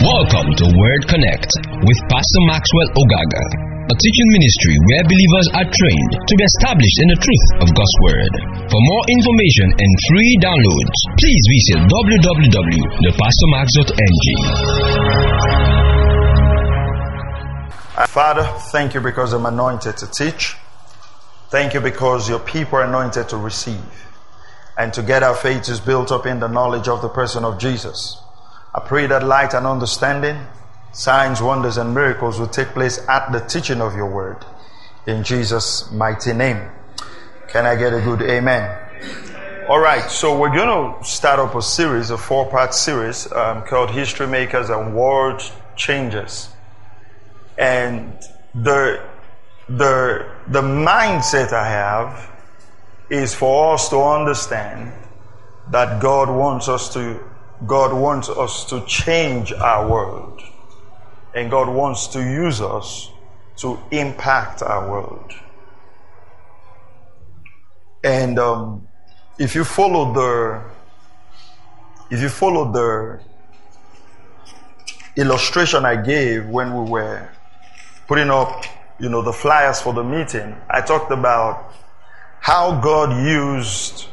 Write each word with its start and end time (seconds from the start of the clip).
Welcome 0.00 0.48
to 0.56 0.64
Word 0.64 1.02
Connect 1.12 1.52
with 1.84 2.00
Pastor 2.08 2.40
Maxwell 2.48 2.88
Ogaga, 2.96 3.44
a 3.84 3.94
teaching 4.00 4.28
ministry 4.32 4.72
where 4.88 5.04
believers 5.04 5.44
are 5.60 5.68
trained 5.68 6.12
to 6.24 6.34
be 6.40 6.44
established 6.48 6.98
in 7.04 7.12
the 7.12 7.20
truth 7.20 7.46
of 7.60 7.68
God's 7.76 7.96
Word. 8.08 8.32
For 8.64 8.80
more 8.80 9.04
information 9.12 9.76
and 9.76 9.92
free 10.08 10.32
downloads, 10.40 10.96
please 11.20 11.44
visit 11.52 11.84
www.thepastormax.ng. 11.84 14.28
Uh, 17.92 18.08
Father, 18.08 18.48
thank 18.72 18.94
you 18.94 19.02
because 19.02 19.34
I'm 19.34 19.44
anointed 19.44 19.98
to 19.98 20.06
teach. 20.06 20.56
Thank 21.50 21.74
you 21.74 21.82
because 21.82 22.30
your 22.30 22.40
people 22.40 22.78
are 22.78 22.84
anointed 22.84 23.28
to 23.28 23.36
receive. 23.36 23.84
And 24.76 24.92
to 24.94 25.02
get 25.02 25.22
our 25.22 25.34
faith 25.34 25.68
is 25.68 25.80
built 25.80 26.10
up 26.10 26.26
in 26.26 26.40
the 26.40 26.48
knowledge 26.48 26.88
of 26.88 27.02
the 27.02 27.08
person 27.08 27.44
of 27.44 27.58
Jesus. 27.58 28.20
I 28.74 28.80
pray 28.80 29.06
that 29.06 29.22
light 29.22 29.52
and 29.52 29.66
understanding, 29.66 30.46
signs, 30.92 31.42
wonders, 31.42 31.76
and 31.76 31.94
miracles 31.94 32.40
will 32.40 32.48
take 32.48 32.68
place 32.68 32.98
at 33.08 33.30
the 33.32 33.40
teaching 33.40 33.82
of 33.82 33.94
your 33.94 34.10
word. 34.10 34.44
In 35.06 35.24
Jesus' 35.24 35.90
mighty 35.92 36.32
name. 36.32 36.70
Can 37.48 37.66
I 37.66 37.76
get 37.76 37.92
a 37.92 38.00
good 38.00 38.22
amen? 38.22 38.78
All 39.68 39.78
right, 39.78 40.10
so 40.10 40.38
we're 40.38 40.54
going 40.54 41.00
to 41.00 41.04
start 41.04 41.38
up 41.38 41.54
a 41.54 41.62
series, 41.62 42.10
a 42.10 42.16
four 42.18 42.50
part 42.50 42.72
series 42.72 43.30
um, 43.30 43.62
called 43.62 43.90
History 43.90 44.26
Makers 44.26 44.70
and 44.70 44.96
World 44.96 45.42
Changers. 45.76 46.48
And 47.58 48.18
the, 48.54 49.02
the, 49.68 50.28
the 50.48 50.62
mindset 50.62 51.52
I 51.52 51.68
have 51.68 52.31
is 53.12 53.34
for 53.34 53.74
us 53.74 53.90
to 53.90 53.98
understand 53.98 54.90
that 55.70 56.00
God 56.00 56.30
wants 56.30 56.66
us 56.68 56.92
to 56.94 57.20
God 57.66 57.92
wants 57.92 58.28
us 58.28 58.64
to 58.64 58.84
change 58.86 59.52
our 59.52 59.88
world. 59.88 60.40
And 61.34 61.50
God 61.50 61.68
wants 61.68 62.08
to 62.08 62.20
use 62.20 62.60
us 62.60 63.10
to 63.58 63.78
impact 63.92 64.62
our 64.62 64.90
world. 64.90 65.32
And 68.02 68.38
um, 68.38 68.88
if 69.38 69.54
you 69.54 69.62
follow 69.62 70.12
the 70.12 70.62
if 72.10 72.20
you 72.20 72.30
follow 72.30 72.72
the 72.72 73.20
illustration 75.16 75.84
I 75.84 75.96
gave 76.02 76.48
when 76.48 76.74
we 76.74 76.90
were 76.90 77.28
putting 78.08 78.30
up, 78.30 78.64
you 78.98 79.10
know, 79.10 79.22
the 79.22 79.32
flyers 79.32 79.80
for 79.82 79.92
the 79.92 80.02
meeting, 80.02 80.56
I 80.68 80.80
talked 80.80 81.12
about 81.12 81.72
how 82.42 82.80
God 82.80 83.24
used 83.26 84.06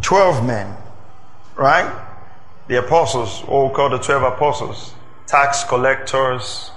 12 0.00 0.46
men, 0.46 0.74
right? 1.56 2.06
the 2.68 2.78
apostles, 2.78 3.44
all 3.46 3.70
called 3.70 3.92
the 3.92 3.98
12 3.98 4.22
apostles, 4.34 4.94
tax 5.26 5.64
collectors, 5.64 6.70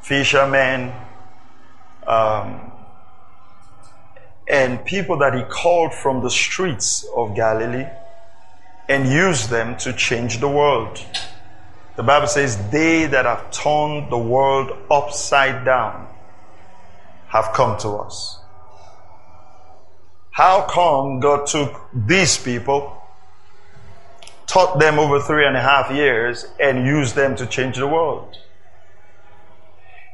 fishermen, 0.00 0.92
um, 2.06 2.72
and 4.48 4.84
people 4.84 5.18
that 5.18 5.34
he 5.34 5.42
called 5.42 5.92
from 5.92 6.22
the 6.22 6.30
streets 6.30 7.06
of 7.14 7.34
Galilee 7.34 7.86
and 8.88 9.08
used 9.08 9.50
them 9.50 9.76
to 9.78 9.92
change 9.92 10.38
the 10.38 10.48
world. 10.48 11.04
The 11.96 12.02
Bible 12.02 12.28
says, 12.28 12.70
They 12.70 13.06
that 13.06 13.24
have 13.24 13.50
turned 13.50 14.10
the 14.10 14.18
world 14.18 14.70
upside 14.90 15.64
down 15.64 16.08
have 17.28 17.52
come 17.52 17.76
to 17.78 17.88
us. 17.96 18.38
How 20.36 20.66
come 20.68 21.20
God 21.20 21.46
took 21.46 21.80
these 21.94 22.36
people 22.36 22.96
taught 24.46 24.78
them 24.78 24.98
over 24.98 25.20
three 25.20 25.46
and 25.46 25.56
a 25.56 25.60
half 25.60 25.90
years 25.90 26.46
and 26.60 26.86
used 26.86 27.14
them 27.14 27.36
to 27.36 27.46
change 27.46 27.76
the 27.76 27.86
world. 27.86 28.38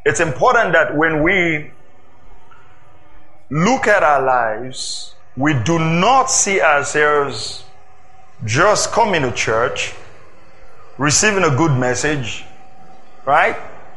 It's 0.04 0.20
important 0.20 0.72
that 0.72 0.96
when 0.96 1.22
we 1.22 1.70
look 3.50 3.86
at 3.86 4.02
our 4.02 4.22
lives, 4.24 5.14
we 5.36 5.54
do 5.54 5.78
not 5.78 6.30
see 6.30 6.60
ourselves 6.60 7.64
just 8.44 8.90
coming 8.90 9.22
to 9.22 9.32
church, 9.32 9.94
receiving 10.98 11.44
a 11.44 11.54
good 11.56 11.78
message, 11.78 12.44
right? 13.24 13.56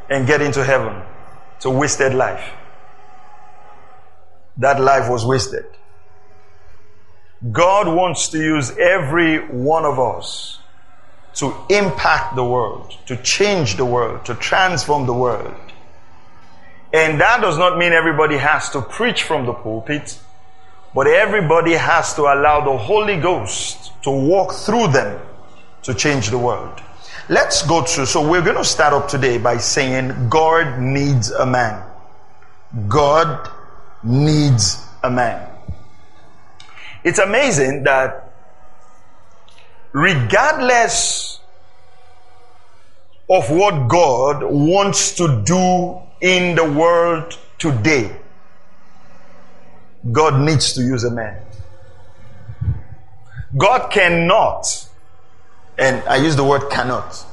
And 0.09 0.28
getting 0.28 0.51
to 0.51 0.63
heaven. 0.63 1.01
It's 1.55 1.66
a 1.66 1.69
wasted 1.69 2.13
life. 2.13 2.51
That 4.57 4.79
life 4.79 5.09
was 5.09 5.25
wasted. 5.25 5.66
God 7.51 7.88
wants 7.88 8.29
to 8.29 8.38
use 8.38 8.72
every 8.78 9.39
one 9.47 9.85
of 9.85 10.00
us 10.00 10.59
to 11.35 11.53
impact 11.69 12.35
the 12.35 12.44
world, 12.44 12.95
to 13.07 13.17
change 13.17 13.75
the 13.75 13.85
world, 13.85 14.25
to 14.25 14.35
transform 14.35 15.06
the 15.06 15.13
world. 15.13 15.53
And 16.94 17.19
that 17.19 17.41
does 17.41 17.57
not 17.57 17.78
mean 17.78 17.91
everybody 17.91 18.38
has 18.38 18.69
to 18.69 18.81
preach 18.81 19.23
from 19.23 19.45
the 19.45 19.53
pulpit, 19.53 20.17
but 20.94 21.07
everybody 21.07 21.73
has 21.73 22.13
to 22.16 22.22
allow 22.22 22.63
the 22.63 22.78
Holy 22.78 23.19
Ghost 23.19 23.91
to 24.03 24.11
walk 24.11 24.53
through 24.53 24.88
them 24.88 25.22
to 25.84 25.94
change 25.94 26.29
the 26.29 26.38
world. 26.38 26.81
Let's 27.28 27.67
go 27.67 27.81
through. 27.81 28.05
So 28.05 28.28
we're 28.28 28.44
going 28.44 28.55
to 28.55 28.63
start 28.63 28.94
up 28.94 29.09
today 29.09 29.38
by 29.38 29.57
saying 29.57 30.29
God 30.29 30.79
needs 30.79 31.31
a 31.31 31.45
man. 31.45 31.84
God 32.88 33.50
needs 34.03 34.81
a 35.03 35.11
man. 35.11 35.54
It's 37.05 37.19
amazing 37.19 37.83
that 37.83 38.33
regardless 39.93 41.39
of 43.29 43.51
what 43.51 43.88
God 43.88 44.43
wants 44.43 45.13
to 45.17 45.43
do 45.45 46.01
in 46.19 46.55
the 46.55 46.66
world 46.66 47.38
today, 47.59 48.16
God 50.11 50.41
needs 50.41 50.73
to 50.73 50.81
use 50.81 51.03
a 51.03 51.11
man. 51.11 51.39
God 53.55 53.91
cannot, 53.91 54.89
and 55.77 56.01
I 56.09 56.16
use 56.16 56.35
the 56.35 56.43
word 56.43 56.72
cannot, 56.72 57.23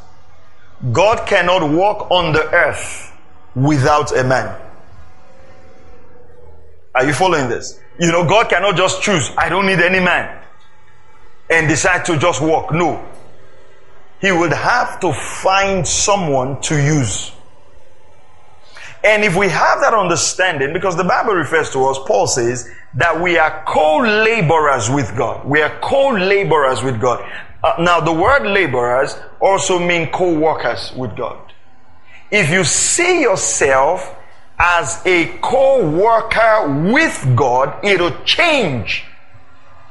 God 0.93 1.27
cannot 1.27 1.71
walk 1.71 2.11
on 2.11 2.35
the 2.35 2.45
earth 2.53 3.11
without 3.55 4.15
a 4.15 4.23
man. 4.23 4.55
Are 6.95 7.07
you 7.07 7.15
following 7.15 7.49
this? 7.49 7.81
You 7.99 8.11
know, 8.11 8.27
God 8.27 8.49
cannot 8.49 8.77
just 8.77 9.03
choose, 9.03 9.31
I 9.37 9.49
don't 9.49 9.67
need 9.67 9.81
any 9.81 10.01
man, 10.01 10.43
and 11.51 11.69
decide 11.69 12.05
to 12.07 12.19
just 12.19 12.41
walk. 12.41 12.73
No. 12.73 13.07
He 14.21 14.33
would 14.33 14.53
have 14.53 15.01
to 15.01 15.13
find 15.13 15.87
someone 15.87 16.61
to 16.63 16.77
use. 16.77 17.33
And 19.05 19.25
if 19.25 19.37
we 19.37 19.49
have 19.49 19.81
that 19.81 19.95
understanding, 19.95 20.73
because 20.73 20.97
the 20.97 21.05
Bible 21.05 21.35
refers 21.35 21.71
to 21.73 21.85
us, 21.87 21.99
Paul 22.07 22.29
says 22.29 22.71
that 22.95 23.21
we 23.21 23.37
are 23.37 23.65
co-laborers 23.67 24.89
with 24.89 25.17
God. 25.17 25.45
We 25.45 25.61
are 25.61 25.77
co-laborers 25.81 26.85
with 26.85 27.01
God. 27.01 27.29
Uh, 27.65 27.75
now, 27.81 28.01
the 28.01 28.13
word 28.13 28.47
laborers 28.47 29.17
also 29.41 29.79
mean 29.79 30.11
co-workers 30.13 30.93
with 30.97 31.17
God. 31.17 31.53
If 32.31 32.51
you 32.51 32.65
see 32.65 33.23
yourself 33.23 34.17
as 34.63 35.05
a 35.05 35.27
co-worker 35.43 36.93
with 36.93 37.35
God, 37.35 37.85
it'll 37.85 38.17
change 38.23 39.05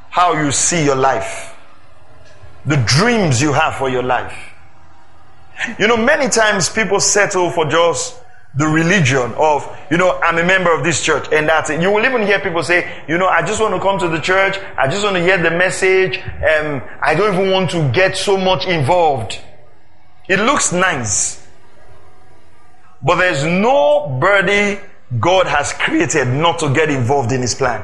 how 0.09 0.41
you 0.41 0.49
see 0.53 0.85
your 0.85 0.95
life. 0.95 1.53
The 2.65 2.77
dreams 2.77 3.41
you 3.41 3.51
have 3.51 3.75
for 3.75 3.89
your 3.89 4.03
life. 4.03 4.37
You 5.77 5.87
know, 5.87 5.97
many 5.97 6.29
times 6.29 6.69
people 6.69 7.01
settle 7.01 7.51
for 7.51 7.65
just 7.65 8.17
the 8.55 8.65
religion 8.65 9.33
of, 9.33 9.67
you 9.91 9.97
know, 9.97 10.17
I'm 10.21 10.37
a 10.37 10.43
member 10.43 10.73
of 10.73 10.85
this 10.85 11.03
church 11.03 11.27
and 11.33 11.49
that's 11.49 11.69
it. 11.69 11.81
You 11.81 11.91
will 11.91 12.05
even 12.05 12.21
hear 12.21 12.39
people 12.39 12.63
say, 12.63 13.03
you 13.09 13.17
know, 13.17 13.27
I 13.27 13.41
just 13.45 13.59
want 13.59 13.73
to 13.75 13.79
come 13.81 13.99
to 13.99 14.07
the 14.07 14.19
church. 14.21 14.57
I 14.77 14.87
just 14.87 15.03
want 15.03 15.17
to 15.17 15.21
hear 15.21 15.37
the 15.37 15.51
message. 15.51 16.17
Um, 16.17 16.81
I 17.01 17.13
don't 17.13 17.33
even 17.33 17.51
want 17.51 17.71
to 17.71 17.91
get 17.91 18.15
so 18.15 18.37
much 18.37 18.65
involved. 18.67 19.37
It 20.29 20.39
looks 20.39 20.71
nice. 20.71 21.40
But 23.03 23.15
there's 23.15 23.43
nobody 23.43 24.79
God 25.19 25.47
has 25.47 25.73
created 25.73 26.27
not 26.27 26.59
to 26.59 26.73
get 26.73 26.89
involved 26.89 27.31
in 27.31 27.41
His 27.41 27.55
plan. 27.55 27.83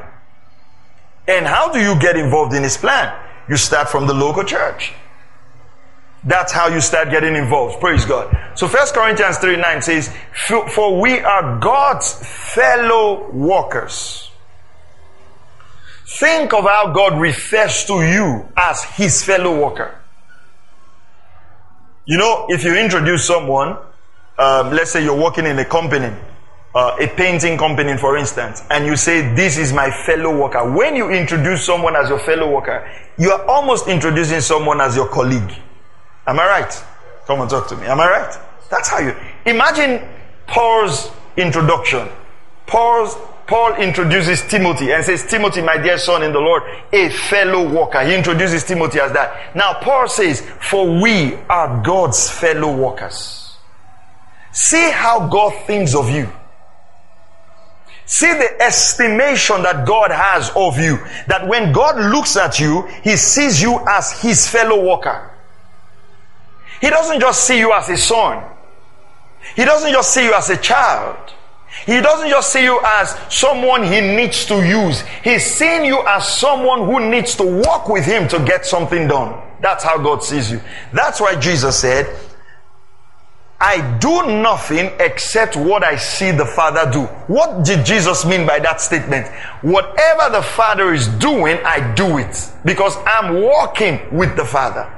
And 1.28 1.46
how 1.46 1.72
do 1.72 1.80
you 1.80 2.00
get 2.00 2.16
involved 2.16 2.54
in 2.54 2.64
His 2.64 2.78
plan? 2.78 3.14
You 3.50 3.58
start 3.58 3.90
from 3.90 4.08
the 4.08 4.14
local 4.14 4.44
church. 4.44 4.94
That's 6.24 6.52
how 6.52 6.68
you 6.68 6.82
start 6.82 7.10
getting 7.10 7.36
involved. 7.36 7.80
Praise 7.80 8.06
God. 8.06 8.36
So 8.56 8.68
First 8.68 8.94
Corinthians 8.94 9.38
3 9.38 9.58
9 9.58 9.82
says, 9.82 10.14
For 10.48 11.00
we 11.00 11.20
are 11.20 11.60
God's 11.60 12.14
fellow 12.54 13.32
workers. 13.32 14.30
Think 16.06 16.54
of 16.54 16.64
how 16.64 16.94
God 16.94 17.20
refers 17.20 17.86
to 17.86 18.02
you 18.02 18.48
as 18.56 18.84
his 18.84 19.24
fellow 19.24 19.62
worker. 19.62 20.00
You 22.06 22.18
know, 22.18 22.46
if 22.50 22.64
you 22.64 22.76
introduce 22.76 23.28
someone 23.28 23.78
um, 24.38 24.72
let's 24.72 24.92
say 24.92 25.04
you're 25.04 25.20
working 25.20 25.46
in 25.46 25.58
a 25.60 25.66
company, 25.66 26.16
uh, 26.76 26.96
a 27.00 27.08
painting 27.08 27.58
company, 27.58 27.98
for 27.98 28.18
instance, 28.18 28.64
and 28.70 28.86
you 28.86 28.96
say, 28.96 29.34
This 29.34 29.58
is 29.58 29.74
my 29.74 29.90
fellow 30.06 30.38
worker. 30.38 30.72
When 30.72 30.96
you 30.96 31.10
introduce 31.10 31.66
someone 31.66 31.96
as 31.96 32.10
your 32.10 32.20
fellow 32.20 32.52
worker, 32.52 32.90
you 33.18 33.32
are 33.32 33.46
almost 33.46 33.88
introducing 33.88 34.42
someone 34.42 34.80
as 34.82 34.96
your 34.96 35.08
colleague. 35.10 35.52
Am 36.28 36.40
I 36.40 36.46
right? 36.46 36.84
Come 37.26 37.42
and 37.42 37.50
talk 37.50 37.68
to 37.70 37.78
me. 37.78 37.88
Am 37.88 38.00
I 38.00 38.10
right? 38.10 38.38
That's 38.70 38.90
how 38.90 39.00
you 39.00 39.16
imagine 39.46 40.08
Paul's 40.46 41.10
introduction. 41.36 42.08
Paul's 42.66 43.16
Paul 43.48 43.76
introduces 43.76 44.42
Timothy 44.42 44.92
and 44.92 45.04
says, 45.06 45.26
Timothy, 45.26 45.62
my 45.62 45.78
dear 45.78 45.98
son 45.98 46.22
in 46.22 46.34
the 46.34 46.40
Lord, 46.40 46.64
a 46.92 47.10
fellow 47.10 47.68
worker. 47.68 48.04
He 48.06 48.14
introduces 48.14 48.66
Timothy 48.66 49.00
as 49.00 49.14
that. 49.14 49.56
Now, 49.56 49.80
Paul 49.82 50.10
says, 50.10 50.42
For 50.60 50.86
we 51.02 51.36
are 51.50 51.82
God's 51.82 52.30
fellow 52.30 52.76
workers. 52.76 53.47
See 54.52 54.90
how 54.92 55.28
God 55.28 55.54
thinks 55.66 55.96
of 55.96 56.10
you. 56.10 56.30
See 58.06 58.32
the 58.32 58.62
estimation 58.62 59.64
that 59.64 59.86
God 59.86 60.12
has 60.12 60.50
of 60.56 60.80
you. 60.80 60.98
That 61.28 61.48
when 61.48 61.74
God 61.74 61.98
looks 62.12 62.38
at 62.38 62.60
you, 62.60 62.88
He 63.04 63.18
sees 63.18 63.62
you 63.62 63.80
as 63.88 64.22
His 64.22 64.48
fellow 64.48 64.84
worker. 64.88 65.32
He 66.80 66.90
doesn't 66.90 67.20
just 67.20 67.44
see 67.44 67.60
you 67.60 67.74
as 67.74 67.90
a 67.90 67.98
son. 67.98 68.44
He 69.56 69.66
doesn't 69.66 69.92
just 69.92 70.14
see 70.14 70.26
you 70.26 70.34
as 70.34 70.50
a 70.50 70.58
child. 70.58 71.34
He 71.86 72.02
doesn't 72.02 72.30
just 72.30 72.52
see 72.52 72.64
you 72.64 72.80
as 72.84 73.18
someone 73.30 73.84
he 73.84 74.02
needs 74.02 74.46
to 74.46 74.56
use. 74.66 75.02
He's 75.24 75.46
seeing 75.46 75.86
you 75.86 76.02
as 76.08 76.28
someone 76.28 76.86
who 76.86 77.10
needs 77.10 77.36
to 77.36 77.44
work 77.44 77.88
with 77.88 78.06
him 78.06 78.28
to 78.30 78.40
get 78.46 78.66
something 78.66 79.08
done. 79.08 79.42
That's 79.62 79.84
how 79.84 79.98
God 79.98 80.24
sees 80.24 80.52
you. 80.52 80.62
That's 80.94 81.20
why 81.20 81.36
Jesus 81.40 81.80
said, 81.80 82.08
I 83.60 83.98
do 83.98 84.42
nothing 84.42 84.92
except 85.00 85.56
what 85.56 85.84
I 85.84 85.96
see 85.96 86.30
the 86.30 86.46
Father 86.46 86.90
do. 86.92 87.06
What 87.26 87.66
did 87.66 87.86
Jesus 87.86 88.24
mean 88.24 88.46
by 88.46 88.60
that 88.60 88.82
statement? 88.82 89.28
Whatever 89.62 90.32
the 90.32 90.44
Father 90.44 90.94
is 90.94 91.08
doing, 91.08 91.58
I 91.66 91.94
do 91.96 92.20
it 92.20 92.52
because 92.64 92.96
I'm 93.08 93.42
walking 93.42 94.16
with 94.16 94.36
the 94.36 94.46
Father. 94.46 94.94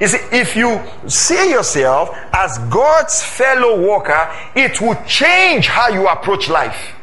You 0.00 0.08
see, 0.08 0.18
if 0.32 0.56
you 0.56 0.80
see 1.06 1.50
yourself 1.50 2.10
as 2.32 2.58
God's 2.70 3.22
fellow 3.22 3.80
worker, 3.80 4.28
it 4.56 4.80
will 4.80 5.00
change 5.06 5.68
how 5.68 5.88
you 5.88 6.08
approach 6.08 6.48
life. 6.48 6.94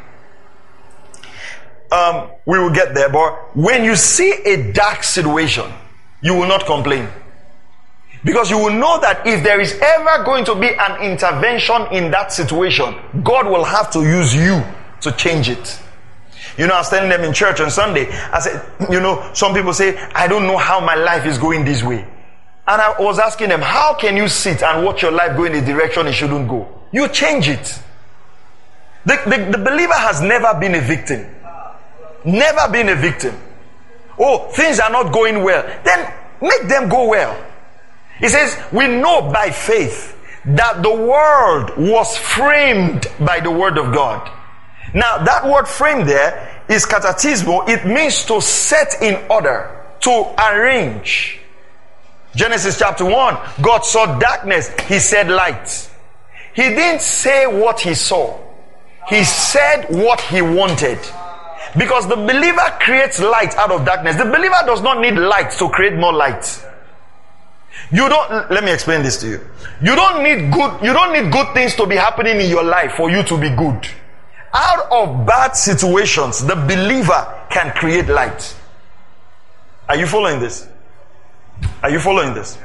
Um, 1.90 2.32
we 2.46 2.60
will 2.60 2.74
get 2.74 2.94
there, 2.94 3.10
but 3.10 3.56
when 3.56 3.86
you 3.86 3.96
see 3.96 4.32
a 4.46 4.74
dark 4.74 5.04
situation, 5.04 5.72
you 6.22 6.34
will 6.34 6.48
not 6.48 6.66
complain. 6.66 7.08
Because 8.26 8.50
you 8.50 8.58
will 8.58 8.74
know 8.74 9.00
that 9.02 9.26
if 9.28 9.44
there 9.44 9.62
is 9.62 9.80
ever 9.80 10.24
going 10.24 10.46
to 10.46 10.56
be 10.56 10.68
an 10.68 11.04
intervention 11.04 11.86
in 11.92 12.10
that 12.10 12.34
situation, 12.34 12.96
God 13.24 13.46
will 13.46 13.64
have 13.64 13.92
to 13.92 14.00
use 14.00 14.34
you 14.34 14.64
to 15.02 15.12
change 15.12 15.48
it. 15.48 15.80
You 16.58 16.66
know, 16.66 16.74
I 16.74 16.80
was 16.80 16.90
telling 16.90 17.10
them 17.10 17.22
in 17.24 17.34
church 17.34 17.62
on 17.62 17.70
Sunday, 17.70 18.10
I 18.10 18.40
said, 18.40 18.66
you 18.90 19.00
know, 19.00 19.30
some 19.34 19.54
people 19.54 19.74
say, 19.74 19.96
I 20.16 20.28
don't 20.28 20.48
know 20.48 20.58
how 20.58 20.80
my 20.80 20.96
life 20.96 21.28
is 21.28 21.38
going 21.38 21.66
this 21.66 21.84
way. 21.84 22.00
And 22.68 22.82
I 22.82 23.00
was 23.00 23.20
asking 23.20 23.50
them, 23.50 23.62
how 23.62 23.94
can 23.94 24.18
you 24.18 24.28
sit 24.28 24.64
and 24.64 24.84
watch 24.84 25.04
your 25.04 25.12
life 25.12 25.38
go 25.38 25.44
in 25.44 25.54
a 25.54 25.64
direction 25.64 26.08
it 26.08 26.14
shouldn't 26.14 26.50
go? 26.50 26.68
You 26.92 27.08
change 27.10 27.48
it. 27.48 27.80
The, 29.06 29.22
the, 29.26 29.58
the 29.58 29.64
believer 29.64 29.94
has 29.94 30.22
never 30.22 30.60
been 30.60 30.74
a 30.74 30.82
victim. 30.82 31.30
Never 32.24 32.72
been 32.72 32.90
a 32.90 32.96
victim. 32.96 33.36
Oh, 34.18 34.50
things 34.54 34.80
are 34.80 34.90
not 34.90 35.14
going 35.14 35.44
well. 35.44 35.62
Then 35.84 36.12
make 36.42 36.68
them 36.68 36.90
go 36.90 37.08
well. 37.10 37.52
He 38.20 38.30
says, 38.30 38.58
we 38.72 38.88
know 38.88 39.32
by 39.32 39.52
faith 39.52 40.18
that 40.46 40.84
the 40.84 40.94
world 40.94 41.78
was 41.78 42.18
framed 42.18 43.08
by 43.20 43.40
the 43.40 43.52
word 43.52 43.78
of 43.78 43.94
God. 43.94 44.32
Now, 44.94 45.24
that 45.24 45.46
word 45.46 45.68
framed 45.68 46.08
there 46.08 46.64
is 46.70 46.86
katatismo. 46.86 47.68
It 47.68 47.86
means 47.86 48.24
to 48.26 48.42
set 48.42 49.02
in 49.02 49.30
order, 49.30 49.84
to 50.02 50.36
arrange. 50.40 51.40
Genesis 52.36 52.78
chapter 52.78 53.06
1, 53.06 53.38
God 53.62 53.86
saw 53.86 54.20
darkness, 54.20 54.70
He 54.88 55.00
said 55.00 55.30
light. 55.30 55.90
He 56.54 56.64
didn't 56.64 57.02
say 57.02 57.48
what 57.48 57.80
He 57.82 57.96
saw, 57.96 58.40
He 59.10 59.24
said 59.24 59.88
what 59.90 60.22
He 60.22 60.42
wanted. 60.42 61.00
Because 61.78 62.08
the 62.08 62.16
believer 62.16 62.64
creates 62.80 63.20
light 63.20 63.54
out 63.58 63.72
of 63.72 63.86
darkness. 63.86 64.16
The 64.16 64.26
believer 64.26 64.56
does 64.66 64.82
not 64.82 65.02
need 65.02 65.16
light 65.16 65.52
to 65.60 65.68
create 65.70 65.96
more 65.96 66.14
light. 66.14 66.66
You 67.92 68.10
don't, 68.10 68.52
let 68.52 68.64
me 68.64 68.72
explain 68.72 69.04
this 69.04 69.18
to 69.22 69.28
you. 69.28 69.42
You 69.82 69.96
don't 69.96 70.24
need 70.24 70.52
good, 70.52 70.84
you 70.84 70.94
don't 70.94 71.14
need 71.14 71.32
good 71.32 71.54
things 71.54 71.76
to 71.76 71.86
be 71.86 71.96
happening 71.96 72.40
in 72.40 72.50
your 72.50 72.64
life 72.64 72.94
for 72.94 73.10
you 73.10 73.24
to 73.24 73.38
be 73.38 73.50
good. 73.50 73.88
Out 74.54 74.92
of 74.92 75.26
bad 75.26 75.56
situations, 75.56 76.46
the 76.46 76.56
believer 76.56 77.46
can 77.50 77.72
create 77.74 78.08
light. 78.08 78.56
Are 79.88 79.98
you 79.98 80.08
following 80.08 80.40
this? 80.40 80.68
Are 81.84 81.90
you 81.90 82.00
following 82.00 82.34
this? 82.34 82.58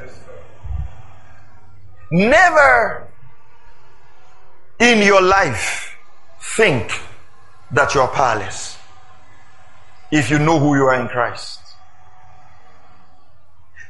Never 2.09 3.07
in 4.79 5.05
your 5.05 5.21
life 5.21 5.95
think 6.57 6.91
that 7.71 7.93
you 7.95 8.01
are 8.01 8.07
powerless 8.09 8.77
if 10.11 10.29
you 10.29 10.39
know 10.39 10.59
who 10.59 10.75
you 10.75 10.83
are 10.83 10.99
in 10.99 11.07
Christ. 11.07 11.60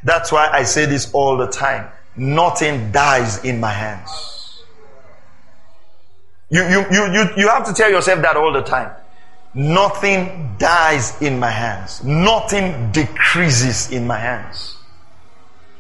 That's 0.04 0.32
why 0.32 0.50
I 0.52 0.64
say 0.64 0.86
this 0.86 1.12
all 1.14 1.38
the 1.38 1.48
time. 1.48 1.90
Nothing 2.16 2.92
dies 2.92 3.44
in 3.44 3.60
my 3.60 3.72
hands. 3.72 4.64
You, 6.50 6.64
you, 6.64 6.86
you, 6.92 7.14
you, 7.14 7.30
you 7.38 7.48
have 7.48 7.66
to 7.68 7.74
tell 7.74 7.90
yourself 7.90 8.22
that 8.22 8.36
all 8.36 8.52
the 8.52 8.62
time. 8.62 8.92
Nothing 9.54 10.56
dies 10.58 11.22
in 11.22 11.40
my 11.40 11.50
hands. 11.50 12.04
Nothing 12.04 12.92
decreases 12.92 13.92
in 13.92 14.08
my 14.08 14.18
hands. 14.18 14.78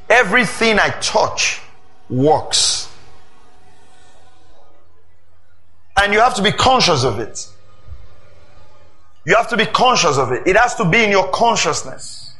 Everything 0.09 0.77
I 0.79 0.89
touch 1.01 1.62
works. 2.09 2.89
And 5.97 6.13
you 6.13 6.19
have 6.19 6.35
to 6.35 6.44
be 6.44 6.51
conscious 6.51 7.03
of 7.03 7.19
it. 7.19 7.47
You 9.25 9.35
have 9.35 9.50
to 9.50 9.57
be 9.57 9.65
conscious 9.65 10.18
of 10.18 10.31
it. 10.31 10.47
It 10.47 10.56
has 10.56 10.75
to 10.75 10.89
be 10.89 11.03
in 11.03 11.12
your 11.12 11.29
consciousness. 11.29 12.31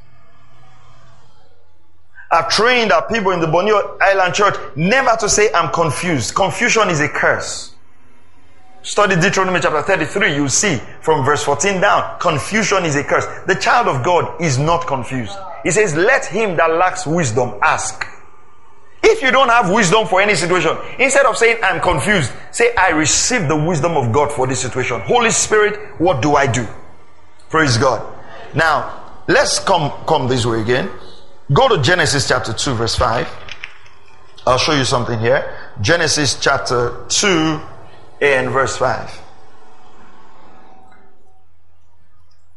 I've 2.31 2.47
trained 2.49 2.91
our 2.91 3.07
people 3.07 3.31
in 3.31 3.41
the 3.41 3.47
Bonny 3.47 3.71
Island 4.01 4.33
Church 4.33 4.55
never 4.75 5.15
to 5.19 5.27
say, 5.27 5.51
I'm 5.53 5.71
confused. 5.71 6.33
Confusion 6.33 6.89
is 6.89 7.01
a 7.01 7.09
curse. 7.09 7.75
Study 8.83 9.15
Deuteronomy 9.15 9.59
chapter 9.59 9.81
33, 9.81 10.35
you 10.35 10.47
see 10.47 10.81
from 11.01 11.23
verse 11.23 11.43
14 11.43 11.81
down. 11.81 12.19
Confusion 12.19 12.83
is 12.85 12.95
a 12.95 13.03
curse. 13.03 13.25
The 13.45 13.55
child 13.55 13.87
of 13.87 14.03
God 14.03 14.41
is 14.41 14.57
not 14.57 14.87
confused. 14.87 15.35
He 15.63 15.71
says, 15.71 15.93
let 15.95 16.25
him 16.25 16.55
that 16.57 16.71
lacks 16.71 17.05
wisdom 17.05 17.59
ask. 17.61 18.05
If 19.03 19.21
you 19.21 19.31
don't 19.31 19.50
have 19.50 19.69
wisdom 19.69 20.07
for 20.07 20.21
any 20.21 20.35
situation, 20.35 20.77
instead 21.00 21.25
of 21.25 21.38
saying, 21.38 21.57
I'm 21.63 21.81
confused, 21.81 22.31
say, 22.51 22.73
I 22.75 22.89
receive 22.89 23.47
the 23.47 23.55
wisdom 23.55 23.97
of 23.97 24.11
God 24.13 24.31
for 24.31 24.47
this 24.47 24.61
situation. 24.61 25.01
Holy 25.01 25.31
Spirit, 25.31 26.00
what 26.00 26.21
do 26.21 26.35
I 26.35 26.47
do? 26.47 26.65
Praise 27.50 27.77
God. 27.77 28.01
Now, 28.55 29.21
let's 29.27 29.59
come, 29.59 29.91
come 30.07 30.27
this 30.27 30.45
way 30.45 30.61
again. 30.61 30.89
Go 31.53 31.67
to 31.67 31.81
Genesis 31.81 32.27
chapter 32.27 32.53
2, 32.53 32.75
verse 32.75 32.96
5. 32.96 33.27
I'll 34.48 34.58
show 34.58 34.74
you 34.74 34.86
something 34.86 35.20
here. 35.20 35.58
Genesis 35.81 36.39
chapter 36.39 37.03
2 37.10 37.60
and 38.22 38.51
verse 38.51 38.77
5. 38.77 39.22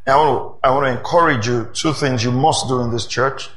I 0.06 0.16
want 0.16 0.60
to, 0.62 0.68
I 0.68 0.70
want 0.70 0.86
to 0.86 0.98
encourage 0.98 1.46
you 1.48 1.68
two 1.72 1.92
things 1.92 2.22
you 2.22 2.30
must 2.30 2.68
do 2.68 2.82
in 2.82 2.92
this 2.92 3.06
church. 3.06 3.48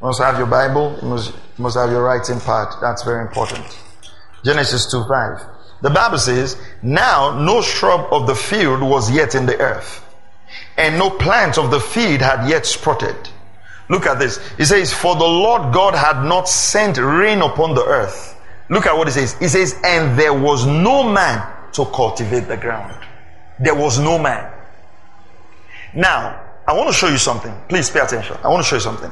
You 0.00 0.06
must 0.06 0.20
have 0.20 0.38
your 0.38 0.46
Bible, 0.46 0.98
you 1.02 1.08
must, 1.08 1.28
you 1.30 1.62
must 1.62 1.76
have 1.76 1.90
your 1.90 2.02
writing 2.02 2.40
part. 2.40 2.74
That's 2.80 3.04
very 3.04 3.20
important. 3.20 3.78
Genesis 4.44 4.90
2 4.90 5.04
5. 5.04 5.42
The 5.82 5.90
Bible 5.90 6.18
says, 6.18 6.60
Now 6.82 7.38
no 7.38 7.62
shrub 7.62 8.12
of 8.12 8.26
the 8.26 8.34
field 8.34 8.82
was 8.82 9.10
yet 9.10 9.36
in 9.36 9.46
the 9.46 9.58
earth, 9.58 10.04
and 10.76 10.98
no 10.98 11.10
plant 11.10 11.58
of 11.58 11.70
the 11.70 11.80
field 11.80 12.22
had 12.22 12.48
yet 12.48 12.66
sprouted. 12.66 13.28
Look 13.90 14.06
at 14.06 14.18
this. 14.18 14.38
He 14.56 14.64
says, 14.64 14.92
For 14.92 15.16
the 15.16 15.24
Lord 15.24 15.74
God 15.74 15.94
had 15.94 16.24
not 16.24 16.48
sent 16.48 16.96
rain 16.96 17.42
upon 17.42 17.74
the 17.74 17.84
earth. 17.84 18.40
Look 18.70 18.86
at 18.86 18.96
what 18.96 19.08
he 19.08 19.12
says. 19.12 19.36
He 19.38 19.48
says, 19.48 19.74
And 19.84 20.18
there 20.18 20.32
was 20.32 20.64
no 20.64 21.02
man 21.02 21.44
to 21.72 21.84
cultivate 21.86 22.46
the 22.46 22.56
ground. 22.56 22.96
There 23.58 23.74
was 23.74 23.98
no 23.98 24.16
man. 24.16 24.50
Now, 25.92 26.40
I 26.66 26.72
want 26.72 26.88
to 26.88 26.94
show 26.94 27.08
you 27.08 27.18
something. 27.18 27.52
Please 27.68 27.90
pay 27.90 27.98
attention. 27.98 28.36
I 28.44 28.48
want 28.48 28.64
to 28.64 28.68
show 28.68 28.76
you 28.76 28.80
something. 28.80 29.10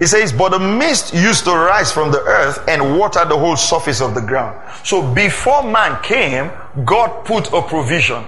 It 0.00 0.08
says, 0.08 0.32
but 0.32 0.50
the 0.50 0.58
mist 0.58 1.14
used 1.14 1.44
to 1.44 1.50
rise 1.52 1.90
from 1.90 2.10
the 2.10 2.20
earth 2.20 2.62
and 2.68 2.98
water 2.98 3.24
the 3.24 3.36
whole 3.36 3.56
surface 3.56 4.02
of 4.02 4.14
the 4.14 4.20
ground. 4.20 4.60
So 4.84 5.14
before 5.14 5.62
man 5.62 6.02
came, 6.02 6.50
God 6.84 7.24
put 7.24 7.52
a 7.52 7.62
provision 7.62 8.24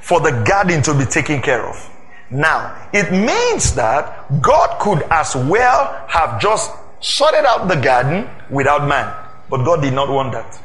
for 0.00 0.20
the 0.20 0.42
garden 0.44 0.82
to 0.82 0.94
be 0.94 1.04
taken 1.04 1.40
care 1.40 1.68
of. 1.68 1.90
Now, 2.30 2.88
it 2.92 3.10
means 3.10 3.74
that 3.74 4.40
God 4.42 4.78
could 4.80 5.02
as 5.10 5.34
well 5.34 6.04
have 6.08 6.40
just 6.40 6.70
sorted 7.00 7.44
out 7.44 7.68
the 7.68 7.76
garden 7.76 8.28
without 8.50 8.86
man. 8.86 9.14
But 9.48 9.64
God 9.64 9.82
did 9.82 9.94
not 9.94 10.08
want 10.10 10.32
that. 10.32 10.60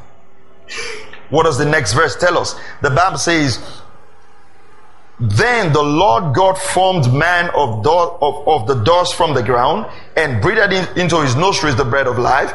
What 1.30 1.44
does 1.44 1.58
the 1.58 1.64
next 1.64 1.94
verse 1.94 2.16
tell 2.16 2.36
us? 2.36 2.54
The 2.82 2.90
Bible 2.90 3.18
says, 3.18 3.58
then 5.18 5.72
the 5.72 5.82
Lord 5.82 6.34
God 6.34 6.58
formed 6.58 7.12
man 7.12 7.48
of, 7.54 7.86
of, 7.86 8.48
of 8.48 8.66
the 8.66 8.82
dust 8.84 9.14
from 9.14 9.32
the 9.32 9.42
ground 9.42 9.86
and 10.16 10.42
breathed 10.42 10.72
in, 10.72 10.98
into 10.98 11.22
his 11.22 11.34
nostrils 11.36 11.76
the 11.76 11.84
breath 11.84 12.08
of 12.08 12.18
life. 12.18 12.52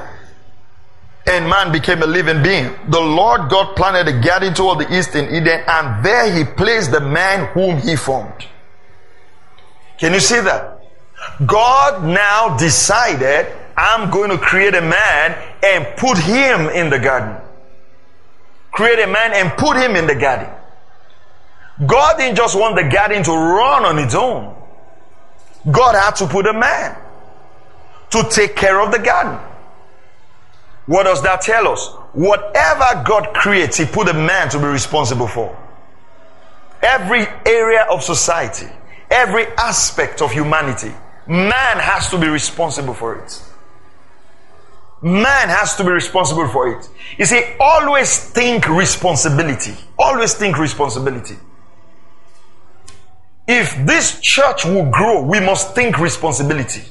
and 1.30 1.48
man 1.48 1.72
became 1.72 2.02
a 2.02 2.08
living 2.08 2.42
being. 2.42 2.74
The 2.90 3.00
Lord 3.00 3.50
God 3.50 3.76
planted 3.76 4.08
a 4.08 4.20
garden 4.20 4.54
toward 4.54 4.80
the 4.80 4.98
east 4.98 5.16
in 5.16 5.26
Eden, 5.26 5.64
and 5.68 6.04
there 6.04 6.34
he 6.34 6.44
placed 6.44 6.92
the 6.92 7.00
man 7.00 7.48
whom 7.54 7.78
he 7.78 7.96
formed. 7.96 8.46
Can 10.00 10.14
you 10.14 10.20
see 10.20 10.40
that? 10.40 10.82
God 11.46 12.04
now 12.06 12.58
decided, 12.58 13.48
I'm 13.78 14.10
going 14.10 14.30
to 14.30 14.38
create 14.38 14.74
a 14.76 14.82
man 14.82 15.38
and 15.64 15.98
put 15.98 16.18
him 16.18 16.70
in 16.70 16.90
the 16.90 17.00
garden. 17.00 17.38
Create 18.72 19.00
a 19.00 19.08
man 19.08 19.34
and 19.34 19.52
put 19.58 19.78
him 19.78 19.96
in 19.96 20.08
the 20.08 20.16
garden. 20.16 20.50
God 21.86 22.18
didn't 22.18 22.38
just 22.38 22.58
want 22.58 22.76
the 22.76 22.90
garden 22.90 23.24
to 23.24 23.32
run 23.32 23.86
on 23.86 24.00
its 24.00 24.16
own. 24.16 24.56
God 25.70 25.96
had 25.96 26.16
to 26.18 26.28
put 26.28 26.48
a 26.48 26.54
man 26.54 26.98
to 28.12 28.24
take 28.30 28.56
care 28.56 28.82
of 28.82 28.92
the 28.92 29.00
garden. 29.00 29.40
What 30.86 31.04
does 31.04 31.22
that 31.24 31.42
tell 31.42 31.68
us? 31.68 31.88
Whatever 32.14 33.04
God 33.06 33.34
creates, 33.34 33.78
He 33.78 33.86
put 33.86 34.10
a 34.10 34.14
man 34.14 34.50
to 34.50 34.58
be 34.58 34.66
responsible 34.66 35.28
for. 35.28 35.58
Every 36.82 37.28
area 37.46 37.86
of 37.92 38.02
society, 38.04 38.68
every 39.10 39.48
aspect 39.58 40.22
of 40.22 40.32
humanity, 40.32 40.94
man 41.28 41.78
has 41.78 42.10
to 42.10 42.18
be 42.18 42.28
responsible 42.28 42.94
for 42.94 43.16
it. 43.16 43.44
Man 45.02 45.48
has 45.48 45.76
to 45.78 45.84
be 45.84 45.92
responsible 45.92 46.48
for 46.50 46.68
it. 46.78 46.90
You 47.18 47.26
see, 47.26 47.56
always 47.60 48.32
think 48.32 48.68
responsibility. 48.68 49.74
Always 49.98 50.34
think 50.34 50.58
responsibility. 50.58 51.38
If 53.48 53.86
this 53.86 54.20
church 54.20 54.66
will 54.66 54.92
grow, 54.92 55.24
we 55.24 55.40
must 55.40 55.74
think 55.74 56.00
responsibility. 56.00 56.84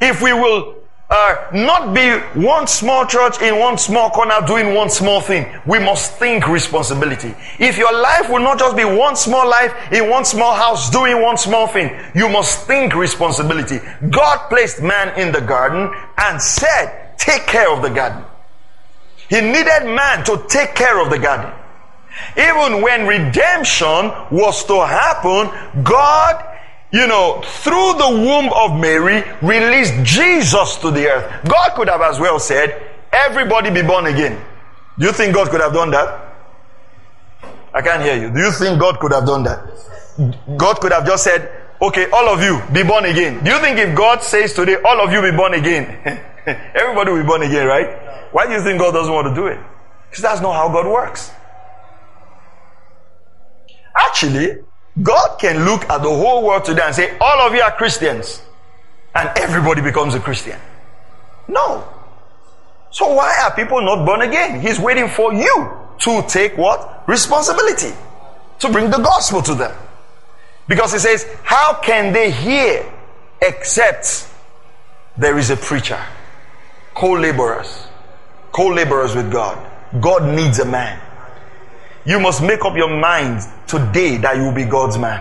If 0.00 0.22
we 0.22 0.32
will 0.32 0.81
uh, 1.12 1.46
not 1.52 1.92
be 1.92 2.10
one 2.40 2.66
small 2.66 3.04
church 3.04 3.42
in 3.42 3.58
one 3.58 3.76
small 3.76 4.08
corner 4.08 4.40
doing 4.46 4.74
one 4.74 4.88
small 4.88 5.20
thing. 5.20 5.46
We 5.66 5.78
must 5.78 6.14
think 6.14 6.48
responsibility. 6.48 7.34
If 7.58 7.76
your 7.76 7.92
life 7.92 8.30
will 8.30 8.40
not 8.40 8.58
just 8.58 8.76
be 8.76 8.84
one 8.84 9.14
small 9.14 9.46
life 9.48 9.74
in 9.92 10.08
one 10.08 10.24
small 10.24 10.54
house 10.54 10.88
doing 10.88 11.20
one 11.20 11.36
small 11.36 11.66
thing, 11.66 11.94
you 12.14 12.30
must 12.30 12.66
think 12.66 12.94
responsibility. 12.94 13.78
God 14.08 14.48
placed 14.48 14.80
man 14.82 15.18
in 15.20 15.32
the 15.32 15.42
garden 15.42 15.92
and 16.16 16.40
said, 16.40 17.18
take 17.18 17.46
care 17.46 17.70
of 17.70 17.82
the 17.82 17.90
garden. 17.90 18.24
He 19.28 19.40
needed 19.42 19.84
man 19.84 20.24
to 20.24 20.42
take 20.48 20.74
care 20.74 20.98
of 20.98 21.10
the 21.10 21.18
garden. 21.18 21.52
Even 22.38 22.80
when 22.82 23.06
redemption 23.06 24.12
was 24.30 24.64
to 24.64 24.86
happen, 24.86 25.82
God 25.84 26.51
you 26.92 27.06
know, 27.06 27.40
through 27.42 27.94
the 27.94 28.08
womb 28.08 28.52
of 28.52 28.78
Mary, 28.78 29.24
released 29.40 29.94
Jesus 30.04 30.76
to 30.76 30.90
the 30.90 31.08
earth. 31.08 31.48
God 31.48 31.74
could 31.74 31.88
have 31.88 32.02
as 32.02 32.20
well 32.20 32.38
said, 32.38 32.90
everybody 33.10 33.70
be 33.70 33.82
born 33.82 34.06
again. 34.06 34.42
Do 34.98 35.06
you 35.06 35.12
think 35.12 35.34
God 35.34 35.48
could 35.48 35.62
have 35.62 35.72
done 35.72 35.90
that? 35.92 36.34
I 37.74 37.80
can't 37.80 38.02
hear 38.02 38.16
you. 38.16 38.30
Do 38.30 38.40
you 38.40 38.52
think 38.52 38.78
God 38.78 39.00
could 39.00 39.12
have 39.12 39.24
done 39.24 39.42
that? 39.44 39.66
God 40.58 40.80
could 40.80 40.92
have 40.92 41.06
just 41.06 41.24
said, 41.24 41.50
okay, 41.80 42.10
all 42.10 42.28
of 42.28 42.42
you 42.42 42.60
be 42.72 42.82
born 42.82 43.06
again. 43.06 43.42
Do 43.42 43.50
you 43.50 43.58
think 43.60 43.78
if 43.78 43.96
God 43.96 44.22
says 44.22 44.52
today, 44.52 44.76
all 44.84 45.00
of 45.00 45.10
you 45.12 45.22
be 45.22 45.34
born 45.34 45.54
again, 45.54 46.20
everybody 46.74 47.12
will 47.12 47.22
be 47.22 47.26
born 47.26 47.42
again, 47.42 47.66
right? 47.66 48.32
Why 48.32 48.46
do 48.46 48.52
you 48.52 48.62
think 48.62 48.78
God 48.78 48.92
doesn't 48.92 49.12
want 49.12 49.28
to 49.28 49.34
do 49.34 49.46
it? 49.46 49.58
Because 50.10 50.22
that's 50.22 50.40
not 50.42 50.52
how 50.52 50.68
God 50.68 50.86
works. 50.86 51.30
Actually, 53.96 54.58
God 55.00 55.38
can 55.38 55.64
look 55.64 55.88
at 55.88 56.02
the 56.02 56.10
whole 56.10 56.44
world 56.44 56.64
today 56.64 56.82
and 56.84 56.94
say, 56.94 57.16
all 57.18 57.46
of 57.46 57.54
you 57.54 57.62
are 57.62 57.72
Christians. 57.72 58.42
And 59.14 59.30
everybody 59.36 59.80
becomes 59.80 60.14
a 60.14 60.20
Christian. 60.20 60.58
No. 61.48 61.86
So 62.90 63.14
why 63.14 63.34
are 63.44 63.54
people 63.54 63.80
not 63.80 64.04
born 64.04 64.22
again? 64.22 64.60
He's 64.60 64.78
waiting 64.78 65.08
for 65.08 65.32
you 65.32 65.70
to 66.00 66.22
take 66.28 66.56
what? 66.58 67.04
Responsibility. 67.08 67.92
To 68.60 68.70
bring 68.70 68.90
the 68.90 68.98
gospel 68.98 69.42
to 69.42 69.54
them. 69.54 69.76
Because 70.68 70.92
he 70.92 70.98
says, 70.98 71.26
how 71.42 71.80
can 71.80 72.12
they 72.12 72.30
hear 72.30 72.90
except 73.40 74.28
there 75.16 75.38
is 75.38 75.50
a 75.50 75.56
preacher? 75.56 76.00
Co-laborers. 76.94 77.86
Co-laborers 78.52 79.14
with 79.14 79.32
God. 79.32 79.58
God 80.00 80.34
needs 80.34 80.58
a 80.58 80.64
man. 80.64 81.00
You 82.04 82.18
must 82.18 82.42
make 82.42 82.64
up 82.64 82.76
your 82.76 82.88
mind 82.88 83.42
today 83.66 84.16
that 84.18 84.36
you 84.36 84.44
will 84.44 84.54
be 84.54 84.64
God's 84.64 84.98
man. 84.98 85.20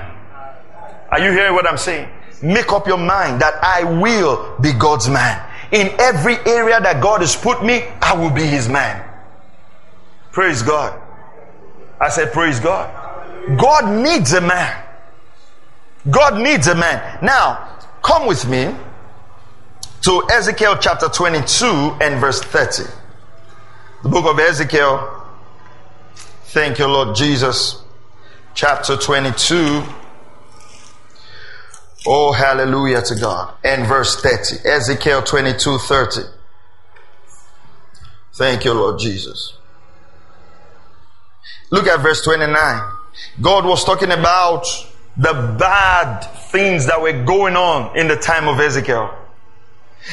Are 1.09 1.19
you 1.19 1.31
hearing 1.31 1.53
what 1.53 1.67
I'm 1.67 1.77
saying? 1.77 2.09
Make 2.41 2.71
up 2.71 2.87
your 2.87 2.97
mind 2.97 3.41
that 3.41 3.53
I 3.63 3.83
will 3.83 4.57
be 4.59 4.73
God's 4.73 5.07
man. 5.09 5.47
In 5.71 5.87
every 5.99 6.37
area 6.45 6.81
that 6.81 7.01
God 7.01 7.21
has 7.21 7.35
put 7.35 7.63
me, 7.63 7.83
I 8.01 8.15
will 8.15 8.31
be 8.31 8.43
his 8.43 8.67
man. 8.67 9.07
Praise 10.31 10.63
God. 10.63 10.99
I 11.99 12.09
said, 12.09 12.33
Praise 12.33 12.59
God. 12.59 12.89
God 13.57 14.03
needs 14.03 14.33
a 14.33 14.41
man. 14.41 14.83
God 16.09 16.41
needs 16.41 16.67
a 16.67 16.75
man. 16.75 17.19
Now, 17.23 17.77
come 18.01 18.25
with 18.25 18.47
me 18.47 18.75
to 20.01 20.27
Ezekiel 20.31 20.77
chapter 20.81 21.07
22 21.07 21.65
and 22.01 22.19
verse 22.19 22.41
30. 22.41 22.83
The 24.03 24.09
book 24.09 24.25
of 24.25 24.39
Ezekiel 24.39 25.20
Thank 26.51 26.79
you, 26.79 26.87
Lord 26.87 27.15
Jesus. 27.15 27.81
Chapter 28.55 28.97
22. 28.97 29.85
Oh, 32.05 32.33
hallelujah 32.33 33.01
to 33.03 33.15
God. 33.15 33.53
And 33.63 33.87
verse 33.87 34.19
30. 34.19 34.67
Ezekiel 34.67 35.23
22 35.23 35.77
30. 35.77 36.21
Thank 38.33 38.65
you, 38.65 38.73
Lord 38.73 38.99
Jesus. 38.99 39.53
Look 41.69 41.87
at 41.87 42.01
verse 42.01 42.21
29. 42.21 42.91
God 43.39 43.63
was 43.63 43.85
talking 43.85 44.11
about 44.11 44.65
the 45.15 45.55
bad 45.57 46.19
things 46.51 46.85
that 46.87 47.01
were 47.01 47.23
going 47.23 47.55
on 47.55 47.97
in 47.97 48.09
the 48.09 48.17
time 48.17 48.49
of 48.49 48.59
Ezekiel. 48.59 49.17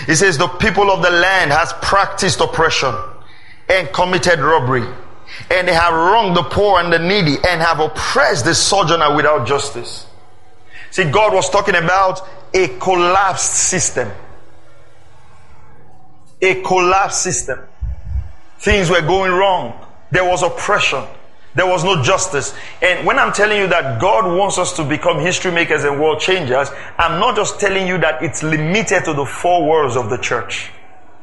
He 0.07 0.14
says 0.14 0.38
the 0.38 0.47
people 0.47 0.88
of 0.92 1.02
the 1.02 1.11
land 1.11 1.50
has 1.50 1.73
practiced 1.83 2.38
oppression 2.38 2.95
and 3.68 3.92
committed 3.92 4.38
robbery 4.38 4.87
and 5.50 5.67
they 5.67 5.73
have 5.73 5.93
wronged 5.93 6.37
the 6.37 6.43
poor 6.43 6.81
and 6.81 6.93
the 6.93 6.99
needy 6.99 7.37
and 7.47 7.61
have 7.61 7.81
oppressed 7.81 8.45
the 8.45 8.55
sojourner 8.55 9.14
without 9.17 9.47
justice. 9.47 10.07
See, 10.90 11.11
God 11.11 11.33
was 11.35 11.49
talking 11.50 11.75
about 11.75 12.21
a 12.55 12.69
collapsed 12.78 13.55
system. 13.55 14.11
A 16.40 16.62
collapsed 16.62 17.23
system. 17.23 17.61
Things 18.59 18.90
were 18.90 19.02
going 19.02 19.33
wrong. 19.33 19.87
There 20.11 20.25
was 20.25 20.43
oppression. 20.43 21.05
There 21.55 21.67
was 21.67 21.83
no 21.83 22.02
justice. 22.02 22.55
And 22.83 23.07
when 23.07 23.19
I'm 23.19 23.33
telling 23.33 23.59
you 23.59 23.67
that 23.69 24.00
God 24.00 24.25
wants 24.37 24.59
us 24.59 24.75
to 24.76 24.85
become 24.85 25.19
history 25.19 25.50
makers 25.50 25.85
and 25.85 26.00
world 26.00 26.21
changers, 26.21 26.69
I'm 26.99 27.19
not 27.19 27.37
just 27.37 27.59
telling 27.59 27.87
you 27.87 27.99
that 27.99 28.23
it's 28.23 28.43
limited 28.43 29.05
to 29.05 29.14
the 29.14 29.25
four 29.25 29.67
walls 29.67 29.97
of 29.97 30.11
the 30.11 30.19
church. 30.19 30.71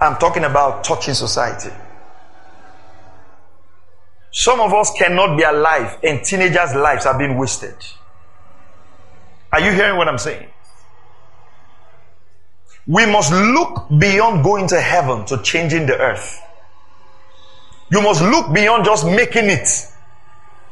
I'm 0.01 0.17
talking 0.17 0.44
about 0.44 0.84
touching 0.84 1.13
society. 1.13 1.74
Some 4.38 4.60
of 4.60 4.74
us 4.74 4.92
cannot 4.98 5.38
be 5.38 5.44
alive 5.44 5.98
and 6.04 6.22
teenagers' 6.22 6.75
lives 6.75 7.06
are 7.06 7.18
being 7.18 7.38
wasted. 7.38 7.74
Are 9.50 9.62
you 9.62 9.72
hearing 9.72 9.96
what 9.96 10.10
I'm 10.10 10.18
saying? 10.18 10.50
We 12.86 13.06
must 13.06 13.32
look 13.32 13.88
beyond 13.98 14.44
going 14.44 14.68
to 14.68 14.82
heaven 14.82 15.24
to 15.27 15.42
changing 15.42 15.86
the 15.86 15.98
earth. 15.98 16.38
You 17.89 18.01
must 18.01 18.22
look 18.22 18.54
beyond 18.54 18.84
just 18.84 19.06
making 19.06 19.46
it 19.46 19.70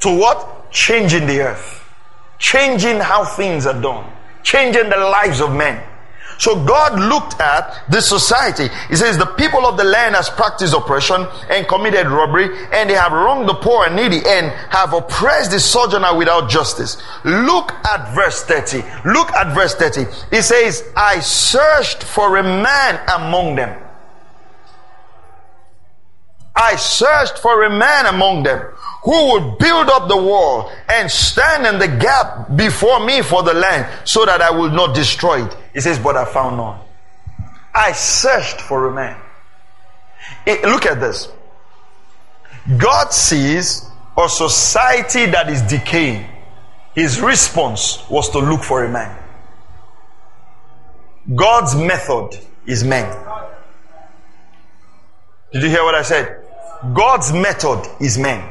to 0.01 0.13
what? 0.13 0.69
Changing 0.69 1.25
the 1.25 1.39
earth. 1.43 1.89
Changing 2.39 2.97
how 2.99 3.23
things 3.23 3.65
are 3.65 3.81
done. 3.81 4.11
Changing 4.43 4.89
the 4.89 4.97
lives 4.97 5.39
of 5.39 5.55
men. 5.55 5.81
So 6.37 6.63
God 6.65 6.99
looked 6.99 7.39
at 7.39 7.83
this 7.89 8.07
society. 8.07 8.67
He 8.89 8.95
says 8.95 9.17
the 9.17 9.25
people 9.25 9.65
of 9.65 9.77
the 9.77 9.83
land 9.83 10.15
has 10.15 10.29
practiced 10.29 10.73
oppression 10.73 11.27
and 11.49 11.67
committed 11.67 12.07
robbery 12.07 12.49
and 12.71 12.89
they 12.89 12.95
have 12.95 13.11
wronged 13.11 13.47
the 13.47 13.53
poor 13.55 13.85
and 13.85 13.95
needy 13.95 14.21
and 14.25 14.47
have 14.69 14.93
oppressed 14.93 15.51
the 15.51 15.59
sojourner 15.59 16.15
without 16.17 16.49
justice. 16.49 17.01
Look 17.23 17.71
at 17.71 18.13
verse 18.15 18.43
30. 18.43 18.83
Look 19.09 19.31
at 19.33 19.53
verse 19.53 19.75
30. 19.75 20.05
He 20.35 20.41
says, 20.41 20.83
I 20.95 21.19
searched 21.19 22.03
for 22.03 22.37
a 22.37 22.43
man 22.43 22.99
among 23.09 23.55
them. 23.55 23.79
I 26.55 26.75
searched 26.75 27.39
for 27.39 27.63
a 27.63 27.69
man 27.69 28.05
among 28.05 28.43
them 28.43 28.59
who 29.03 29.31
would 29.31 29.57
build 29.57 29.89
up 29.89 30.07
the 30.07 30.17
wall 30.17 30.71
and 30.87 31.09
stand 31.09 31.65
in 31.65 31.79
the 31.79 31.87
gap 31.97 32.55
before 32.55 33.05
me 33.05 33.21
for 33.21 33.43
the 33.43 33.53
land 33.53 33.87
so 34.07 34.25
that 34.25 34.41
I 34.41 34.51
will 34.51 34.69
not 34.69 34.95
destroy 34.95 35.45
it. 35.45 35.57
He 35.73 35.81
says, 35.81 35.99
but 35.99 36.15
I 36.15 36.25
found 36.25 36.57
none. 36.57 36.79
I 37.73 37.91
searched 37.93 38.61
for 38.61 38.87
a 38.87 38.93
man. 38.93 39.19
It, 40.45 40.61
look 40.63 40.85
at 40.85 40.99
this. 40.99 41.27
God 42.77 43.11
sees 43.11 43.89
a 44.17 44.29
society 44.29 45.25
that 45.25 45.49
is 45.49 45.61
decaying. 45.63 46.29
His 46.93 47.19
response 47.19 48.07
was 48.09 48.29
to 48.29 48.39
look 48.39 48.61
for 48.61 48.83
a 48.85 48.89
man. 48.89 49.17
God's 51.35 51.75
method 51.75 52.37
is 52.65 52.83
men. 52.83 53.11
Did 55.51 55.63
you 55.63 55.69
hear 55.69 55.83
what 55.83 55.95
I 55.95 56.03
said? 56.03 56.45
God's 56.93 57.31
method 57.33 57.87
is 57.99 58.17
men. 58.17 58.47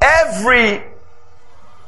Every 0.00 0.82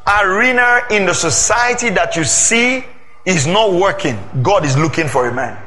arena 0.06 0.82
in 0.90 1.06
the 1.06 1.14
society 1.14 1.90
that 1.90 2.16
you 2.16 2.25
see 2.25 2.84
is 3.25 3.47
not 3.47 3.73
working. 3.73 4.19
God 4.43 4.64
is 4.64 4.76
looking 4.76 5.09
for 5.09 5.29
a 5.29 5.35
man. 5.35 5.61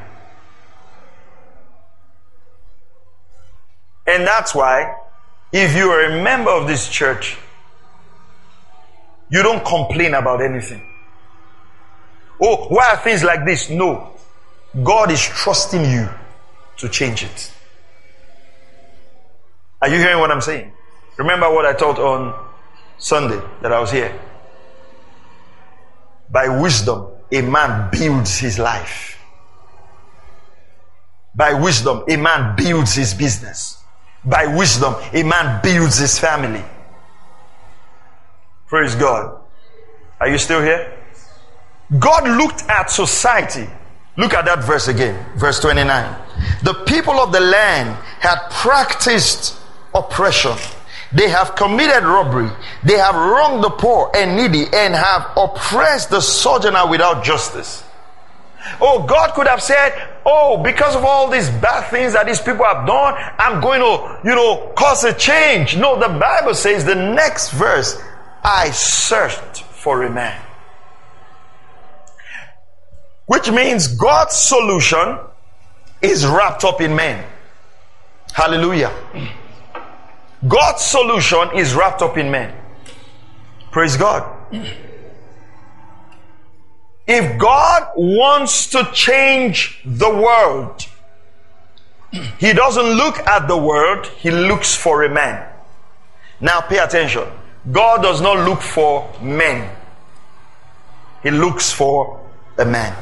And 4.07 4.25
that's 4.25 4.53
why, 4.53 4.95
if 5.51 5.75
you 5.75 5.89
are 5.89 6.05
a 6.05 6.23
member 6.23 6.51
of 6.51 6.67
this 6.67 6.87
church, 6.89 7.37
you 9.29 9.41
don't 9.41 9.65
complain 9.65 10.13
about 10.13 10.41
anything. 10.41 10.81
Oh, 12.39 12.67
why 12.67 12.91
are 12.91 12.97
things 12.97 13.23
like 13.23 13.45
this? 13.45 13.69
No. 13.69 14.13
God 14.83 15.09
is 15.09 15.21
trusting 15.21 15.85
you 15.85 16.09
to 16.77 16.89
change 16.89 17.23
it. 17.23 17.51
Are 19.81 19.87
you 19.87 19.97
hearing 19.97 20.19
what 20.19 20.31
I'm 20.31 20.41
saying? 20.41 20.71
Remember 21.17 21.49
what 21.51 21.65
I 21.65 21.73
taught 21.73 21.97
on 21.97 22.47
Sunday 22.97 23.41
that 23.61 23.71
I 23.71 23.79
was 23.79 23.91
here? 23.91 24.19
By 26.29 26.49
wisdom, 26.49 27.14
a 27.31 27.41
man 27.41 27.89
builds 27.91 28.37
his 28.37 28.59
life. 28.59 29.19
By 31.35 31.53
wisdom, 31.53 32.03
a 32.07 32.15
man 32.15 32.55
builds 32.55 32.95
his 32.95 33.13
business. 33.13 33.83
By 34.23 34.45
wisdom, 34.55 34.95
a 35.13 35.23
man 35.23 35.61
builds 35.61 35.97
his 35.97 36.17
family. 36.17 36.63
Praise 38.67 38.95
God. 38.95 39.41
Are 40.19 40.29
you 40.29 40.37
still 40.37 40.61
here? 40.61 40.97
God 41.99 42.27
looked 42.37 42.63
at 42.69 42.89
society. 42.89 43.69
Look 44.17 44.33
at 44.33 44.45
that 44.45 44.63
verse 44.63 44.87
again, 44.87 45.23
verse 45.35 45.59
29. 45.59 46.21
The 46.63 46.73
people 46.85 47.15
of 47.15 47.31
the 47.31 47.41
land 47.41 47.95
had 48.19 48.39
practiced 48.49 49.57
oppression. 49.93 50.57
They 51.11 51.29
have 51.29 51.55
committed 51.55 52.03
robbery. 52.03 52.49
They 52.83 52.97
have 52.97 53.15
wronged 53.15 53.63
the 53.63 53.69
poor 53.69 54.11
and 54.15 54.35
needy 54.35 54.65
and 54.73 54.93
have 54.93 55.31
oppressed 55.37 56.09
the 56.09 56.21
sojourner 56.21 56.87
without 56.87 57.23
justice. 57.23 57.83
Oh, 58.81 59.05
God 59.07 59.33
could 59.35 59.47
have 59.47 59.61
said, 59.61 59.93
Oh, 60.25 60.61
because 60.63 60.95
of 60.95 61.05
all 61.05 61.29
these 61.29 61.49
bad 61.49 61.89
things 61.91 62.13
that 62.13 62.25
these 62.25 62.41
people 62.41 62.65
have 62.65 62.87
done, 62.87 63.13
I'm 63.37 63.61
going 63.61 63.79
to, 63.79 64.27
you 64.27 64.35
know, 64.35 64.73
cause 64.75 65.03
a 65.03 65.13
change. 65.13 65.77
No, 65.77 65.99
the 65.99 66.19
Bible 66.19 66.55
says 66.55 66.83
the 66.83 66.95
next 66.95 67.51
verse, 67.51 68.01
I 68.43 68.71
searched 68.71 69.61
for 69.61 70.03
a 70.03 70.09
man. 70.09 70.41
Which 73.27 73.51
means 73.51 73.87
God's 73.87 74.35
solution 74.35 75.19
is 76.01 76.25
wrapped 76.25 76.63
up 76.63 76.81
in 76.81 76.95
men. 76.95 77.23
Hallelujah. 78.33 78.91
God's 80.47 80.83
solution 80.83 81.49
is 81.55 81.73
wrapped 81.73 82.01
up 82.01 82.17
in 82.17 82.29
men. 82.29 82.53
Praise 83.71 83.97
God. 83.97 84.23
If 87.07 87.37
God 87.39 87.91
wants 87.95 88.67
to 88.71 88.89
change 88.93 89.81
the 89.85 90.09
world, 90.09 90.85
He 92.39 92.53
doesn't 92.53 92.85
look 92.85 93.19
at 93.19 93.47
the 93.47 93.57
world, 93.57 94.07
He 94.07 94.31
looks 94.31 94.75
for 94.75 95.03
a 95.03 95.09
man. 95.09 95.47
Now 96.39 96.61
pay 96.61 96.79
attention. 96.79 97.27
God 97.71 98.01
does 98.01 98.21
not 98.21 98.47
look 98.47 98.61
for 98.61 99.11
men, 99.21 99.69
He 101.23 101.31
looks 101.31 101.71
for 101.71 102.19
a 102.57 102.65
man. 102.65 102.95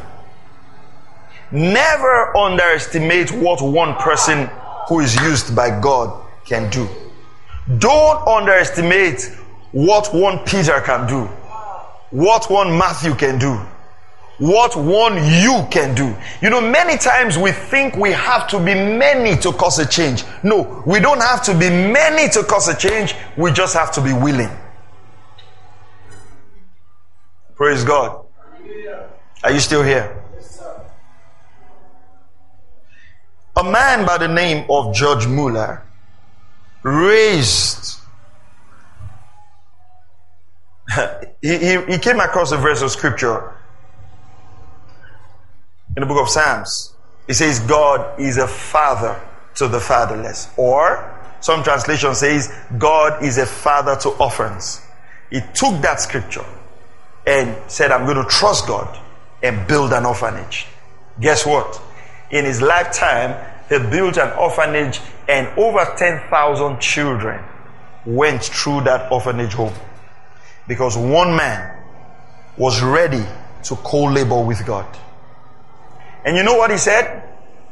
Never 1.52 2.36
underestimate 2.36 3.32
what 3.32 3.62
one 3.62 3.96
person 3.96 4.50
who 4.88 5.02
is 5.02 5.16
used 5.16 5.56
by 5.56 5.80
God 5.80 6.26
can 6.46 6.70
do. 6.70 6.90
Don't 7.78 8.28
underestimate 8.28 9.32
what 9.72 10.14
one 10.14 10.40
Peter 10.40 10.82
can 10.82 11.08
do, 11.08 11.26
what 12.12 12.50
one 12.50 12.78
Matthew 12.78 13.16
can 13.16 13.40
do, 13.40 13.56
what 14.38 14.76
one 14.76 15.16
you 15.16 15.66
can 15.72 15.96
do. 15.96 16.14
You 16.42 16.50
know, 16.50 16.60
many 16.60 16.98
times 16.98 17.38
we 17.38 17.52
think 17.52 17.96
we 17.96 18.12
have 18.12 18.48
to 18.50 18.60
be 18.60 18.74
many 18.74 19.38
to 19.38 19.54
cause 19.54 19.80
a 19.80 19.86
change. 19.86 20.24
No, 20.44 20.84
we 20.86 21.00
don't 21.00 21.22
have 21.22 21.42
to 21.44 21.54
be 21.54 21.70
many 21.70 22.30
to 22.32 22.44
cause 22.44 22.68
a 22.68 22.76
change. 22.76 23.16
We 23.38 23.52
just 23.52 23.74
have 23.76 23.92
to 23.94 24.02
be 24.02 24.12
willing. 24.12 24.50
Praise 27.56 27.84
God. 27.84 28.26
Are 29.44 29.52
you 29.52 29.60
still 29.60 29.84
here? 29.84 30.20
A 33.56 33.64
man 33.64 34.06
by 34.06 34.18
the 34.18 34.28
name 34.28 34.66
of 34.70 34.94
George 34.94 35.28
Mueller 35.28 35.84
raised. 36.84 38.00
he, 41.42 41.58
he, 41.58 41.82
he 41.86 41.98
came 41.98 42.20
across 42.20 42.52
a 42.52 42.58
verse 42.58 42.82
of 42.82 42.92
scripture 42.92 43.54
in 45.96 46.02
the 46.02 46.06
book 46.06 46.22
of 46.22 46.30
Psalms. 46.30 46.94
It 47.28 47.36
says, 47.36 47.60
God 47.62 48.20
is 48.20 48.38
a 48.38 48.48
father 48.48 49.20
to 49.56 49.68
the 49.68 49.80
fatherless. 49.80 50.50
Or 50.58 51.10
some 51.40 51.64
translation 51.64 52.16
says, 52.16 52.54
God 52.78 53.24
is 53.24 53.38
a 53.38 53.46
father 53.46 53.96
to 54.02 54.10
orphans. 54.10 54.82
He 55.32 55.40
took 55.54 55.82
that 55.82 56.02
scripture 56.02 56.46
and 57.26 57.56
said, 57.72 57.92
I'm 57.92 58.06
going 58.06 58.18
to 58.18 58.30
trust 58.30 58.68
God 58.68 59.00
and 59.42 59.66
build 59.68 59.94
an 59.94 60.06
orphanage. 60.06 60.68
Guess 61.20 61.46
what? 61.46 61.82
in 62.34 62.46
his 62.46 62.62
lifetime, 62.62 63.38
he 63.70 63.78
built 63.78 64.18
an 64.18 64.32
orphanage 64.38 65.00
and 65.28 65.48
over 65.58 65.86
10,000 65.98 66.80
children 66.80 67.44
went 68.06 68.44
through 68.44 68.82
that 68.82 69.12
orphanage 69.12 69.54
home. 69.54 69.74
Because 70.68 70.98
one 70.98 71.36
man 71.36 71.84
was 72.58 72.82
ready 72.82 73.26
to 73.64 73.76
co-labor 73.78 74.44
with 74.44 74.66
God. 74.66 74.86
And 76.26 76.38
you 76.38 76.44
know 76.44 76.56
what 76.56 76.72
he 76.72 76.78
said? 76.78 77.24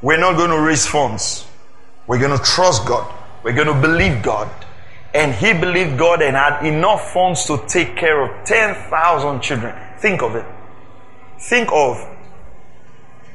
We're 0.02 0.20
not 0.20 0.36
going 0.36 0.50
to 0.50 0.60
raise 0.60 0.86
funds. 0.86 1.46
We're 2.08 2.20
going 2.20 2.38
to 2.38 2.44
trust 2.44 2.86
God. 2.86 3.14
We're 3.44 3.54
going 3.54 3.68
to 3.68 3.80
believe 3.80 4.24
God. 4.24 4.50
And 5.14 5.34
he 5.34 5.54
believed 5.54 5.98
God 5.98 6.22
and 6.22 6.36
had 6.36 6.66
enough 6.66 7.14
funds 7.14 7.46
to 7.46 7.64
take 7.68 7.98
care 7.98 8.22
of 8.22 8.46
10,000 8.46 9.42
children. 9.42 9.76
Think 10.00 10.22
of 10.22 10.36
it. 10.36 10.46
Think 11.40 11.70
of 11.72 11.98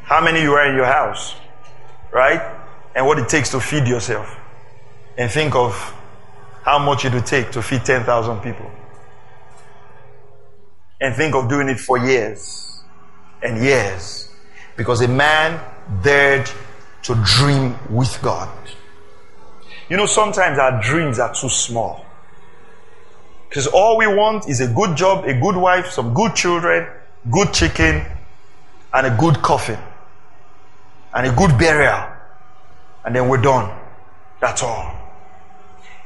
how 0.02 0.22
many 0.24 0.40
you 0.40 0.52
are 0.52 0.68
in 0.68 0.76
your 0.76 0.87
house, 0.87 1.35
right? 2.12 2.56
And 2.96 3.06
what 3.06 3.18
it 3.18 3.28
takes 3.28 3.50
to 3.50 3.61
feed 3.61 3.87
yourself. 3.87 4.35
And 5.18 5.30
think 5.30 5.54
of 5.54 5.94
how 6.64 6.78
much 6.78 7.04
it 7.04 7.12
would 7.12 7.26
take 7.26 7.52
to 7.52 7.62
feed 7.62 7.85
10,000 7.85 8.40
people. 8.40 8.70
And 11.00 11.14
think 11.14 11.35
of 11.35 11.48
doing 11.48 11.68
it 11.68 11.78
for 11.78 11.98
years 11.98 12.82
and 13.42 13.62
years. 13.62 14.30
Because 14.76 15.02
a 15.02 15.09
man 15.09 15.61
dared 16.02 16.50
to 17.02 17.14
dream 17.24 17.78
with 17.90 18.18
God. 18.22 18.48
You 19.90 19.98
know, 19.98 20.06
sometimes 20.06 20.59
our 20.59 20.82
dreams 20.82 21.18
are 21.18 21.35
too 21.35 21.50
small. 21.50 22.04
Because 23.48 23.66
all 23.66 23.98
we 23.98 24.06
want 24.06 24.48
is 24.48 24.61
a 24.61 24.66
good 24.66 24.96
job, 24.96 25.26
a 25.26 25.35
good 25.38 25.54
wife, 25.54 25.90
some 25.90 26.14
good 26.14 26.35
children, 26.35 26.88
good 27.30 27.52
chicken, 27.52 28.04
and 28.92 29.06
a 29.06 29.16
good 29.16 29.37
coffin 29.42 29.78
and 31.14 31.26
a 31.26 31.32
good 31.32 31.59
burial. 31.59 32.15
And 33.07 33.14
then 33.14 33.29
we're 33.29 33.40
done. 33.40 33.73
That's 34.40 34.62
all. 34.62 34.92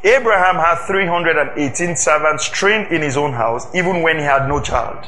Abraham 0.05 0.57
had 0.57 0.87
318 0.87 1.97
servants 1.97 2.49
trained 2.49 2.93
in 2.93 3.03
his 3.03 3.17
own 3.17 3.33
house, 3.33 3.67
even 3.75 4.03
when 4.03 4.19
he 4.19 4.23
had 4.23 4.47
no 4.49 4.61
child. 4.61 5.05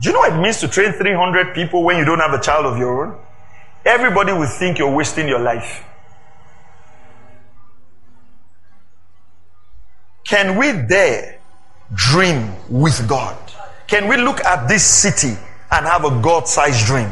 Do 0.00 0.08
you 0.08 0.12
know 0.12 0.20
what 0.20 0.32
it 0.32 0.40
means 0.40 0.60
to 0.60 0.68
train 0.68 0.92
300 0.92 1.54
people 1.54 1.84
when 1.84 1.96
you 1.96 2.04
don't 2.04 2.18
have 2.18 2.32
a 2.32 2.40
child 2.40 2.66
of 2.66 2.76
your 2.76 3.06
own? 3.06 3.18
Everybody 3.84 4.32
will 4.32 4.48
think 4.48 4.78
you're 4.78 4.94
wasting 4.94 5.28
your 5.28 5.40
life. 5.40 5.84
Can 10.26 10.56
we 10.56 10.72
dare 10.72 11.40
dream 11.94 12.54
with 12.68 13.08
God? 13.08 13.36
Can 13.86 14.08
we 14.08 14.16
look 14.16 14.40
at 14.44 14.68
this 14.68 14.84
city 14.84 15.36
and 15.70 15.86
have 15.86 16.04
a 16.04 16.20
God 16.22 16.46
sized 16.46 16.86
dream? 16.86 17.10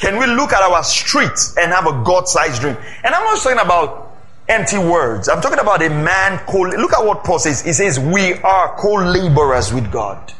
Can 0.00 0.18
we 0.18 0.26
look 0.26 0.52
at 0.52 0.62
our 0.62 0.82
streets 0.82 1.54
and 1.58 1.70
have 1.72 1.86
a 1.86 2.02
God 2.04 2.26
sized 2.26 2.62
dream? 2.62 2.76
And 3.04 3.14
I'm 3.14 3.22
not 3.22 3.38
talking 3.38 3.60
about 3.60 4.16
empty 4.48 4.78
words. 4.78 5.28
I'm 5.28 5.42
talking 5.42 5.58
about 5.58 5.82
a 5.82 5.90
man 5.90 6.38
co 6.46 6.60
Look 6.60 6.94
at 6.94 7.04
what 7.04 7.22
Paul 7.22 7.38
says. 7.38 7.62
He 7.62 7.74
says, 7.74 8.00
We 8.00 8.32
are 8.34 8.74
co 8.76 8.94
laborers 8.94 9.72
with 9.74 9.92
God. 9.92 10.32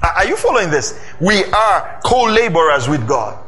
Are 0.00 0.26
you 0.26 0.36
following 0.36 0.70
this? 0.70 0.98
We 1.20 1.44
are 1.44 2.00
co 2.04 2.24
laborers 2.24 2.88
with 2.88 3.06
God. 3.08 3.42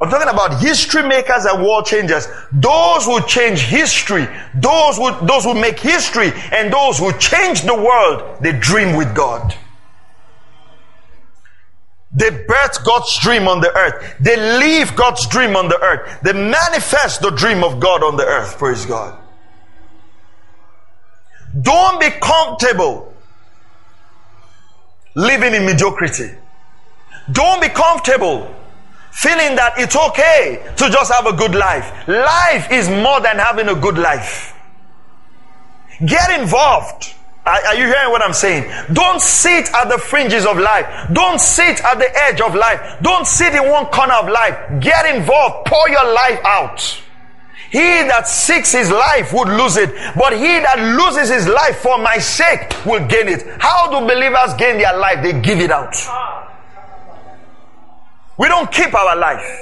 I'm 0.00 0.08
talking 0.08 0.28
about 0.28 0.60
history 0.60 1.02
makers 1.02 1.44
and 1.44 1.62
world 1.62 1.84
changers. 1.84 2.28
Those 2.52 3.04
who 3.04 3.20
change 3.26 3.62
history, 3.62 4.26
those 4.54 4.96
who, 4.96 5.26
those 5.26 5.44
who 5.44 5.54
make 5.54 5.78
history, 5.78 6.30
and 6.52 6.72
those 6.72 6.98
who 6.98 7.12
change 7.18 7.62
the 7.62 7.74
world, 7.74 8.38
they 8.40 8.52
dream 8.52 8.96
with 8.96 9.14
God. 9.14 9.54
They 12.18 12.30
birth 12.30 12.84
God's 12.84 13.16
dream 13.20 13.46
on 13.46 13.60
the 13.60 13.72
earth. 13.76 14.16
They 14.18 14.36
live 14.36 14.96
God's 14.96 15.24
dream 15.28 15.54
on 15.54 15.68
the 15.68 15.80
earth. 15.80 16.20
They 16.22 16.32
manifest 16.32 17.20
the 17.20 17.30
dream 17.30 17.62
of 17.62 17.78
God 17.78 18.02
on 18.02 18.16
the 18.16 18.24
earth. 18.24 18.58
Praise 18.58 18.84
God. 18.84 19.16
Don't 21.62 22.00
be 22.00 22.10
comfortable 22.20 23.14
living 25.14 25.54
in 25.54 25.64
mediocrity. 25.64 26.30
Don't 27.30 27.60
be 27.60 27.68
comfortable 27.68 28.52
feeling 29.12 29.54
that 29.54 29.74
it's 29.78 29.94
okay 29.94 30.72
to 30.76 30.90
just 30.90 31.12
have 31.12 31.26
a 31.26 31.32
good 31.32 31.54
life. 31.54 32.08
Life 32.08 32.72
is 32.72 32.88
more 32.88 33.20
than 33.20 33.38
having 33.38 33.68
a 33.68 33.76
good 33.76 33.96
life. 33.96 34.54
Get 36.04 36.40
involved. 36.40 37.14
Are, 37.46 37.74
you 37.76 37.86
hearing 37.86 38.10
what 38.10 38.22
I'm 38.22 38.34
saying? 38.34 38.70
Don't 38.92 39.22
sit 39.22 39.72
at 39.72 39.88
the 39.88 39.96
fringes 39.96 40.44
of 40.44 40.58
life. 40.58 41.08
Don't 41.12 41.40
sit 41.40 41.82
at 41.82 41.98
the 41.98 42.10
edge 42.24 42.42
of 42.42 42.54
life. 42.54 42.98
Don't 43.00 43.26
sit 43.26 43.54
in 43.54 43.66
one 43.70 43.86
corner 43.86 44.14
of 44.14 44.28
life. 44.28 44.80
Get 44.80 45.16
involved. 45.16 45.66
Pour 45.66 45.88
your 45.88 46.12
life 46.12 46.40
out. 46.44 47.02
He 47.70 47.78
that 47.78 48.26
seeks 48.28 48.72
his 48.72 48.90
life 48.90 49.32
would 49.32 49.48
lose 49.48 49.76
it, 49.76 49.90
but 50.16 50.32
he 50.32 50.46
that 50.46 50.78
loses 50.78 51.28
his 51.28 51.46
life 51.46 51.78
for 51.80 51.98
my 51.98 52.16
sake 52.16 52.74
will 52.86 53.06
gain 53.06 53.28
it. 53.28 53.44
How 53.60 53.90
do 53.90 54.06
believers 54.06 54.54
gain 54.54 54.78
their 54.78 54.96
life? 54.96 55.22
They 55.22 55.38
give 55.40 55.60
it 55.60 55.70
out. 55.70 55.94
We 58.38 58.48
don't 58.48 58.70
keep 58.72 58.94
our 58.94 59.16
life. 59.16 59.60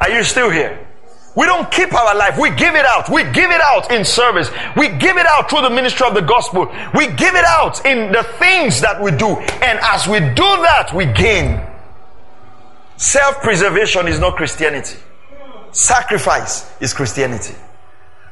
Are 0.00 0.10
you 0.10 0.22
still 0.22 0.50
here? 0.50 0.86
We 1.34 1.46
don't 1.46 1.70
keep 1.70 1.94
our 1.94 2.14
life. 2.14 2.38
We 2.38 2.50
give 2.50 2.74
it 2.74 2.84
out. 2.84 3.08
We 3.08 3.24
give 3.24 3.50
it 3.50 3.60
out 3.60 3.90
in 3.90 4.04
service. 4.04 4.50
We 4.76 4.88
give 4.88 5.16
it 5.16 5.26
out 5.26 5.48
through 5.48 5.62
the 5.62 5.70
ministry 5.70 6.06
of 6.06 6.14
the 6.14 6.20
gospel. 6.20 6.66
We 6.94 7.06
give 7.06 7.34
it 7.34 7.44
out 7.44 7.84
in 7.86 8.12
the 8.12 8.22
things 8.38 8.80
that 8.82 9.02
we 9.02 9.12
do. 9.12 9.28
And 9.28 9.78
as 9.82 10.06
we 10.06 10.20
do 10.20 10.34
that, 10.36 10.92
we 10.94 11.06
gain. 11.06 11.66
Self-preservation 12.98 14.08
is 14.08 14.18
not 14.18 14.36
Christianity. 14.36 14.98
Sacrifice 15.72 16.70
is 16.80 16.92
Christianity. 16.92 17.54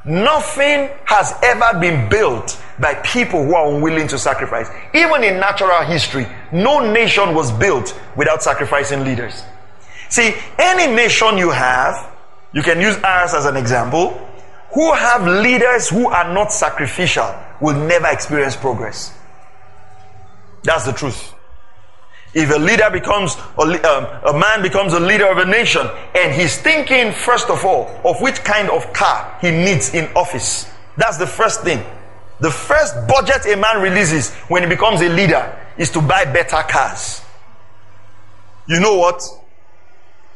Nothing 0.04 0.90
has 1.04 1.34
ever 1.42 1.78
been 1.80 2.08
built 2.08 2.62
by 2.78 2.94
people 2.96 3.44
who 3.44 3.54
are 3.54 3.74
unwilling 3.74 4.08
to 4.08 4.18
sacrifice. 4.18 4.68
Even 4.94 5.24
in 5.24 5.40
natural 5.40 5.82
history, 5.84 6.26
no 6.52 6.92
nation 6.92 7.34
was 7.34 7.50
built 7.52 7.98
without 8.16 8.42
sacrificing 8.42 9.04
leaders. 9.04 9.42
See, 10.10 10.34
any 10.58 10.94
nation 10.94 11.38
you 11.38 11.50
have, 11.50 12.10
you 12.52 12.62
can 12.62 12.80
use 12.80 12.96
us 12.96 13.34
as 13.34 13.46
an 13.46 13.56
example, 13.56 14.10
who 14.72 14.92
have 14.92 15.26
leaders 15.26 15.88
who 15.88 16.08
are 16.08 16.32
not 16.32 16.52
sacrificial 16.52 17.34
will 17.60 17.76
never 17.76 18.06
experience 18.08 18.56
progress. 18.56 19.12
That's 20.62 20.86
the 20.86 20.92
truth. 20.92 21.34
If 22.32 22.54
a 22.54 22.58
leader 22.58 22.88
becomes, 22.90 23.34
a, 23.58 23.62
um, 23.62 24.34
a 24.34 24.38
man 24.38 24.62
becomes 24.62 24.92
a 24.92 25.00
leader 25.00 25.26
of 25.26 25.38
a 25.38 25.46
nation 25.46 25.86
and 26.14 26.32
he's 26.32 26.56
thinking, 26.60 27.12
first 27.12 27.50
of 27.50 27.64
all, 27.64 27.88
of 28.04 28.20
which 28.20 28.44
kind 28.44 28.70
of 28.70 28.92
car 28.92 29.36
he 29.40 29.50
needs 29.50 29.94
in 29.94 30.04
office. 30.14 30.70
That's 30.96 31.18
the 31.18 31.26
first 31.26 31.62
thing. 31.62 31.84
The 32.38 32.50
first 32.50 32.94
budget 33.08 33.46
a 33.46 33.56
man 33.56 33.82
releases 33.82 34.32
when 34.48 34.62
he 34.62 34.68
becomes 34.68 35.00
a 35.00 35.08
leader 35.08 35.58
is 35.76 35.90
to 35.90 36.00
buy 36.00 36.24
better 36.24 36.62
cars. 36.68 37.20
You 38.68 38.78
know 38.78 38.96
what? 38.96 39.22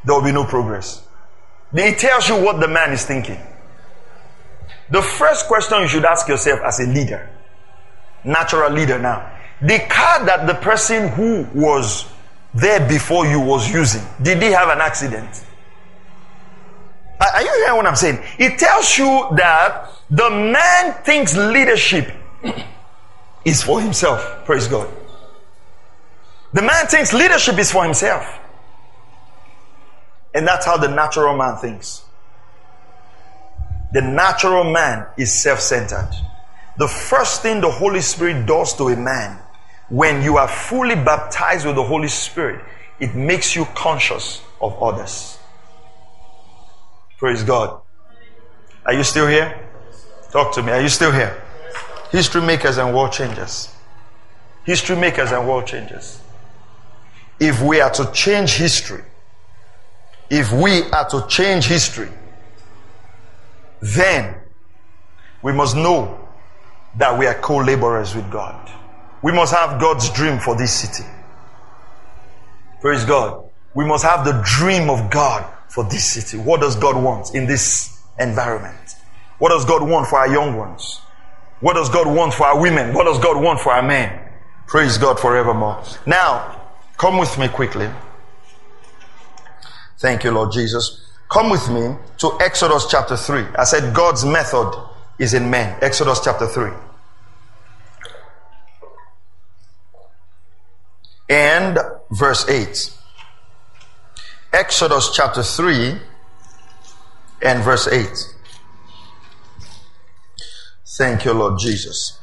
There 0.04 0.14
will 0.14 0.24
be 0.24 0.32
no 0.32 0.44
progress. 0.44 1.03
It 1.72 1.98
tells 1.98 2.28
you 2.28 2.36
what 2.36 2.60
the 2.60 2.68
man 2.68 2.92
is 2.92 3.04
thinking. 3.04 3.40
The 4.90 5.02
first 5.02 5.46
question 5.46 5.80
you 5.80 5.88
should 5.88 6.04
ask 6.04 6.28
yourself 6.28 6.60
as 6.60 6.78
a 6.80 6.84
leader, 6.84 7.28
natural 8.22 8.70
leader 8.70 8.98
now, 8.98 9.30
the 9.60 9.78
car 9.88 10.24
that 10.26 10.46
the 10.46 10.54
person 10.54 11.08
who 11.08 11.46
was 11.54 12.06
there 12.54 12.86
before 12.88 13.26
you 13.26 13.40
was 13.40 13.72
using, 13.72 14.02
did 14.22 14.42
he 14.42 14.50
have 14.50 14.68
an 14.68 14.80
accident? 14.80 15.44
Are 17.20 17.42
you 17.42 17.52
hearing 17.64 17.76
what 17.76 17.86
I'm 17.86 17.96
saying? 17.96 18.18
It 18.38 18.58
tells 18.58 18.98
you 18.98 19.28
that 19.36 19.88
the 20.10 20.28
man 20.30 20.92
thinks 21.04 21.36
leadership 21.36 22.12
is 23.44 23.62
for 23.62 23.80
himself. 23.80 24.44
Praise 24.44 24.68
God. 24.68 24.88
The 26.52 26.62
man 26.62 26.86
thinks 26.86 27.12
leadership 27.12 27.58
is 27.58 27.72
for 27.72 27.84
himself. 27.84 28.26
And 30.34 30.46
that's 30.46 30.66
how 30.66 30.76
the 30.76 30.88
natural 30.88 31.36
man 31.36 31.56
thinks. 31.56 32.02
The 33.92 34.02
natural 34.02 34.64
man 34.64 35.06
is 35.16 35.32
self 35.32 35.60
centered. 35.60 36.10
The 36.76 36.88
first 36.88 37.42
thing 37.42 37.60
the 37.60 37.70
Holy 37.70 38.00
Spirit 38.00 38.46
does 38.46 38.74
to 38.76 38.88
a 38.88 38.96
man 38.96 39.38
when 39.88 40.22
you 40.22 40.38
are 40.38 40.48
fully 40.48 40.94
baptized 40.94 41.66
with 41.66 41.76
the 41.76 41.82
Holy 41.82 42.08
Spirit, 42.08 42.64
it 42.98 43.14
makes 43.14 43.54
you 43.54 43.64
conscious 43.74 44.42
of 44.60 44.80
others. 44.82 45.38
Praise 47.18 47.42
God. 47.42 47.80
Are 48.86 48.92
you 48.92 49.04
still 49.04 49.26
here? 49.26 49.68
Talk 50.30 50.54
to 50.54 50.62
me. 50.62 50.72
Are 50.72 50.80
you 50.80 50.88
still 50.88 51.12
here? 51.12 51.40
History 52.10 52.42
makers 52.42 52.78
and 52.78 52.94
world 52.94 53.12
changers. 53.12 53.72
History 54.64 54.96
makers 54.96 55.32
and 55.32 55.46
world 55.46 55.66
changers. 55.66 56.20
If 57.38 57.62
we 57.62 57.80
are 57.80 57.90
to 57.90 58.10
change 58.12 58.56
history, 58.56 59.02
if 60.30 60.52
we 60.52 60.82
are 60.90 61.08
to 61.10 61.26
change 61.28 61.66
history, 61.66 62.08
then 63.80 64.34
we 65.42 65.52
must 65.52 65.76
know 65.76 66.18
that 66.96 67.18
we 67.18 67.26
are 67.26 67.34
co 67.34 67.56
laborers 67.56 68.14
with 68.14 68.30
God. 68.30 68.70
We 69.22 69.32
must 69.32 69.54
have 69.54 69.80
God's 69.80 70.10
dream 70.10 70.38
for 70.38 70.56
this 70.56 70.72
city. 70.72 71.08
Praise 72.80 73.04
God. 73.04 73.50
We 73.74 73.84
must 73.84 74.04
have 74.04 74.24
the 74.24 74.42
dream 74.44 74.90
of 74.90 75.10
God 75.10 75.50
for 75.68 75.84
this 75.84 76.12
city. 76.12 76.36
What 76.42 76.60
does 76.60 76.76
God 76.76 77.02
want 77.02 77.34
in 77.34 77.46
this 77.46 78.00
environment? 78.18 78.96
What 79.38 79.50
does 79.50 79.64
God 79.64 79.88
want 79.88 80.06
for 80.06 80.18
our 80.18 80.28
young 80.28 80.56
ones? 80.56 81.00
What 81.60 81.74
does 81.74 81.88
God 81.88 82.06
want 82.06 82.34
for 82.34 82.46
our 82.46 82.60
women? 82.60 82.94
What 82.94 83.04
does 83.04 83.18
God 83.18 83.42
want 83.42 83.60
for 83.60 83.72
our 83.72 83.82
men? 83.82 84.20
Praise 84.66 84.98
God 84.98 85.18
forevermore. 85.18 85.82
Now, 86.06 86.70
come 86.96 87.18
with 87.18 87.36
me 87.38 87.48
quickly. 87.48 87.88
Thank 89.98 90.24
you, 90.24 90.30
Lord 90.30 90.52
Jesus. 90.52 91.00
Come 91.28 91.50
with 91.50 91.68
me 91.70 91.96
to 92.18 92.36
Exodus 92.40 92.86
chapter 92.90 93.16
3. 93.16 93.44
I 93.58 93.64
said 93.64 93.94
God's 93.94 94.24
method 94.24 94.72
is 95.18 95.34
in 95.34 95.50
men. 95.50 95.78
Exodus 95.80 96.20
chapter 96.22 96.46
3. 96.46 96.70
and 101.28 101.78
verse 102.10 102.48
8. 102.48 102.90
Exodus 104.52 105.10
chapter 105.14 105.42
3 105.42 105.98
and 107.42 107.64
verse 107.64 107.88
8. 107.88 108.08
Thank 110.96 111.24
you, 111.24 111.32
Lord 111.32 111.58
Jesus. 111.58 112.20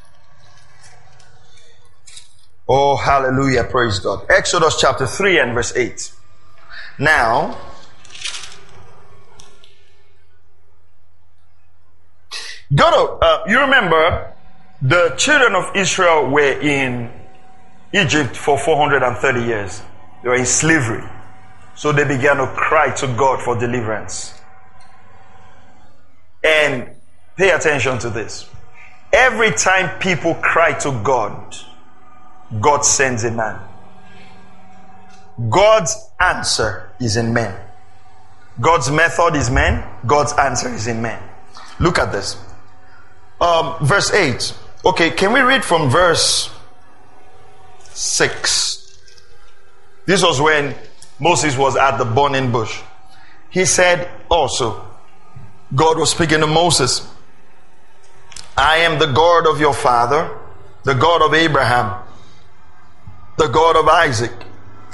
Oh, 2.69 2.95
hallelujah. 2.95 3.65
Praise 3.65 3.99
God. 3.99 4.25
Exodus 4.29 4.79
chapter 4.79 5.05
3 5.05 5.39
and 5.39 5.53
verse 5.53 5.75
8. 5.75 6.13
Now, 7.01 7.57
go 12.75 12.91
to, 12.91 13.25
uh, 13.25 13.43
you 13.47 13.59
remember 13.59 14.35
the 14.83 15.15
children 15.17 15.55
of 15.55 15.75
Israel 15.75 16.29
were 16.29 16.61
in 16.61 17.11
Egypt 17.91 18.37
for 18.37 18.55
430 18.55 19.41
years. 19.41 19.81
They 20.21 20.29
were 20.29 20.35
in 20.35 20.45
slavery. 20.45 21.03
So 21.73 21.91
they 21.91 22.03
began 22.03 22.37
to 22.37 22.45
cry 22.55 22.93
to 22.97 23.07
God 23.07 23.41
for 23.41 23.57
deliverance. 23.57 24.39
And 26.43 26.87
pay 27.35 27.49
attention 27.49 27.97
to 27.97 28.11
this. 28.11 28.47
Every 29.11 29.53
time 29.53 29.97
people 29.97 30.35
cry 30.35 30.73
to 30.81 30.91
God, 31.03 31.55
God 32.59 32.85
sends 32.85 33.23
a 33.23 33.31
man. 33.31 33.59
God's 35.49 35.97
answer 36.19 36.90
is 37.01 37.17
in 37.17 37.33
men. 37.33 37.53
God's 38.59 38.91
method 38.91 39.35
is 39.35 39.49
men. 39.49 39.83
God's 40.05 40.33
answer 40.33 40.69
is 40.73 40.87
in 40.87 41.01
men. 41.01 41.21
Look 41.79 41.97
at 41.99 42.11
this. 42.11 42.37
Um, 43.39 43.85
verse 43.85 44.11
8. 44.11 44.55
Okay, 44.85 45.11
can 45.11 45.33
we 45.33 45.41
read 45.41 45.63
from 45.63 45.89
verse 45.89 46.49
6. 47.93 48.99
This 50.05 50.23
was 50.23 50.41
when 50.41 50.75
Moses 51.19 51.57
was 51.57 51.75
at 51.75 51.97
the 51.97 52.05
burning 52.05 52.51
bush. 52.51 52.81
He 53.49 53.65
said 53.65 54.09
also, 54.29 54.85
God 55.75 55.97
was 55.97 56.11
speaking 56.11 56.39
to 56.39 56.47
Moses, 56.47 57.07
I 58.57 58.77
am 58.77 58.99
the 58.99 59.07
God 59.07 59.47
of 59.47 59.59
your 59.59 59.73
father, 59.73 60.37
the 60.83 60.93
God 60.93 61.21
of 61.21 61.33
Abraham, 61.33 62.03
the 63.37 63.47
God 63.47 63.75
of 63.75 63.87
Isaac, 63.87 64.31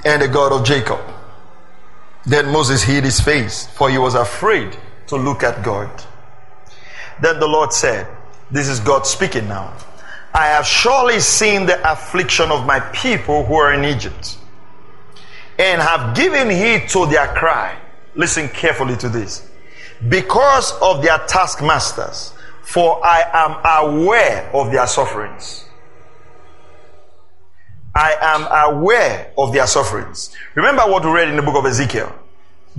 and 0.06 0.22
the 0.22 0.28
God 0.28 0.52
of 0.52 0.65
Jacob. 0.65 1.00
Then 2.27 2.51
Moses 2.51 2.83
hid 2.83 3.05
his 3.05 3.21
face, 3.21 3.67
for 3.67 3.89
he 3.89 3.97
was 3.97 4.13
afraid 4.13 4.77
to 5.07 5.15
look 5.15 5.43
at 5.43 5.63
God. 5.63 5.89
Then 7.21 7.39
the 7.39 7.47
Lord 7.47 7.73
said, 7.73 8.05
This 8.51 8.67
is 8.67 8.81
God 8.81 9.07
speaking 9.07 9.47
now. 9.47 9.73
I 10.33 10.47
have 10.47 10.67
surely 10.67 11.21
seen 11.21 11.65
the 11.65 11.91
affliction 11.91 12.51
of 12.51 12.65
my 12.65 12.81
people 12.81 13.45
who 13.45 13.55
are 13.55 13.73
in 13.73 13.85
Egypt. 13.85 14.37
and 15.59 15.81
have 15.81 16.15
given 16.15 16.49
heed 16.49 16.87
to 16.89 17.07
their 17.07 17.27
cry. 17.33 17.75
Listen 18.15 18.47
carefully 18.49 18.95
to 18.97 19.09
this. 19.09 19.49
Because 20.07 20.71
of 20.81 21.01
their 21.01 21.17
taskmasters, 21.27 22.33
for 22.61 23.03
I 23.05 23.23
am 23.33 23.87
aware 23.87 24.49
of 24.53 24.71
their 24.71 24.85
sufferings. 24.87 25.66
I 27.97 28.15
am 28.21 28.75
aware 28.75 29.33
of 29.39 29.53
their 29.53 29.65
sufferings. 29.65 30.29
Remember 30.53 30.83
what 30.83 31.03
we 31.03 31.10
read 31.10 31.29
in 31.29 31.36
the 31.36 31.41
book 31.41 31.55
of 31.55 31.65
Ezekiel. 31.65 32.13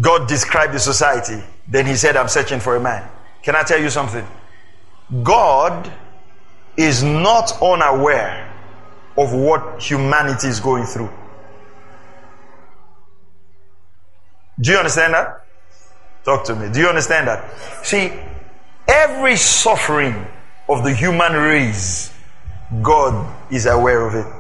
God 0.00 0.28
described 0.28 0.72
the 0.72 0.78
society. 0.78 1.42
Then 1.66 1.87
he 1.87 1.96
said, 1.96 2.16
I'm 2.16 2.28
searching 2.28 2.61
for 2.61 2.76
a 2.76 2.81
man. 2.81 3.11
Can 3.42 3.57
I 3.57 3.64
tell 3.64 3.81
you 3.81 3.90
something? 3.90 4.24
God 5.24 5.92
is 6.76 7.02
not 7.02 7.61
unaware 7.61 8.48
of 9.16 9.35
what 9.35 9.83
humanity 9.83 10.46
is 10.46 10.61
going 10.61 10.85
through. 10.85 11.11
Do 14.61 14.70
you 14.70 14.78
understand 14.78 15.14
that? 15.14 15.44
Talk 16.24 16.44
to 16.44 16.54
me. 16.54 16.72
Do 16.72 16.78
you 16.78 16.87
understand 16.87 17.26
that? 17.26 17.85
See, 17.85 18.12
every 18.87 19.35
suffering 19.35 20.26
of 20.68 20.85
the 20.85 20.94
human 20.94 21.33
race, 21.33 22.12
God 22.83 23.35
is 23.50 23.66
aware 23.66 24.07
of 24.07 24.14
it. 24.14 24.38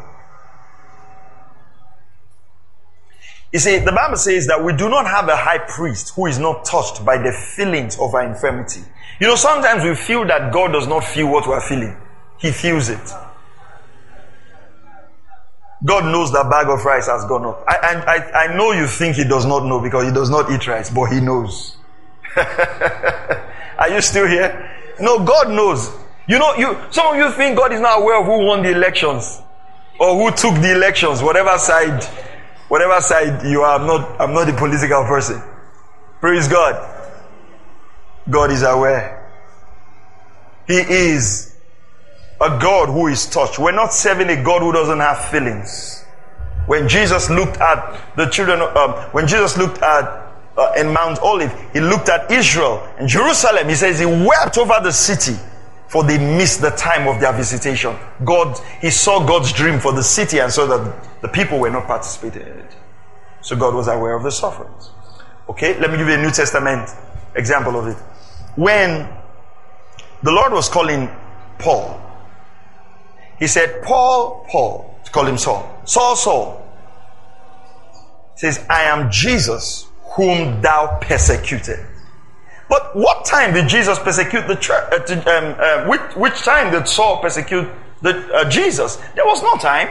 You 3.52 3.58
see, 3.58 3.78
the 3.78 3.92
Bible 3.92 4.16
says 4.16 4.46
that 4.48 4.62
we 4.62 4.74
do 4.74 4.90
not 4.90 5.06
have 5.06 5.28
a 5.28 5.36
high 5.36 5.58
priest 5.58 6.12
who 6.14 6.26
is 6.26 6.38
not 6.38 6.64
touched 6.66 7.04
by 7.04 7.16
the 7.16 7.32
feelings 7.32 7.98
of 7.98 8.14
our 8.14 8.24
infirmity. 8.24 8.82
You 9.20 9.26
know, 9.26 9.36
sometimes 9.36 9.84
we 9.84 9.94
feel 9.94 10.26
that 10.26 10.52
God 10.52 10.72
does 10.72 10.86
not 10.86 11.02
feel 11.02 11.28
what 11.28 11.48
we're 11.48 11.60
feeling. 11.60 11.96
He 12.38 12.50
feels 12.52 12.90
it. 12.90 13.00
God 15.84 16.04
knows 16.04 16.32
that 16.32 16.50
bag 16.50 16.68
of 16.68 16.84
rice 16.84 17.06
has 17.06 17.24
gone 17.24 17.46
up. 17.46 17.64
I, 17.66 17.76
I, 18.06 18.44
I 18.44 18.56
know 18.56 18.72
you 18.72 18.86
think 18.86 19.16
He 19.16 19.24
does 19.24 19.46
not 19.46 19.64
know 19.64 19.80
because 19.80 20.06
He 20.06 20.12
does 20.12 20.28
not 20.28 20.50
eat 20.50 20.66
rice, 20.66 20.90
but 20.90 21.06
He 21.06 21.20
knows. 21.20 21.76
Are 22.36 23.88
you 23.88 24.00
still 24.00 24.26
here? 24.26 24.70
No, 25.00 25.24
God 25.24 25.50
knows. 25.50 25.90
You 26.26 26.38
know, 26.38 26.54
you, 26.56 26.76
some 26.90 27.14
of 27.14 27.16
you 27.16 27.30
think 27.32 27.56
God 27.56 27.72
is 27.72 27.80
not 27.80 28.02
aware 28.02 28.20
of 28.20 28.26
who 28.26 28.44
won 28.44 28.62
the 28.62 28.72
elections 28.72 29.40
or 29.98 30.14
who 30.14 30.36
took 30.36 30.54
the 30.60 30.72
elections, 30.72 31.22
whatever 31.22 31.56
side 31.58 32.04
Whatever 32.68 33.00
side 33.00 33.46
you 33.46 33.62
are, 33.62 33.78
I'm 33.78 33.86
not, 33.86 34.20
I'm 34.20 34.34
not 34.34 34.48
a 34.48 34.52
political 34.52 35.04
person. 35.04 35.42
Praise 36.20 36.48
God. 36.48 36.96
God 38.28 38.50
is 38.50 38.62
aware. 38.62 39.14
He 40.66 40.74
is 40.74 41.56
a 42.40 42.58
God 42.60 42.90
who 42.90 43.06
is 43.06 43.26
touched. 43.26 43.58
We're 43.58 43.72
not 43.72 43.92
serving 43.92 44.28
a 44.28 44.42
God 44.42 44.60
who 44.60 44.72
doesn't 44.72 45.00
have 45.00 45.30
feelings. 45.30 46.04
When 46.66 46.88
Jesus 46.88 47.30
looked 47.30 47.56
at 47.56 48.16
the 48.16 48.26
children, 48.26 48.60
um, 48.60 48.92
when 49.12 49.26
Jesus 49.26 49.56
looked 49.56 49.82
at 49.82 50.26
uh, 50.58 50.72
in 50.76 50.92
Mount 50.92 51.18
Olive, 51.20 51.52
he 51.72 51.80
looked 51.80 52.10
at 52.10 52.30
Israel 52.30 52.86
and 52.98 53.08
Jerusalem. 53.08 53.68
He 53.68 53.74
says 53.74 53.98
he 53.98 54.04
wept 54.04 54.58
over 54.58 54.78
the 54.82 54.92
city 54.92 55.36
for 55.88 56.04
they 56.04 56.18
missed 56.18 56.60
the 56.60 56.70
time 56.70 57.08
of 57.08 57.20
their 57.20 57.32
visitation. 57.32 57.96
God, 58.24 58.58
he 58.80 58.90
saw 58.90 59.26
God's 59.26 59.52
dream 59.52 59.80
for 59.80 59.92
the 59.92 60.02
city 60.02 60.38
and 60.38 60.52
saw 60.52 60.66
that 60.66 61.07
the 61.20 61.28
people 61.28 61.58
were 61.58 61.70
not 61.70 61.86
participating 61.86 62.42
in 62.42 62.58
it. 62.58 62.76
So 63.40 63.56
God 63.56 63.74
was 63.74 63.88
aware 63.88 64.14
of 64.14 64.22
the 64.22 64.30
sufferings. 64.30 64.90
Okay, 65.48 65.78
let 65.80 65.90
me 65.90 65.96
give 65.96 66.08
you 66.08 66.14
a 66.14 66.22
New 66.22 66.30
Testament 66.30 66.90
example 67.34 67.78
of 67.78 67.86
it. 67.86 67.96
When 68.56 69.08
the 70.22 70.32
Lord 70.32 70.52
was 70.52 70.68
calling 70.68 71.08
Paul, 71.58 72.00
he 73.38 73.46
said, 73.46 73.82
Paul, 73.82 74.46
Paul, 74.50 74.98
to 75.04 75.10
call 75.10 75.26
him 75.26 75.38
Saul. 75.38 75.80
Saul, 75.84 76.16
Saul. 76.16 76.64
Says, 78.34 78.64
I 78.68 78.82
am 78.82 79.10
Jesus 79.10 79.86
whom 80.16 80.60
thou 80.60 80.98
persecuted. 81.00 81.78
But 82.68 82.94
what 82.94 83.24
time 83.24 83.54
did 83.54 83.68
Jesus 83.68 83.98
persecute 83.98 84.46
the 84.46 84.56
church? 84.56 84.92
Uh, 84.92 85.14
um, 85.14 85.56
uh, 85.58 85.86
which, 85.86 86.16
which, 86.16 86.42
time 86.42 86.72
did 86.72 86.86
Saul 86.86 87.20
persecute 87.20 87.68
the, 88.02 88.34
uh, 88.34 88.50
Jesus? 88.50 88.96
There 89.14 89.24
was 89.24 89.42
no 89.42 89.56
time. 89.56 89.88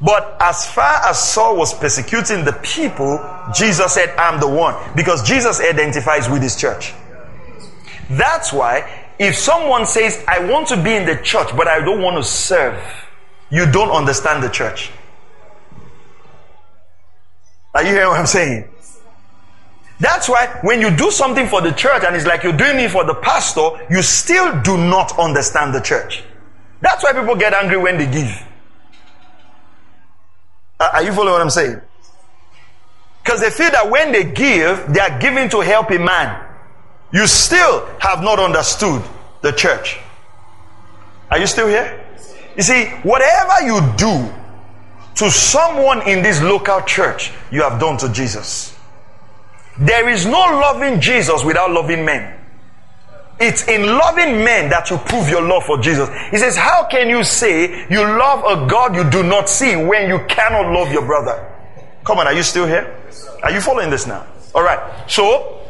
But 0.00 0.36
as 0.40 0.66
far 0.70 1.08
as 1.08 1.18
Saul 1.32 1.56
was 1.56 1.72
persecuting 1.72 2.44
the 2.44 2.52
people, 2.52 3.18
Jesus 3.54 3.94
said, 3.94 4.10
I'm 4.18 4.40
the 4.40 4.48
one. 4.48 4.74
Because 4.94 5.26
Jesus 5.26 5.60
identifies 5.60 6.28
with 6.28 6.42
his 6.42 6.56
church. 6.56 6.92
That's 8.10 8.52
why 8.52 9.04
if 9.18 9.36
someone 9.36 9.86
says, 9.86 10.22
I 10.26 10.50
want 10.50 10.68
to 10.68 10.82
be 10.82 10.94
in 10.94 11.06
the 11.06 11.16
church, 11.22 11.56
but 11.56 11.68
I 11.68 11.80
don't 11.80 12.02
want 12.02 12.16
to 12.16 12.24
serve, 12.28 12.82
you 13.50 13.70
don't 13.70 13.90
understand 13.90 14.42
the 14.42 14.48
church. 14.48 14.90
Are 17.74 17.82
you 17.82 17.90
hearing 17.90 18.08
what 18.08 18.20
I'm 18.20 18.26
saying? 18.26 18.68
That's 20.00 20.28
why 20.28 20.58
when 20.62 20.80
you 20.80 20.94
do 20.96 21.10
something 21.10 21.46
for 21.46 21.60
the 21.60 21.70
church 21.72 22.02
and 22.04 22.16
it's 22.16 22.26
like 22.26 22.42
you're 22.42 22.56
doing 22.56 22.80
it 22.80 22.90
for 22.90 23.04
the 23.04 23.14
pastor, 23.14 23.70
you 23.90 24.02
still 24.02 24.60
do 24.62 24.76
not 24.76 25.16
understand 25.18 25.74
the 25.74 25.80
church. 25.80 26.24
That's 26.80 27.04
why 27.04 27.12
people 27.12 27.36
get 27.36 27.54
angry 27.54 27.78
when 27.78 27.98
they 27.98 28.10
give. 28.10 28.42
Are 30.92 31.02
you 31.02 31.12
following 31.12 31.32
what 31.32 31.42
I'm 31.42 31.50
saying? 31.50 31.80
Because 33.22 33.40
they 33.40 33.50
feel 33.50 33.70
that 33.70 33.90
when 33.90 34.12
they 34.12 34.24
give, 34.24 34.92
they 34.92 35.00
are 35.00 35.18
giving 35.18 35.48
to 35.50 35.60
help 35.60 35.90
a 35.90 35.98
man. 35.98 36.44
You 37.12 37.26
still 37.26 37.86
have 38.00 38.22
not 38.22 38.38
understood 38.38 39.02
the 39.40 39.52
church. 39.52 39.98
Are 41.30 41.38
you 41.38 41.46
still 41.46 41.68
here? 41.68 42.04
You 42.56 42.62
see, 42.62 42.86
whatever 43.02 43.66
you 43.66 43.80
do 43.96 44.32
to 45.16 45.30
someone 45.30 46.06
in 46.08 46.22
this 46.22 46.42
local 46.42 46.80
church, 46.82 47.32
you 47.50 47.62
have 47.62 47.80
done 47.80 47.96
to 47.98 48.12
Jesus. 48.12 48.76
There 49.78 50.08
is 50.08 50.26
no 50.26 50.38
loving 50.38 51.00
Jesus 51.00 51.44
without 51.44 51.70
loving 51.70 52.04
men. 52.04 52.38
It's 53.40 53.66
in 53.66 53.82
loving 53.82 54.44
men 54.44 54.70
that 54.70 54.90
you 54.90 54.98
prove 54.98 55.28
your 55.28 55.42
love 55.42 55.64
for 55.64 55.78
Jesus. 55.78 56.08
He 56.30 56.38
says, 56.38 56.56
How 56.56 56.86
can 56.86 57.08
you 57.08 57.24
say 57.24 57.86
you 57.90 58.00
love 58.00 58.44
a 58.44 58.68
God 58.68 58.94
you 58.94 59.08
do 59.10 59.22
not 59.22 59.48
see 59.48 59.74
when 59.76 60.08
you 60.08 60.20
cannot 60.28 60.72
love 60.72 60.92
your 60.92 61.04
brother? 61.04 61.50
Come 62.04 62.18
on, 62.18 62.26
are 62.26 62.32
you 62.32 62.42
still 62.42 62.66
here? 62.66 62.96
Are 63.42 63.50
you 63.50 63.60
following 63.60 63.90
this 63.90 64.06
now? 64.06 64.26
All 64.54 64.62
right. 64.62 65.10
So, 65.10 65.60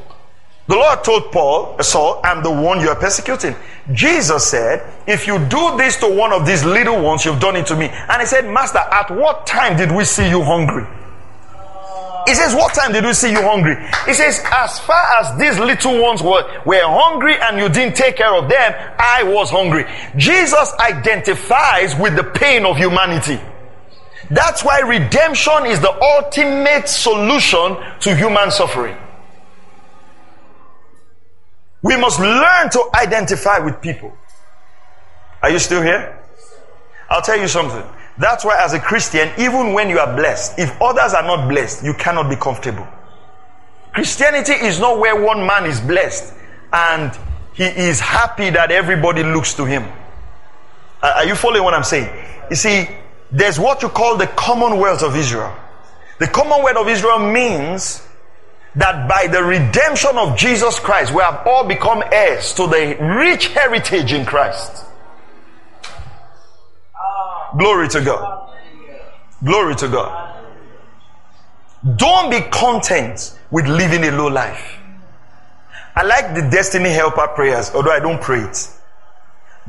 the 0.66 0.76
Lord 0.76 1.04
told 1.04 1.30
Paul, 1.30 1.76
uh, 1.78 1.82
Saul, 1.82 2.20
I'm 2.24 2.42
the 2.42 2.50
one 2.50 2.80
you 2.80 2.88
are 2.88 2.96
persecuting. 2.96 3.54
Jesus 3.92 4.46
said, 4.46 4.82
If 5.06 5.26
you 5.26 5.38
do 5.38 5.76
this 5.76 5.96
to 5.98 6.08
one 6.08 6.32
of 6.32 6.46
these 6.46 6.64
little 6.64 7.02
ones, 7.02 7.24
you've 7.24 7.40
done 7.40 7.56
it 7.56 7.66
to 7.66 7.76
me. 7.76 7.88
And 7.88 8.20
he 8.20 8.26
said, 8.26 8.48
Master, 8.48 8.78
at 8.78 9.10
what 9.10 9.46
time 9.46 9.76
did 9.76 9.92
we 9.92 10.04
see 10.04 10.28
you 10.28 10.42
hungry? 10.42 10.86
He 12.26 12.34
says, 12.34 12.54
What 12.54 12.74
time 12.74 12.92
did 12.92 13.04
we 13.04 13.12
see 13.12 13.30
you 13.30 13.42
hungry? 13.42 13.76
He 14.06 14.14
says, 14.14 14.40
As 14.46 14.78
far 14.80 15.02
as 15.20 15.38
these 15.38 15.58
little 15.58 16.00
ones 16.00 16.22
were, 16.22 16.42
were 16.64 16.80
hungry 16.82 17.36
and 17.40 17.58
you 17.58 17.68
didn't 17.68 17.96
take 17.96 18.16
care 18.16 18.34
of 18.34 18.48
them, 18.48 18.94
I 18.98 19.22
was 19.24 19.50
hungry. 19.50 19.84
Jesus 20.16 20.72
identifies 20.80 21.94
with 21.96 22.16
the 22.16 22.24
pain 22.24 22.64
of 22.64 22.76
humanity. 22.76 23.40
That's 24.30 24.64
why 24.64 24.80
redemption 24.80 25.66
is 25.66 25.80
the 25.80 25.92
ultimate 25.92 26.88
solution 26.88 27.76
to 28.00 28.16
human 28.16 28.50
suffering. 28.50 28.96
We 31.82 31.96
must 31.98 32.18
learn 32.18 32.70
to 32.70 32.88
identify 32.94 33.58
with 33.58 33.82
people. 33.82 34.16
Are 35.42 35.50
you 35.50 35.58
still 35.58 35.82
here? 35.82 36.18
I'll 37.10 37.20
tell 37.20 37.38
you 37.38 37.48
something. 37.48 37.84
That's 38.16 38.44
why, 38.44 38.62
as 38.62 38.74
a 38.74 38.80
Christian, 38.80 39.28
even 39.38 39.72
when 39.72 39.88
you 39.88 39.98
are 39.98 40.14
blessed, 40.14 40.58
if 40.58 40.80
others 40.80 41.14
are 41.14 41.22
not 41.22 41.48
blessed, 41.48 41.84
you 41.84 41.94
cannot 41.94 42.30
be 42.30 42.36
comfortable. 42.36 42.86
Christianity 43.92 44.52
is 44.52 44.78
not 44.78 44.98
where 44.98 45.20
one 45.20 45.46
man 45.46 45.66
is 45.66 45.80
blessed 45.80 46.34
and 46.72 47.16
he 47.54 47.64
is 47.64 48.00
happy 48.00 48.50
that 48.50 48.70
everybody 48.70 49.22
looks 49.22 49.54
to 49.54 49.64
him. 49.64 49.84
Are 51.02 51.24
you 51.24 51.34
following 51.34 51.62
what 51.62 51.74
I'm 51.74 51.84
saying? 51.84 52.08
You 52.50 52.56
see, 52.56 52.88
there's 53.30 53.58
what 53.58 53.82
you 53.82 53.88
call 53.88 54.16
the 54.16 54.26
Commonwealth 54.26 55.02
of 55.02 55.16
Israel. 55.16 55.54
The 56.18 56.26
Commonwealth 56.26 56.76
of 56.76 56.88
Israel 56.88 57.18
means 57.18 58.06
that 58.76 59.08
by 59.08 59.28
the 59.28 59.42
redemption 59.42 60.16
of 60.16 60.36
Jesus 60.36 60.78
Christ, 60.78 61.12
we 61.12 61.22
have 61.22 61.46
all 61.46 61.66
become 61.66 62.02
heirs 62.10 62.52
to 62.54 62.66
the 62.66 62.96
rich 63.18 63.48
heritage 63.48 64.12
in 64.12 64.24
Christ. 64.26 64.84
Glory 67.58 67.88
to 67.88 68.00
God. 68.00 68.50
Glory 69.44 69.74
to 69.76 69.88
God. 69.88 70.42
Don't 71.96 72.30
be 72.30 72.40
content 72.50 73.38
with 73.50 73.66
living 73.66 74.04
a 74.04 74.10
low 74.10 74.28
life. 74.28 74.78
I 75.94 76.02
like 76.02 76.34
the 76.34 76.48
destiny 76.50 76.90
helper 76.90 77.28
prayers, 77.28 77.70
although 77.74 77.92
I 77.92 78.00
don't 78.00 78.20
pray 78.20 78.40
it. 78.40 78.68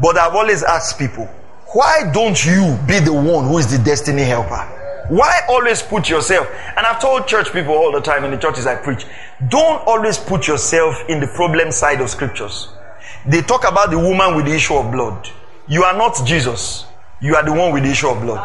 But 0.01 0.17
I've 0.17 0.33
always 0.33 0.63
asked 0.63 0.97
people, 0.97 1.25
why 1.73 2.09
don't 2.13 2.43
you 2.45 2.77
be 2.87 2.99
the 2.99 3.13
one 3.13 3.47
who 3.47 3.57
is 3.57 3.69
the 3.69 3.83
destiny 3.83 4.23
helper? 4.23 4.71
Why 5.09 5.41
always 5.47 5.83
put 5.83 6.09
yourself? 6.09 6.47
And 6.75 6.85
I've 6.85 6.99
told 6.99 7.27
church 7.27 7.51
people 7.51 7.73
all 7.73 7.91
the 7.91 8.01
time 8.01 8.23
in 8.23 8.31
the 8.31 8.37
churches 8.37 8.65
I 8.65 8.75
preach, 8.75 9.05
don't 9.49 9.85
always 9.85 10.17
put 10.17 10.47
yourself 10.47 10.95
in 11.07 11.19
the 11.19 11.27
problem 11.27 11.71
side 11.71 12.01
of 12.01 12.09
scriptures. 12.09 12.69
They 13.27 13.41
talk 13.41 13.67
about 13.67 13.91
the 13.91 13.99
woman 13.99 14.35
with 14.35 14.45
the 14.45 14.53
issue 14.55 14.75
of 14.75 14.91
blood. 14.91 15.29
You 15.67 15.83
are 15.83 15.95
not 15.95 16.25
Jesus. 16.25 16.85
You 17.21 17.35
are 17.35 17.43
the 17.43 17.53
one 17.53 17.73
with 17.73 17.83
the 17.83 17.89
issue 17.91 18.09
of 18.09 18.21
blood. 18.21 18.43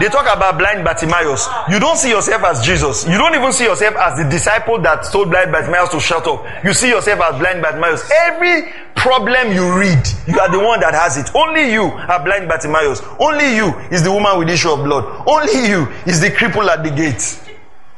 They 0.00 0.08
talk 0.08 0.24
about 0.24 0.56
blind 0.56 0.84
Bartimaeus. 0.84 1.48
You 1.68 1.78
don't 1.80 1.96
see 1.96 2.10
yourself 2.10 2.42
as 2.44 2.64
Jesus. 2.64 3.06
You 3.06 3.18
don't 3.18 3.34
even 3.34 3.52
see 3.52 3.64
yourself 3.64 3.96
as 3.96 4.18
the 4.18 4.30
disciple 4.30 4.80
that 4.82 5.02
told 5.12 5.30
blind 5.30 5.52
Bartimaeus 5.52 5.90
to 5.90 6.00
shut 6.00 6.26
up. 6.26 6.44
You 6.64 6.72
see 6.72 6.88
yourself 6.88 7.20
as 7.20 7.38
blind 7.38 7.60
Bartimaeus. 7.60 8.10
Every 8.10 8.72
problem 8.94 9.52
you 9.52 9.78
read, 9.78 10.00
you 10.26 10.38
are 10.40 10.50
the 10.50 10.60
one 10.60 10.80
that 10.80 10.94
has 10.94 11.16
it. 11.18 11.34
Only 11.34 11.72
you 11.72 11.84
are 11.84 12.24
blind 12.24 12.48
Bartimaeus. 12.48 13.02
Only 13.18 13.56
you 13.56 13.76
is 13.90 14.02
the 14.02 14.12
woman 14.12 14.38
with 14.38 14.48
the 14.48 14.54
issue 14.54 14.70
of 14.70 14.84
blood. 14.84 15.04
Only 15.26 15.68
you 15.68 15.88
is 16.06 16.20
the 16.20 16.30
cripple 16.30 16.68
at 16.68 16.82
the 16.82 16.90
gate. 16.90 17.38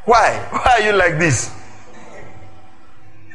Why? 0.04 0.36
Why 0.50 0.78
are 0.78 0.82
you 0.82 0.92
like 0.92 1.18
this? 1.18 1.50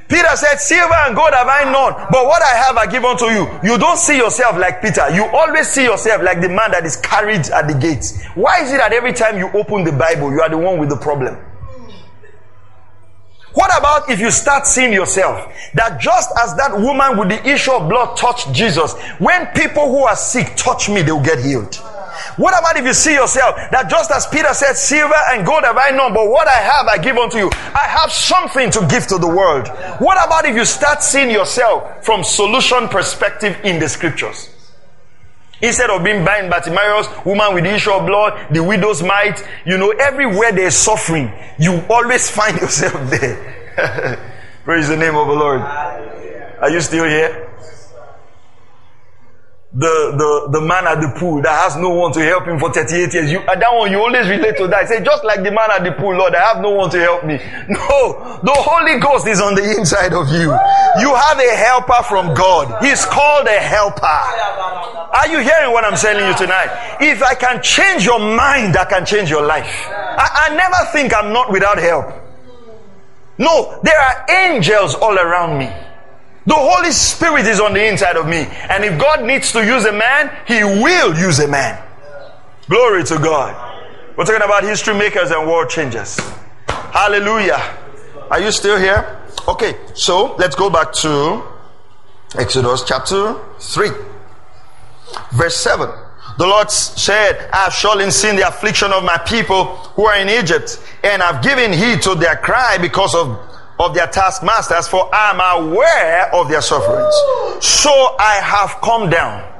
Peter 0.08 0.36
said, 0.36 0.58
Silver 0.58 0.93
and 0.93 1.15
gold 1.15 1.34
have 1.34 1.48
I 1.48 1.65
none, 1.65 2.08
but 2.10 2.26
what 2.26 2.41
I 2.41 2.56
have 2.65 2.78
I 2.78 2.86
give 2.86 3.04
unto 3.04 3.26
you. 3.26 3.48
You 3.62 3.78
don't 3.78 3.98
see 3.98 4.15
yourself 4.15 4.58
like 4.58 4.82
Peter. 4.82 5.10
You 5.13 5.26
always 5.26 5.67
see 5.67 5.84
yourself 5.84 6.24
like 6.24 6.39
the 6.39 6.48
man 6.48 6.72
that 6.72 6.86
is 6.86 6.96
carried 6.98 7.48
at 7.50 7.67
the 7.67 7.74
gates. 7.74 8.24
Why 8.36 8.62
is 8.63 8.72
it 8.72 8.78
that 8.78 8.93
every 8.93 9.12
time 9.12 9.38
you 9.38 9.50
open 9.54 9.84
the 9.84 9.91
Bible, 9.91 10.32
you 10.32 10.41
are 10.41 10.50
the 10.50 10.58
one 10.58 10.80
with 10.80 10.89
the 10.89 10.96
problem? 10.96 11.38
What 13.54 13.76
about 13.78 14.10
if 14.10 14.20
you 14.20 14.30
start 14.32 14.67
seeing 14.67 14.93
yourself 14.93 15.52
that 15.74 16.00
just 16.00 16.30
as 16.43 16.56
that 16.58 16.80
woman 16.80 17.17
with 17.17 17.30
the 17.30 17.50
issue 17.50 17.72
of 17.72 17.89
blood 17.89 18.15
touched 18.15 18.54
Jesus, 18.54 18.93
when 19.17 19.48
people 19.48 19.89
who 19.89 20.04
are 20.04 20.15
sick 20.15 20.54
touch 20.56 20.89
me, 20.89 21.02
they'll 21.02 21.24
get 21.24 21.43
healed? 21.43 21.82
What 22.38 22.58
about 22.58 22.77
if 22.77 22.86
you 22.86 22.93
see 22.93 23.13
yourself 23.13 23.56
that 23.71 23.89
just 23.89 24.12
as 24.12 24.27
Peter 24.27 24.53
said, 24.53 24.73
silver 24.73 25.15
and 25.32 25.45
gold 25.45 25.63
have 25.63 25.77
I 25.77 25.91
none, 25.91 26.13
but 26.13 26.30
what 26.30 26.47
I 26.47 26.60
have 26.60 26.88
I 26.88 26.97
give 26.97 27.17
unto 27.17 27.38
you. 27.38 27.49
I 27.53 27.88
have 27.88 28.12
something 28.12 28.69
to 28.71 28.88
give 28.89 29.08
to 29.08 29.17
the 29.17 29.27
world. 29.27 29.67
What 29.99 30.17
about 30.25 30.45
if 30.45 30.56
you 30.56 30.65
start 30.65 31.03
seeing 31.03 31.32
yourself 31.32 32.06
from 32.06 32.23
solution 32.23 32.88
perspective 32.88 33.58
in 33.63 33.80
the 33.80 33.89
scriptures? 33.89 34.49
Instead 35.62 35.89
of 35.89 36.03
being 36.03 36.23
blind 36.23 36.51
Bartimaeus, 36.51 37.08
woman 37.25 37.56
with 37.56 37.63
the 37.63 37.73
issue 37.73 37.91
of 37.91 38.06
blood, 38.06 38.53
the 38.53 38.63
widow's 38.63 39.01
mite, 39.01 39.43
you 39.65 39.77
know, 39.77 39.89
everywhere 39.89 40.51
there's 40.51 40.75
suffering, 40.75 41.34
you 41.58 41.84
always 41.89 42.30
find 42.38 42.58
yourself 42.58 43.10
there. 43.10 44.34
Praise 44.63 44.88
the 44.88 44.97
name 44.97 45.15
of 45.15 45.27
the 45.27 45.34
Lord. 45.34 45.62
Are 45.62 46.69
you 46.69 46.82
still 46.82 47.06
here? 47.06 47.49
The, 49.78 50.18
the, 50.18 50.58
the 50.58 50.62
man 50.66 50.88
at 50.90 50.98
the 51.06 51.13
pool 51.20 51.40
that 51.46 51.54
has 51.54 51.78
no 51.78 51.90
one 51.90 52.12
to 52.12 52.20
help 52.26 52.46
him 52.50 52.58
for 52.58 52.74
38 52.74 53.13
years. 53.13 53.32
You, 53.32 53.46
that 53.46 53.62
one, 53.70 53.92
you 53.92 54.00
always 54.02 54.26
relate 54.28 54.58
to 54.58 54.66
that. 54.74 54.90
Say, 54.90 55.04
just 55.06 55.24
like 55.24 55.44
the 55.46 55.54
man 55.54 55.70
at 55.70 55.84
the 55.86 55.92
pool, 55.92 56.18
Lord, 56.18 56.34
I 56.34 56.42
have 56.50 56.62
no 56.66 56.72
one 56.72 56.90
to 56.90 57.00
help 57.00 57.24
me. 57.24 57.38
No, 57.70 58.40
the 58.42 58.56
Holy 58.58 59.00
Ghost 59.00 59.28
is 59.28 59.40
on 59.40 59.54
the 59.54 59.62
inside 59.78 60.13
of 60.13 60.30
you. 60.30 60.50
You 60.98 61.13
have 61.13 61.38
a 61.38 61.54
helper 61.56 62.02
from 62.10 62.34
God. 62.34 62.84
He's 62.84 63.06
called 63.06 63.46
a 63.46 63.60
helper. 63.60 64.02
Are 65.13 65.28
you 65.28 65.40
hearing 65.40 65.72
what 65.72 65.86
I'm 65.86 65.96
telling 65.96 66.26
you 66.26 66.36
tonight? 66.36 66.98
If 67.00 67.22
I 67.22 67.36
can 67.36 67.62
change 67.62 68.04
your 68.04 68.20
mind, 68.20 68.76
I 68.78 68.86
can 68.86 69.06
change 69.06 69.30
your 69.30 69.46
life. 69.46 69.86
I, 69.90 70.50
I 70.50 70.56
never 70.56 70.92
think 70.92 71.13
I'm 71.13 71.32
not 71.32 71.52
without 71.52 71.78
help. 71.78 72.08
No, 73.38 73.80
there 73.84 74.00
are 74.00 74.26
angels 74.32 74.96
all 74.96 75.20
around 75.20 75.60
me. 75.60 75.70
The 76.47 76.55
Holy 76.55 76.91
Spirit 76.91 77.45
is 77.45 77.60
on 77.60 77.73
the 77.73 77.86
inside 77.86 78.15
of 78.15 78.25
me. 78.25 78.38
And 78.69 78.86
if 78.86 78.97
God 78.97 79.25
needs 79.25 79.51
to 79.51 79.65
use 79.65 79.83
a 79.83 79.91
man, 79.91 80.31
He 80.47 80.63
will 80.63 81.13
use 81.13 81.39
a 81.39 81.47
man. 81.47 81.83
Glory 82.69 83.03
to 83.03 83.17
God. 83.17 83.53
We're 84.15 84.23
talking 84.23 84.41
about 84.41 84.63
history 84.63 84.97
makers 84.97 85.29
and 85.29 85.45
world 85.45 85.69
changers. 85.69 86.17
Hallelujah. 86.67 87.62
Are 88.31 88.39
you 88.39 88.51
still 88.53 88.79
here? 88.79 89.19
Okay, 89.45 89.75
so 89.93 90.36
let's 90.38 90.55
go 90.55 90.69
back 90.69 90.93
to 90.93 91.43
Exodus 92.38 92.83
chapter 92.86 93.36
3, 93.60 93.89
verse 95.33 95.57
7. 95.57 95.89
The 96.38 96.45
Lord 96.45 96.71
said, 96.71 97.49
I 97.51 97.65
have 97.65 97.73
surely 97.73 98.10
seen 98.12 98.38
the 98.38 98.47
affliction 98.47 98.91
of 98.93 99.03
my 99.03 99.17
people 99.17 99.75
who 99.95 100.05
are 100.05 100.17
in 100.17 100.29
Egypt, 100.29 100.81
and 101.03 101.21
I've 101.21 101.43
given 101.43 101.73
heed 101.73 102.01
to 102.03 102.15
their 102.15 102.38
cry 102.38 102.77
because 102.77 103.15
of 103.15 103.46
of 103.80 103.94
their 103.94 104.08
taskmasters, 104.08 104.88
for 104.88 105.13
I 105.13 105.32
am 105.32 105.66
aware 105.66 106.34
of 106.34 106.50
their 106.50 106.62
sufferings. 106.62 107.13
So 107.63 107.92
I 108.20 108.40
have 108.44 108.82
come 108.82 109.10
down 109.10 109.54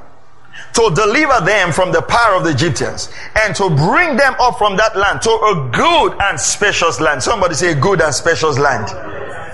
to 0.74 0.90
deliver 0.94 1.44
them 1.44 1.72
from 1.72 1.92
the 1.92 2.02
power 2.02 2.36
of 2.36 2.44
the 2.44 2.50
Egyptians 2.50 3.10
and 3.34 3.54
to 3.56 3.68
bring 3.68 4.16
them 4.16 4.34
up 4.40 4.58
from 4.58 4.76
that 4.76 4.96
land 4.96 5.22
to 5.22 5.30
a 5.30 5.70
good 5.72 6.16
and 6.20 6.38
spacious 6.38 7.00
land. 7.00 7.22
Somebody 7.22 7.54
say 7.54 7.74
good 7.74 8.00
and 8.00 8.14
spacious 8.14 8.58
land. 8.58 8.86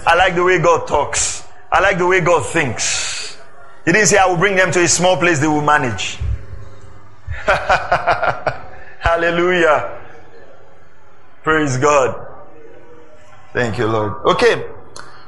I 0.07 0.15
like 0.17 0.35
the 0.35 0.45
way 0.45 0.59
God 0.59 0.87
talks. 0.87 1.45
I 1.73 1.81
like 1.81 1.99
the 1.99 2.07
way 2.07 2.21
God 2.21 2.45
thinks. 2.47 3.39
He 3.85 3.93
didn't 3.93 4.09
say 4.09 4.19
I 4.19 4.27
will 4.27 4.37
bring 4.37 4.57
them 4.57 4.71
to 4.73 4.83
a 4.83 4.89
small 4.89 5.17
place 5.17 5.41
they 5.41 5.47
will 5.47 5.63
manage. 5.63 6.19
Hallelujah. 9.01 10.01
Praise 11.43 11.77
God. 11.77 12.24
Thank 13.55 13.79
you, 13.79 13.87
Lord. 13.87 14.13
Okay. 14.27 14.69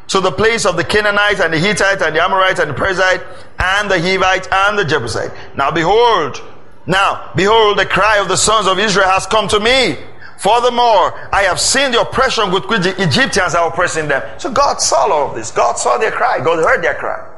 So 0.08 0.20
the 0.20 0.32
place 0.32 0.66
of 0.66 0.76
the 0.76 0.84
Canaanite 0.84 1.40
and 1.40 1.52
the 1.54 1.58
Hittite 1.58 2.02
and 2.02 2.14
the 2.14 2.22
Amorite 2.22 2.58
and 2.58 2.70
the 2.70 2.74
Perizzite 2.74 3.24
and 3.58 3.90
the 3.90 3.96
Hivite 3.96 4.48
and 4.52 4.78
the 4.78 4.84
Jebusite. 4.84 5.32
Now 5.56 5.70
behold, 5.70 6.42
now 6.86 7.32
behold, 7.34 7.78
the 7.78 7.86
cry 7.86 8.18
of 8.18 8.28
the 8.28 8.36
sons 8.36 8.66
of 8.66 8.78
Israel 8.78 9.08
has 9.08 9.26
come 9.26 9.48
to 9.48 9.58
me. 9.58 9.96
Furthermore, 10.38 11.14
I 11.32 11.42
have 11.42 11.58
seen 11.58 11.92
the 11.92 12.00
oppression 12.00 12.52
with 12.52 12.66
which 12.66 12.82
the 12.82 13.02
Egyptians 13.02 13.54
are 13.54 13.68
oppressing 13.68 14.06
them. 14.06 14.22
So 14.38 14.52
God 14.52 14.80
saw 14.80 15.10
all 15.10 15.30
of 15.30 15.34
this. 15.34 15.50
God 15.50 15.78
saw 15.78 15.96
their 15.98 16.12
cry. 16.12 16.38
God 16.38 16.58
heard 16.58 16.84
their 16.84 16.94
cry. 16.94 17.32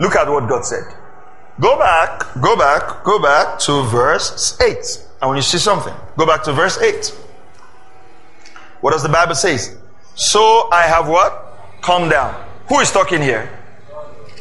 Look 0.00 0.16
at 0.16 0.28
what 0.28 0.48
God 0.48 0.64
said. 0.64 0.84
Go 1.60 1.78
back, 1.78 2.22
go 2.40 2.56
back, 2.56 3.04
go 3.04 3.20
back 3.20 3.58
to 3.60 3.82
verse 3.84 4.58
8. 4.60 4.76
I 5.22 5.26
want 5.26 5.36
you 5.36 5.42
see 5.42 5.58
something. 5.58 5.94
Go 6.16 6.26
back 6.26 6.42
to 6.44 6.52
verse 6.52 6.78
8. 6.78 7.25
What 8.86 8.92
does 8.92 9.02
the 9.02 9.08
Bible 9.08 9.34
say? 9.34 9.58
So 10.14 10.68
I 10.70 10.82
have 10.82 11.08
what? 11.08 11.58
Come 11.82 12.08
down. 12.08 12.40
Who 12.68 12.78
is 12.78 12.92
talking 12.92 13.20
here? 13.20 13.50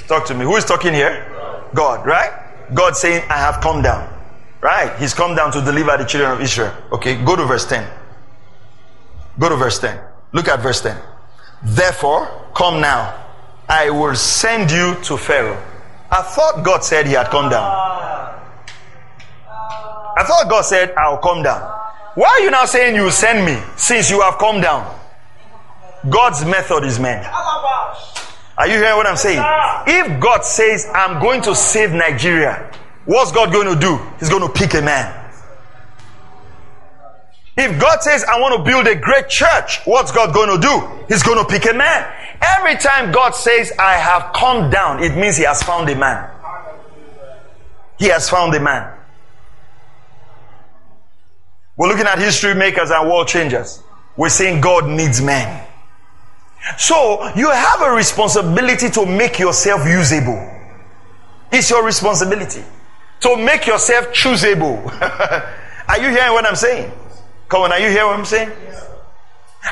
Talk 0.08 0.28
to 0.28 0.36
me. 0.36 0.46
Who 0.46 0.56
is 0.56 0.64
talking 0.64 0.94
here? 0.94 1.26
God, 1.74 2.06
right? 2.06 2.32
God 2.72 2.96
saying, 2.96 3.24
I 3.28 3.38
have 3.38 3.60
come 3.60 3.82
down. 3.82 4.08
Right? 4.62 4.96
He's 5.00 5.16
come 5.16 5.36
down 5.36 5.52
to 5.54 5.62
deliver 5.62 5.98
the 5.98 6.06
children 6.06 6.32
of 6.32 6.42
Israel. 6.42 6.72
Okay, 6.92 7.16
go 7.26 7.36
to 7.36 7.44
verse 7.44 7.66
10. 7.66 7.90
Go 9.40 9.50
to 9.50 9.56
verse 9.56 9.80
10. 9.80 10.00
Look 10.32 10.48
at 10.48 10.60
verse 10.60 10.80
10. 10.80 10.96
Therefore, 11.64 12.30
come 12.54 12.80
now. 12.80 13.26
I 13.68 13.90
will 13.90 14.14
send 14.14 14.70
you 14.70 14.94
to 15.06 15.18
Pharaoh. 15.18 15.60
I 16.12 16.22
thought 16.22 16.64
God 16.64 16.84
said 16.84 17.08
he 17.08 17.14
had 17.14 17.32
come 17.32 17.50
down. 17.50 17.66
I 20.16 20.24
thought 20.24 20.48
God 20.48 20.62
said, 20.62 20.94
I'll 20.96 21.18
come 21.18 21.42
down. 21.42 21.85
Why 22.16 22.28
are 22.28 22.40
you 22.40 22.50
now 22.52 22.66
saying 22.66 22.96
you 22.96 23.12
send 23.12 23.46
me 23.46 23.62
since 23.76 24.10
you 24.10 24.22
have 24.22 24.38
come 24.38 24.62
down? 24.62 25.00
God's 26.10 26.46
method 26.46 26.84
is 26.86 27.00
man. 27.00 27.26
Are 28.58 28.68
you 28.68 28.78
hearing 28.78 28.96
what 28.96 29.06
I'm 29.06 29.18
saying? 29.18 29.44
If 29.86 30.22
God 30.22 30.46
says, 30.46 30.90
I'm 30.94 31.22
going 31.22 31.42
to 31.44 31.54
save 31.54 31.92
Nigeria, 31.92 32.72
what's 33.06 33.32
God 33.32 33.52
going 33.52 33.68
to 33.74 33.80
do? 33.80 34.00
He's 34.20 34.30
going 34.30 34.44
to 34.44 34.50
pick 34.50 34.74
a 34.76 34.82
man. 34.82 35.24
If 37.58 37.80
God 37.80 38.02
says, 38.02 38.24
I 38.26 38.40
want 38.40 38.58
to 38.58 38.70
build 38.70 38.88
a 38.88 38.96
great 38.96 39.30
church, 39.30 39.82
what's 39.86 40.12
God 40.12 40.34
going 40.34 40.50
to 40.50 40.62
do? 40.62 41.06
He's 41.08 41.24
going 41.24 41.38
to 41.38 41.46
pick 41.50 41.70
a 41.70 41.74
man. 41.74 42.14
Every 42.42 42.76
time 42.76 43.12
God 43.12 43.32
says, 43.32 43.72
I 43.80 43.94
have 43.94 44.34
come 44.34 44.70
down, 44.70 45.04
it 45.04 45.16
means 45.18 45.38
He 45.38 45.44
has 45.44 45.64
found 45.64 45.90
a 45.90 45.96
man. 45.96 46.30
He 47.98 48.08
has 48.08 48.30
found 48.30 48.54
a 48.56 48.60
man. 48.60 48.94
We're 51.78 51.90
looking 51.90 52.06
at 52.06 52.20
history 52.20 52.54
makers 52.54 52.90
and 52.92 53.10
world 53.10 53.28
changers. 53.28 53.84
We're 54.16 54.30
saying 54.30 54.62
God 54.62 54.88
needs 54.88 55.22
men. 55.22 55.68
So 56.78 57.30
you 57.36 57.52
have 57.52 57.82
a 57.82 57.92
responsibility 57.92 58.90
to 58.90 59.06
make 59.06 59.40
yourself 59.40 59.86
usable. 59.86 60.52
It's 61.52 61.70
your 61.70 61.86
responsibility 61.86 62.64
to 63.22 63.38
make 63.38 63.68
yourself 63.68 64.08
choosable. 64.08 64.86
are 65.88 66.00
you 66.00 66.10
hearing 66.10 66.34
what 66.34 66.46
I'm 66.46 66.56
saying? 66.56 66.92
Come 67.50 67.62
on, 67.64 67.72
are 67.72 67.80
you 67.80 67.90
hearing 67.90 68.08
what 68.08 68.20
I'm 68.20 68.26
saying? 68.26 68.52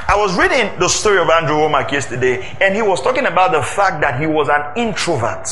I 0.07 0.15
was 0.17 0.35
reading 0.37 0.79
the 0.79 0.87
story 0.87 1.19
of 1.19 1.29
Andrew 1.29 1.55
Wommack 1.55 1.91
yesterday, 1.91 2.41
and 2.59 2.75
he 2.75 2.81
was 2.81 3.01
talking 3.01 3.25
about 3.25 3.51
the 3.51 3.61
fact 3.61 4.01
that 4.01 4.19
he 4.19 4.25
was 4.25 4.49
an 4.49 4.73
introvert. 4.75 5.47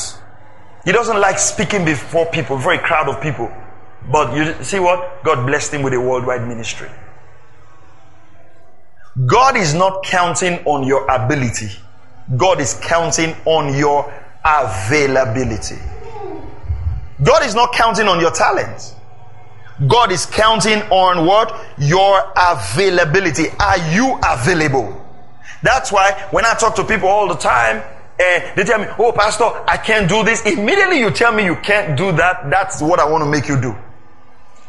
He 0.84 0.90
doesn't 0.90 1.20
like 1.20 1.38
speaking 1.38 1.84
before 1.84 2.26
people, 2.26 2.56
before 2.56 2.72
a 2.72 2.78
crowd 2.78 3.08
of 3.08 3.22
people. 3.22 3.52
But 4.10 4.36
you 4.36 4.62
see 4.62 4.78
what? 4.80 5.22
God 5.24 5.46
blessed 5.46 5.74
him 5.74 5.82
with 5.82 5.94
a 5.94 6.00
worldwide 6.00 6.46
ministry. 6.46 6.88
God 9.26 9.56
is 9.56 9.74
not 9.74 10.04
counting 10.04 10.64
on 10.64 10.84
your 10.86 11.08
ability. 11.10 11.68
God 12.36 12.60
is 12.60 12.74
counting 12.82 13.34
on 13.44 13.74
your 13.76 14.12
availability. 14.44 15.78
God 17.22 17.44
is 17.44 17.54
not 17.54 17.72
counting 17.72 18.08
on 18.08 18.20
your 18.20 18.30
talent. 18.30 18.94
God 19.86 20.12
is 20.12 20.26
counting 20.26 20.80
on 20.90 21.26
what? 21.26 21.54
Your 21.78 22.32
availability. 22.36 23.48
Are 23.60 23.78
you 23.92 24.18
available? 24.24 24.98
That's 25.62 25.92
why 25.92 26.12
when 26.30 26.44
I 26.44 26.54
talk 26.54 26.74
to 26.76 26.84
people 26.84 27.08
all 27.08 27.28
the 27.28 27.36
time, 27.36 27.82
eh, 28.18 28.54
they 28.54 28.64
tell 28.64 28.78
me, 28.78 28.86
Oh, 28.98 29.12
Pastor, 29.12 29.44
I 29.66 29.76
can't 29.76 30.08
do 30.08 30.24
this. 30.24 30.44
Immediately 30.46 30.98
you 30.98 31.10
tell 31.10 31.32
me 31.32 31.44
you 31.44 31.56
can't 31.56 31.96
do 31.96 32.12
that. 32.12 32.50
That's 32.50 32.80
what 32.80 32.98
I 32.98 33.08
want 33.08 33.24
to 33.24 33.30
make 33.30 33.48
you 33.48 33.60
do. 33.60 33.76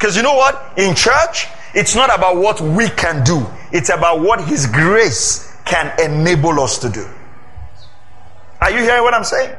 Because 0.03 0.17
you 0.17 0.21
know 0.21 0.35
what? 0.35 0.77
In 0.77 0.95
church, 0.95 1.47
it's 1.73 1.95
not 1.95 2.13
about 2.13 2.35
what 2.35 2.59
we 2.59 2.89
can 2.89 3.23
do. 3.23 3.47
It's 3.71 3.87
about 3.87 4.19
what 4.19 4.43
His 4.43 4.67
grace 4.67 5.55
can 5.63 5.97
enable 5.97 6.59
us 6.59 6.77
to 6.79 6.89
do. 6.89 7.07
Are 8.59 8.69
you 8.69 8.79
hearing 8.79 9.01
what 9.01 9.13
I'm 9.13 9.23
saying? 9.23 9.55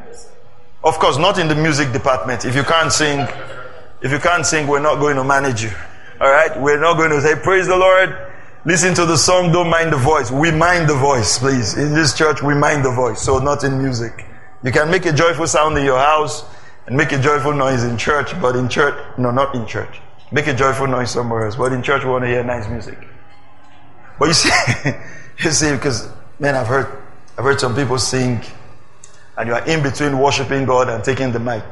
Of 0.85 0.99
course, 0.99 1.17
not 1.17 1.39
in 1.39 1.49
the 1.49 1.55
music 1.55 1.93
department. 1.93 2.45
If 2.45 2.55
you 2.55 2.63
can't 2.63 2.93
sing, 2.93 3.21
if 4.03 4.13
you 4.13 4.19
can't 4.19 4.45
sing, 4.45 4.67
we're 4.67 4.81
not 4.81 4.97
going 4.97 5.17
to 5.17 5.25
manage 5.25 5.63
you. 5.63 5.71
All 6.21 6.31
right? 6.31 6.61
We're 6.61 6.79
not 6.79 6.99
going 6.99 7.13
to 7.13 7.23
say, 7.23 7.37
praise 7.37 7.67
the 7.67 7.77
Lord. 7.77 8.15
Listen 8.67 8.93
to 8.97 9.07
the 9.07 9.17
song, 9.17 9.51
don't 9.51 9.71
mind 9.71 9.95
the 9.95 9.97
voice. 9.97 10.31
We 10.31 10.51
mind 10.51 10.91
the 10.91 10.95
voice, 10.95 11.39
please. 11.39 11.73
In 11.79 11.95
this 11.95 12.13
church, 12.13 12.43
we 12.43 12.55
mind 12.55 12.85
the 12.85 12.93
voice. 12.93 13.23
So 13.23 13.39
not 13.39 13.65
in 13.65 13.79
music. 13.79 14.27
You 14.63 14.73
can 14.73 14.91
make 14.91 15.07
a 15.07 15.13
joyful 15.15 15.47
sound 15.47 15.79
in 15.79 15.87
your 15.87 15.99
house 15.99 16.45
and 16.87 16.99
make 16.99 17.13
a 17.13 17.19
joyful 17.19 17.55
noise 17.55 17.83
in 17.83 17.97
church, 17.97 18.39
but 18.43 18.57
in 18.57 18.69
church, 18.69 18.95
no, 19.17 19.31
not 19.31 19.55
in 19.55 19.67
church. 19.67 20.03
Make 20.35 20.49
a 20.49 20.55
joyful 20.55 20.89
noise 20.89 21.13
somewhere 21.13 21.47
else, 21.47 21.55
but 21.55 21.73
in 21.73 21.81
church 21.81 22.03
we 22.03 22.11
want 22.11 22.25
to 22.25 22.29
hear 22.29 22.43
nice 22.43 22.69
music. 22.69 22.99
But 24.19 24.27
you 24.27 24.35
see, 24.35 24.51
you 25.39 25.51
see, 25.53 25.71
because 25.71 26.09
man, 26.41 26.57
I've 26.57 26.67
heard, 26.67 26.89
I've 27.39 27.45
heard 27.45 27.61
some 27.61 27.77
people 27.77 27.99
sing, 28.01 28.41
and 29.39 29.49
you 29.49 29.55
are 29.55 29.65
in 29.65 29.81
between 29.81 30.19
worshiping 30.19 30.65
God 30.65 30.89
and 30.89 31.05
taking 31.05 31.31
the 31.31 31.39
mic, 31.39 31.63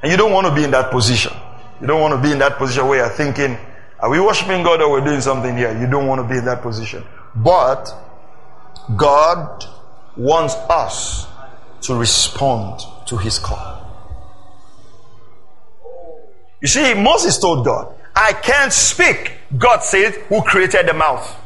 and 0.00 0.12
you 0.12 0.16
don't 0.16 0.32
want 0.32 0.46
to 0.46 0.54
be 0.54 0.62
in 0.62 0.70
that 0.70 0.92
position. 0.92 1.32
You 1.80 1.88
don't 1.88 2.00
want 2.00 2.14
to 2.14 2.22
be 2.22 2.30
in 2.30 2.38
that 2.38 2.56
position 2.56 2.86
where 2.86 3.00
you're 3.00 3.08
thinking, 3.08 3.58
are 3.98 4.08
we 4.08 4.20
worshiping 4.20 4.62
God 4.62 4.80
or 4.80 4.92
we're 4.92 5.04
doing 5.04 5.20
something 5.20 5.56
here? 5.56 5.76
You 5.76 5.88
don't 5.88 6.06
want 6.06 6.20
to 6.20 6.28
be 6.28 6.38
in 6.38 6.44
that 6.44 6.62
position. 6.62 7.02
But 7.34 7.92
God 8.94 9.64
wants 10.16 10.54
us 10.54 11.26
to 11.80 11.96
respond 11.96 12.80
to 13.08 13.16
his 13.16 13.40
call. 13.40 13.80
You 16.60 16.68
see, 16.68 16.94
Moses 16.94 17.38
told 17.38 17.64
God, 17.64 17.92
I 18.16 18.32
can't 18.32 18.72
speak. 18.72 19.32
God 19.56 19.82
said, 19.82 20.14
Who 20.28 20.42
created 20.42 20.86
the 20.86 20.94
mouth? 20.94 21.40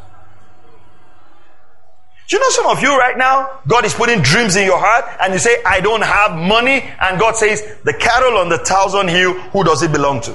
Do 2.28 2.36
you 2.36 2.42
know 2.42 2.50
some 2.50 2.66
of 2.66 2.82
you 2.82 2.96
right 2.98 3.16
now, 3.16 3.60
God 3.66 3.86
is 3.86 3.94
putting 3.94 4.20
dreams 4.20 4.54
in 4.54 4.66
your 4.66 4.78
heart 4.78 5.06
and 5.18 5.32
you 5.32 5.38
say, 5.38 5.62
I 5.64 5.80
don't 5.80 6.02
have 6.02 6.36
money. 6.36 6.84
And 7.00 7.18
God 7.18 7.36
says, 7.36 7.62
the 7.84 7.94
cattle 7.94 8.36
on 8.36 8.50
the 8.50 8.58
thousand 8.58 9.08
hill, 9.08 9.32
who 9.32 9.64
does 9.64 9.82
it 9.82 9.92
belong 9.92 10.20
to? 10.20 10.32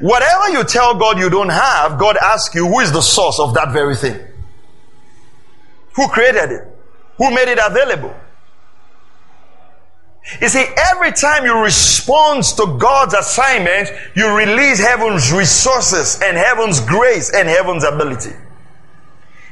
Whatever 0.00 0.50
you 0.50 0.64
tell 0.64 0.98
God 0.98 1.18
you 1.18 1.30
don't 1.30 1.48
have, 1.48 1.98
God 1.98 2.18
asks 2.18 2.54
you, 2.54 2.66
who 2.66 2.80
is 2.80 2.92
the 2.92 3.00
source 3.00 3.40
of 3.40 3.54
that 3.54 3.72
very 3.72 3.96
thing? 3.96 4.20
Who 5.94 6.06
created 6.08 6.50
it? 6.50 6.68
Who 7.16 7.30
made 7.30 7.48
it 7.48 7.58
available? 7.64 8.14
You 10.40 10.48
see, 10.48 10.64
every 10.76 11.12
time 11.12 11.44
you 11.44 11.58
respond 11.58 12.44
to 12.44 12.76
God's 12.78 13.14
assignment, 13.14 13.90
you 14.14 14.34
release 14.36 14.78
heaven's 14.78 15.32
resources 15.32 16.20
and 16.22 16.36
heaven's 16.36 16.80
grace 16.80 17.34
and 17.34 17.48
heaven's 17.48 17.84
ability. 17.84 18.34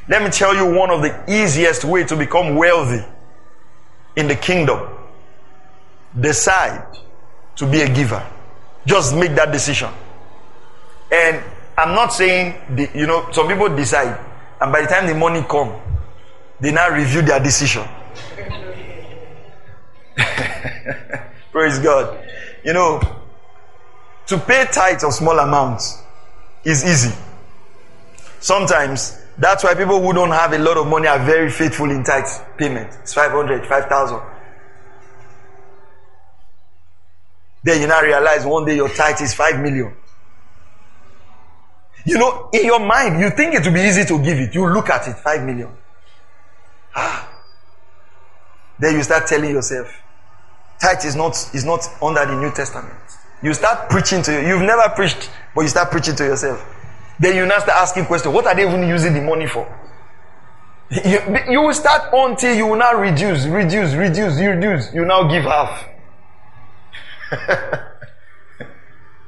Let 0.09 0.23
me 0.23 0.31
tell 0.31 0.55
you 0.55 0.73
one 0.77 0.91
of 0.91 1.03
the 1.03 1.25
easiest 1.29 1.85
way 1.85 2.05
to 2.05 2.17
become 2.17 2.57
wealthy 2.57 3.05
in 4.17 4.29
the 4.29 4.37
kingdom. 4.37 4.89
Decide 6.19 6.87
to 7.57 7.67
be 7.67 7.83
a 7.83 7.89
giver. 7.89 8.25
Just 8.87 9.15
make 9.15 9.35
that 9.35 9.53
decision. 9.53 9.91
And 11.13 11.43
I'm 11.77 11.95
not 11.95 12.13
saying, 12.13 12.55
the, 12.77 12.91
you 12.95 13.07
know, 13.07 13.29
some 13.33 13.49
people 13.49 13.69
decide, 13.75 14.19
and 14.61 14.73
by 14.73 14.83
the 14.83 14.87
time 14.87 15.07
the 15.07 15.15
money 15.15 15.45
come, 15.49 15.81
they 16.61 16.73
now 16.73 16.91
review 16.91 17.23
their 17.23 17.41
decision. 17.41 17.87
Praise 21.53 21.79
God. 21.79 22.19
You 22.65 22.73
know, 22.73 23.01
to 24.27 24.39
pay 24.39 24.67
tithes 24.71 25.05
of 25.05 25.13
small 25.13 25.39
amounts 25.39 26.03
is 26.65 26.85
easy. 26.85 27.15
Sometimes 28.41 29.21
that's 29.39 29.65
why 29.65 29.75
people 29.75 30.01
who 30.01 30.13
don't 30.13 30.31
have 30.31 30.53
a 30.53 30.59
lot 30.59 30.77
of 30.77 30.87
money 30.87 31.07
are 31.07 31.19
very 31.19 31.51
faithful 31.51 31.91
in 31.91 32.05
tithes 32.05 32.41
payment. 32.57 32.91
It's 33.03 33.15
500, 33.15 33.67
5,000. 33.67 34.21
Then 37.63 37.81
you 37.81 37.87
now 37.87 38.01
realize 38.01 38.45
one 38.45 38.65
day 38.65 38.77
your 38.77 38.89
tithe 38.89 39.21
is 39.21 39.35
5 39.35 39.61
million. 39.61 39.95
You 42.07 42.19
know, 42.19 42.49
in 42.53 42.65
your 42.65 42.81
mind, 42.81 43.21
you 43.21 43.31
think 43.31 43.55
it 43.55 43.65
will 43.65 43.75
be 43.75 43.81
easy 43.81 44.05
to 44.05 44.19
give 44.23 44.39
it. 44.39 44.55
You 44.55 44.67
look 44.73 44.89
at 44.89 45.07
it, 45.07 45.17
5 45.17 45.43
million. 45.45 45.69
Ah. 46.95 47.29
Then 48.79 48.97
you 48.97 49.03
start 49.03 49.27
telling 49.27 49.51
yourself, 49.51 49.89
tithe 50.81 51.05
is 51.05 51.17
not, 51.17 51.33
is 51.55 51.65
not 51.65 51.87
under 52.03 52.25
the 52.27 52.41
New 52.41 52.51
Testament. 52.53 52.95
You 53.43 53.55
start 53.55 53.89
preaching 53.89 54.23
to 54.23 54.33
you. 54.33 54.49
You've 54.49 54.63
never 54.63 54.89
preached, 54.95 55.31
but 55.55 55.63
you 55.63 55.69
start 55.69 55.91
preaching 55.91 56.15
to 56.17 56.25
yourself. 56.25 56.65
Then 57.19 57.37
you 57.37 57.47
now 57.47 57.59
start 57.59 57.79
asking 57.79 58.07
questions. 58.07 58.35
What 58.35 58.47
are 58.47 58.55
they 58.55 58.67
even 58.67 58.87
using 58.89 59.15
the 59.15 59.21
money 59.21 59.47
for? 59.47 59.67
You, 60.91 61.21
you 61.49 61.61
will 61.63 61.75
start 61.75 62.11
until 62.13 62.55
you 62.55 62.67
will 62.67 62.77
now 62.77 62.95
reduce, 62.95 63.47
reduce, 63.47 63.95
reduce, 63.95 64.39
reduce. 64.41 64.93
You 64.93 65.05
now 65.05 65.29
give 65.29 65.45
half. 65.45 65.87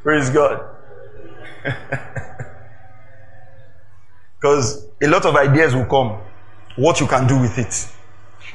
Praise 0.03 0.31
God. 0.31 0.69
Because 4.43 4.89
a 5.01 5.07
lot 5.07 5.25
of 5.25 5.37
ideas 5.37 5.73
will 5.73 5.85
come. 5.85 6.19
What 6.75 6.99
you 6.99 7.07
can 7.07 7.29
do 7.29 7.41
with 7.41 7.59
it. 7.59 8.02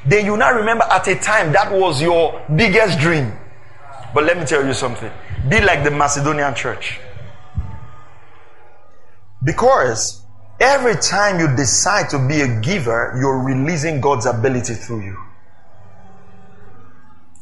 Then 0.06 0.24
you 0.24 0.36
now 0.36 0.52
remember 0.52 0.84
at 0.84 1.06
a 1.08 1.16
time 1.16 1.52
that 1.52 1.72
was 1.72 2.00
your 2.00 2.42
biggest 2.54 2.98
dream. 2.98 3.32
But 4.14 4.24
let 4.24 4.38
me 4.38 4.44
tell 4.44 4.64
you 4.64 4.72
something. 4.72 5.10
Be 5.48 5.60
like 5.60 5.84
the 5.84 5.90
Macedonian 5.90 6.54
church. 6.54 6.98
Because 9.44 10.24
every 10.60 10.96
time 10.96 11.38
you 11.38 11.54
decide 11.54 12.10
to 12.10 12.18
be 12.26 12.40
a 12.40 12.60
giver, 12.60 13.16
you're 13.20 13.38
releasing 13.42 14.00
God's 14.00 14.26
ability 14.26 14.74
through 14.74 15.04
you. 15.04 15.16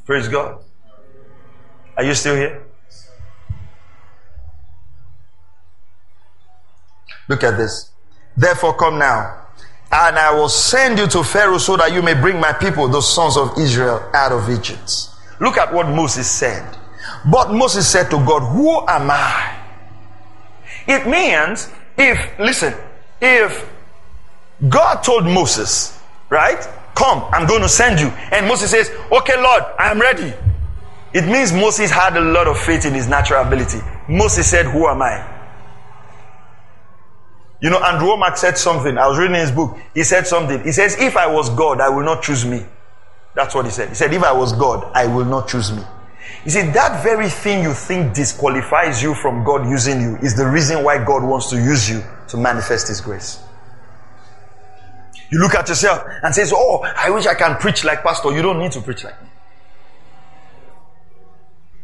Praise 0.04 0.28
God. 0.28 0.62
Are 1.96 2.04
you 2.04 2.14
still 2.14 2.36
here? 2.36 2.66
Look 7.28 7.42
at 7.42 7.57
this. 7.57 7.90
Therefore, 8.36 8.76
come 8.76 8.98
now, 8.98 9.45
and 9.93 10.18
I 10.18 10.32
will 10.34 10.49
send 10.49 10.99
you 10.99 11.07
to 11.09 11.22
Pharaoh 11.22 11.59
so 11.59 11.76
that 11.76 11.93
you 11.93 12.03
may 12.03 12.14
bring 12.14 12.41
my 12.41 12.53
people, 12.53 12.89
the 12.89 13.01
sons 13.01 13.37
of 13.37 13.57
Israel, 13.59 14.11
out 14.12 14.32
of 14.32 14.51
Egypt. 14.51 15.09
Look 15.41 15.57
at 15.57 15.72
what 15.72 15.89
Moses 15.89 16.28
said. 16.28 16.76
But 17.30 17.53
Moses 17.53 17.89
said 17.89 18.11
to 18.11 18.16
God, 18.16 18.41
Who 18.53 18.80
am 18.89 19.11
I? 19.11 19.57
It 20.89 21.07
means 21.07 21.70
if, 21.97 22.39
listen, 22.39 22.74
if 23.20 23.68
God 24.68 25.03
told 25.03 25.24
Moses, 25.24 25.99
right? 26.30 26.66
Come, 26.95 27.24
I'm 27.32 27.47
going 27.47 27.62
to 27.62 27.68
send 27.68 28.01
you. 28.01 28.09
And 28.32 28.47
Moses 28.49 28.70
says, 28.70 28.91
Okay, 29.12 29.41
Lord, 29.41 29.64
I'm 29.78 30.01
ready. 30.01 30.32
It 31.12 31.26
means 31.26 31.53
Moses 31.53 31.91
had 31.91 32.16
a 32.16 32.20
lot 32.20 32.47
of 32.49 32.59
faith 32.59 32.84
in 32.84 32.95
his 32.95 33.07
natural 33.09 33.45
ability. 33.45 33.78
Moses 34.09 34.49
said, 34.49 34.66
Who 34.66 34.87
am 34.89 35.03
I? 35.03 35.36
You 37.61 37.70
know, 37.70 37.82
Andrew 37.82 38.09
Wommack 38.09 38.36
said 38.36 38.59
something. 38.59 38.98
I 38.98 39.07
was 39.07 39.18
reading 39.18 39.36
his 39.36 39.50
book. 39.50 39.78
He 39.94 40.04
said 40.04 40.26
something. 40.26 40.62
He 40.62 40.72
says, 40.72 40.96
If 41.00 41.16
I 41.16 41.26
was 41.26 41.48
God, 41.50 41.80
I 41.80 41.88
will 41.88 42.04
not 42.04 42.22
choose 42.22 42.44
me. 42.44 42.64
That's 43.34 43.54
what 43.54 43.64
he 43.64 43.70
said. 43.70 43.88
He 43.90 43.94
said, 43.94 44.12
If 44.12 44.22
I 44.22 44.32
was 44.32 44.52
God, 44.52 44.90
I 44.94 45.07
will 45.07 45.24
not 45.24 45.48
choose 45.48 45.72
me. 45.72 45.82
You 46.44 46.50
see, 46.50 46.62
that 46.62 47.02
very 47.02 47.28
thing 47.28 47.62
you 47.62 47.72
think 47.72 48.14
disqualifies 48.14 49.02
you 49.02 49.14
from 49.14 49.44
God 49.44 49.68
using 49.68 50.00
you 50.00 50.16
is 50.18 50.36
the 50.36 50.46
reason 50.46 50.82
why 50.84 51.02
God 51.04 51.22
wants 51.22 51.50
to 51.50 51.57
use 51.57 51.88
you 51.88 52.02
to 52.28 52.36
manifest 52.36 52.88
His 52.88 53.00
grace. 53.00 53.42
You 55.30 55.40
look 55.40 55.54
at 55.54 55.68
yourself 55.68 56.04
and 56.22 56.34
says, 56.34 56.52
"Oh, 56.54 56.84
I 56.96 57.11
wish 57.11 57.26
I 57.26 57.34
can 57.34 57.57
preach 57.57 57.84
like 57.84 58.02
Pastor." 58.02 58.32
You 58.32 58.42
don't 58.42 58.59
need 58.59 58.72
to 58.72 58.80
preach 58.80 59.02
like 59.02 59.20
me. 59.22 59.28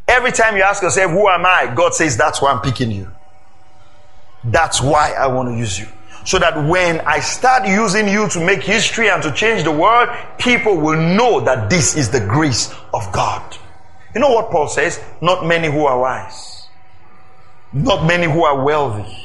Every 0.06 0.30
time 0.30 0.56
you 0.56 0.62
ask 0.62 0.82
yourself, 0.82 1.10
"Who 1.10 1.28
am 1.28 1.44
I?" 1.44 1.72
God 1.74 1.94
says, 1.94 2.16
"That's 2.16 2.40
why 2.40 2.52
I'm 2.52 2.60
picking 2.60 2.92
you. 2.92 3.10
That's 4.44 4.80
why 4.80 5.12
I 5.12 5.26
want 5.26 5.48
to 5.50 5.54
use 5.54 5.78
you." 5.78 5.86
So 6.24 6.38
that 6.38 6.56
when 6.64 7.00
I 7.00 7.20
start 7.20 7.66
using 7.66 8.08
you 8.08 8.28
to 8.28 8.40
make 8.40 8.62
history 8.62 9.10
and 9.10 9.22
to 9.22 9.32
change 9.32 9.64
the 9.64 9.72
world, 9.72 10.08
people 10.38 10.76
will 10.76 10.96
know 10.96 11.40
that 11.40 11.68
this 11.68 11.96
is 11.96 12.10
the 12.10 12.20
grace 12.20 12.72
of 12.94 13.10
God. 13.12 13.42
You 14.14 14.20
know 14.20 14.30
what 14.30 14.50
Paul 14.50 14.68
says? 14.68 15.00
Not 15.20 15.46
many 15.46 15.68
who 15.70 15.86
are 15.86 15.98
wise. 15.98 16.68
Not 17.72 18.04
many 18.06 18.26
who 18.30 18.44
are 18.44 18.62
wealthy. 18.62 19.18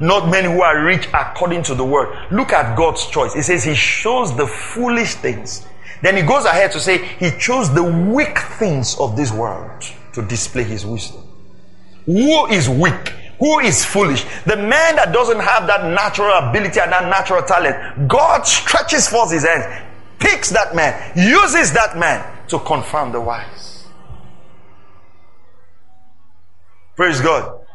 Not 0.00 0.28
many 0.28 0.48
who 0.52 0.62
are 0.62 0.82
rich 0.82 1.08
according 1.12 1.64
to 1.64 1.74
the 1.74 1.84
word. 1.84 2.16
Look 2.30 2.52
at 2.52 2.76
God's 2.76 3.06
choice. 3.06 3.34
He 3.34 3.42
says 3.42 3.64
he 3.64 3.74
shows 3.74 4.34
the 4.36 4.46
foolish 4.46 5.14
things. 5.16 5.66
Then 6.02 6.16
he 6.16 6.22
goes 6.22 6.44
ahead 6.44 6.72
to 6.72 6.80
say 6.80 6.98
he 6.98 7.30
chose 7.32 7.72
the 7.72 7.82
weak 7.82 8.38
things 8.58 8.96
of 8.98 9.16
this 9.16 9.30
world 9.32 9.84
to 10.14 10.22
display 10.22 10.64
his 10.64 10.84
wisdom. 10.86 11.22
Who 12.06 12.46
is 12.46 12.68
weak? 12.68 13.12
Who 13.42 13.58
is 13.58 13.84
foolish? 13.84 14.22
The 14.46 14.56
man 14.56 14.94
that 14.94 15.12
doesn't 15.12 15.40
have 15.40 15.66
that 15.66 15.84
natural 15.90 16.32
ability 16.48 16.78
and 16.78 16.92
that 16.92 17.08
natural 17.08 17.42
talent. 17.42 18.06
God 18.06 18.46
stretches 18.46 19.08
forth 19.08 19.32
his 19.32 19.42
hands, 19.42 19.66
picks 20.20 20.50
that 20.50 20.76
man, 20.76 20.94
uses 21.16 21.72
that 21.72 21.98
man 21.98 22.24
to 22.46 22.60
confirm 22.60 23.10
the 23.10 23.20
wise. 23.20 23.88
Praise 26.94 27.20
God. 27.20 27.66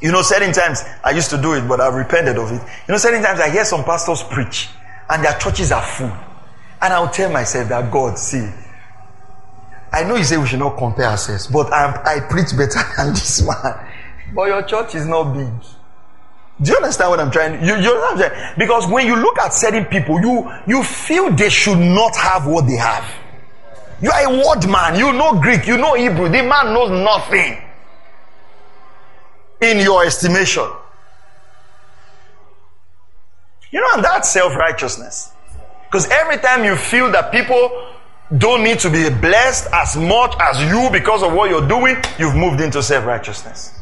You 0.00 0.12
know, 0.12 0.22
certain 0.22 0.52
times 0.52 0.84
I 1.02 1.10
used 1.10 1.30
to 1.30 1.42
do 1.42 1.54
it, 1.54 1.66
but 1.66 1.80
I've 1.80 1.94
repented 1.94 2.38
of 2.38 2.52
it. 2.52 2.62
You 2.86 2.92
know, 2.92 2.98
certain 2.98 3.24
times 3.24 3.40
I 3.40 3.50
hear 3.50 3.64
some 3.64 3.82
pastors 3.82 4.22
preach 4.22 4.68
and 5.10 5.24
their 5.24 5.36
churches 5.36 5.72
are 5.72 5.82
full. 5.82 6.16
And 6.80 6.92
I'll 6.92 7.10
tell 7.10 7.32
myself 7.32 7.68
that 7.70 7.90
God, 7.90 8.20
see, 8.20 8.48
I 9.92 10.04
know 10.04 10.14
you 10.14 10.22
say 10.22 10.36
we 10.36 10.46
should 10.46 10.60
not 10.60 10.78
compare 10.78 11.06
ourselves, 11.06 11.48
but 11.48 11.72
I'm, 11.72 11.92
I 12.06 12.20
preach 12.30 12.56
better 12.56 12.78
than 12.96 13.14
this 13.14 13.42
one. 13.42 13.94
But 14.34 14.44
your 14.48 14.62
church 14.62 14.94
is 14.94 15.06
not 15.06 15.34
big. 15.34 15.52
Do 16.60 16.70
you 16.70 16.76
understand 16.76 17.10
what 17.10 17.20
I'm 17.20 17.30
trying? 17.30 17.62
You, 17.64 17.76
you 17.76 17.92
understand? 17.92 18.54
Because 18.56 18.86
when 18.86 19.06
you 19.06 19.16
look 19.16 19.38
at 19.38 19.52
certain 19.52 19.84
people, 19.84 20.20
you 20.20 20.50
you 20.66 20.82
feel 20.82 21.30
they 21.30 21.50
should 21.50 21.78
not 21.78 22.16
have 22.16 22.46
what 22.46 22.66
they 22.66 22.76
have. 22.76 23.04
You 24.00 24.10
are 24.10 24.24
a 24.24 24.30
word 24.30 24.68
man. 24.68 24.98
You 24.98 25.12
know 25.12 25.38
Greek. 25.40 25.66
You 25.66 25.76
know 25.76 25.94
Hebrew. 25.94 26.28
The 26.28 26.42
man 26.42 26.72
knows 26.72 26.90
nothing. 26.90 27.62
In 29.60 29.78
your 29.80 30.04
estimation. 30.04 30.68
You 33.70 33.80
know, 33.80 33.88
and 33.94 34.04
that's 34.04 34.30
self 34.30 34.54
righteousness. 34.54 35.32
Because 35.84 36.08
every 36.10 36.38
time 36.38 36.64
you 36.64 36.76
feel 36.76 37.10
that 37.12 37.32
people 37.32 37.92
don't 38.38 38.64
need 38.64 38.78
to 38.80 38.90
be 38.90 39.08
blessed 39.08 39.68
as 39.72 39.96
much 39.96 40.34
as 40.40 40.60
you 40.70 40.88
because 40.90 41.22
of 41.22 41.32
what 41.32 41.50
you're 41.50 41.66
doing, 41.68 41.96
you've 42.18 42.34
moved 42.34 42.60
into 42.60 42.82
self 42.82 43.04
righteousness. 43.04 43.72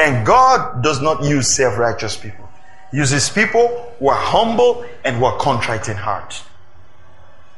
And 0.00 0.24
God 0.26 0.82
does 0.82 1.02
not 1.02 1.22
use 1.22 1.54
self 1.54 1.76
righteous 1.76 2.16
people, 2.16 2.48
He 2.90 2.96
uses 2.96 3.28
people 3.28 3.94
who 3.98 4.08
are 4.08 4.18
humble 4.18 4.84
and 5.04 5.16
who 5.16 5.26
are 5.26 5.38
contrite 5.38 5.88
in 5.88 5.96
heart. 5.96 6.42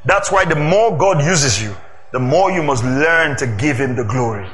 That's 0.05 0.29
why 0.29 0.43
the 0.43 0.55
more 0.57 0.97
God 0.97 1.23
uses 1.23 1.61
you, 1.63 1.73
the 2.11 2.19
more 2.19 2.51
you 2.51 2.61
must 2.61 2.83
learn 2.83 3.37
to 3.37 3.47
give 3.47 3.77
Him 3.77 3.95
the 3.95 4.03
glory. 4.03 4.47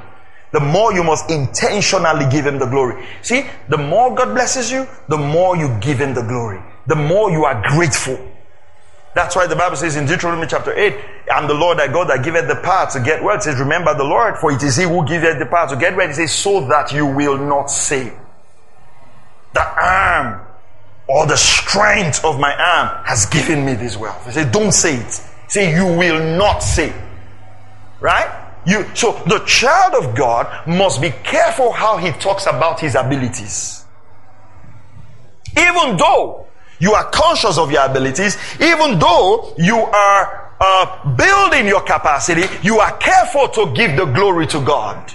The 0.52 0.60
more 0.60 0.94
you 0.94 1.04
must 1.04 1.30
intentionally 1.32 2.26
give 2.30 2.46
Him 2.46 2.60
the 2.60 2.68
glory. 2.68 3.04
See, 3.24 3.46
the 3.70 3.78
more 3.78 4.14
God 4.16 4.34
blesses 4.36 4.72
you, 4.72 4.88
the 5.08 5.18
more 5.18 5.58
you 5.58 5.76
give 5.82 6.00
Him 6.00 6.14
the 6.14 6.24
glory. 6.24 6.62
The 6.88 6.96
more 6.96 7.32
you 7.32 7.46
are 7.46 7.62
grateful. 7.70 8.18
That's 9.16 9.36
why 9.36 9.48
the 9.48 9.56
Bible 9.56 9.76
says 9.76 9.96
in 9.96 10.06
Deuteronomy 10.06 10.48
chapter 10.48 10.74
8, 10.74 10.96
I'm 11.32 11.48
the 11.48 11.54
Lord 11.54 11.80
thy 11.80 11.88
God 11.88 12.10
that 12.10 12.24
giveth 12.24 12.48
the 12.48 12.56
power 12.56 12.90
to 12.92 13.00
get 13.00 13.24
well. 13.24 13.36
It 13.36 13.44
says, 13.44 13.60
remember 13.60 13.96
the 13.96 14.04
Lord, 14.04 14.38
for 14.38 14.52
it 14.52 14.62
is 14.62 14.76
he 14.76 14.84
who 14.84 15.06
giveth 15.06 15.40
the 15.40 15.46
power 15.46 15.68
to 15.70 15.76
get 15.76 15.96
well. 15.96 16.10
It 16.10 16.14
says, 16.14 16.32
so 16.32 16.68
that 16.68 16.92
you 16.92 17.06
will 17.06 17.38
not 17.38 17.72
say, 17.72 18.14
the 19.54 19.82
arm 19.82 20.46
or 21.08 21.26
the 21.26 21.38
strength 21.38 22.24
of 22.24 22.40
my 22.40 22.54
arm 22.54 23.04
has 23.06 23.26
given 23.26 23.66
me 23.66 23.74
this 23.74 23.98
wealth. 23.98 24.26
He 24.26 24.32
said, 24.32 24.52
don't 24.52 24.72
say 24.72 24.96
it. 24.98 25.22
Say, 25.48 25.74
you 25.74 25.86
will 25.86 26.38
not 26.38 26.60
say. 26.60 26.94
Right? 28.00 28.46
You, 28.66 28.86
so 28.94 29.14
the 29.26 29.40
child 29.40 30.06
of 30.06 30.16
God 30.16 30.68
must 30.68 31.02
be 31.02 31.10
careful 31.10 31.72
how 31.72 31.98
he 31.98 32.12
talks 32.12 32.46
about 32.46 32.80
his 32.80 32.94
abilities. 32.94 33.86
Even 35.58 35.98
though 35.98 36.46
you 36.80 36.94
are 36.94 37.10
conscious 37.12 37.58
of 37.58 37.72
your 37.72 37.86
abilities, 37.86 38.38
even 38.60 39.00
though 39.00 39.54
you 39.58 39.78
are 39.78 40.54
uh, 40.60 41.16
building 41.16 41.68
your 41.68 41.82
capacity, 41.82 42.44
you 42.62 42.80
are 42.80 42.98
careful 42.98 43.48
to 43.50 43.74
give 43.74 43.96
the 43.96 44.06
glory 44.06 44.48
to 44.48 44.60
God. 44.62 45.14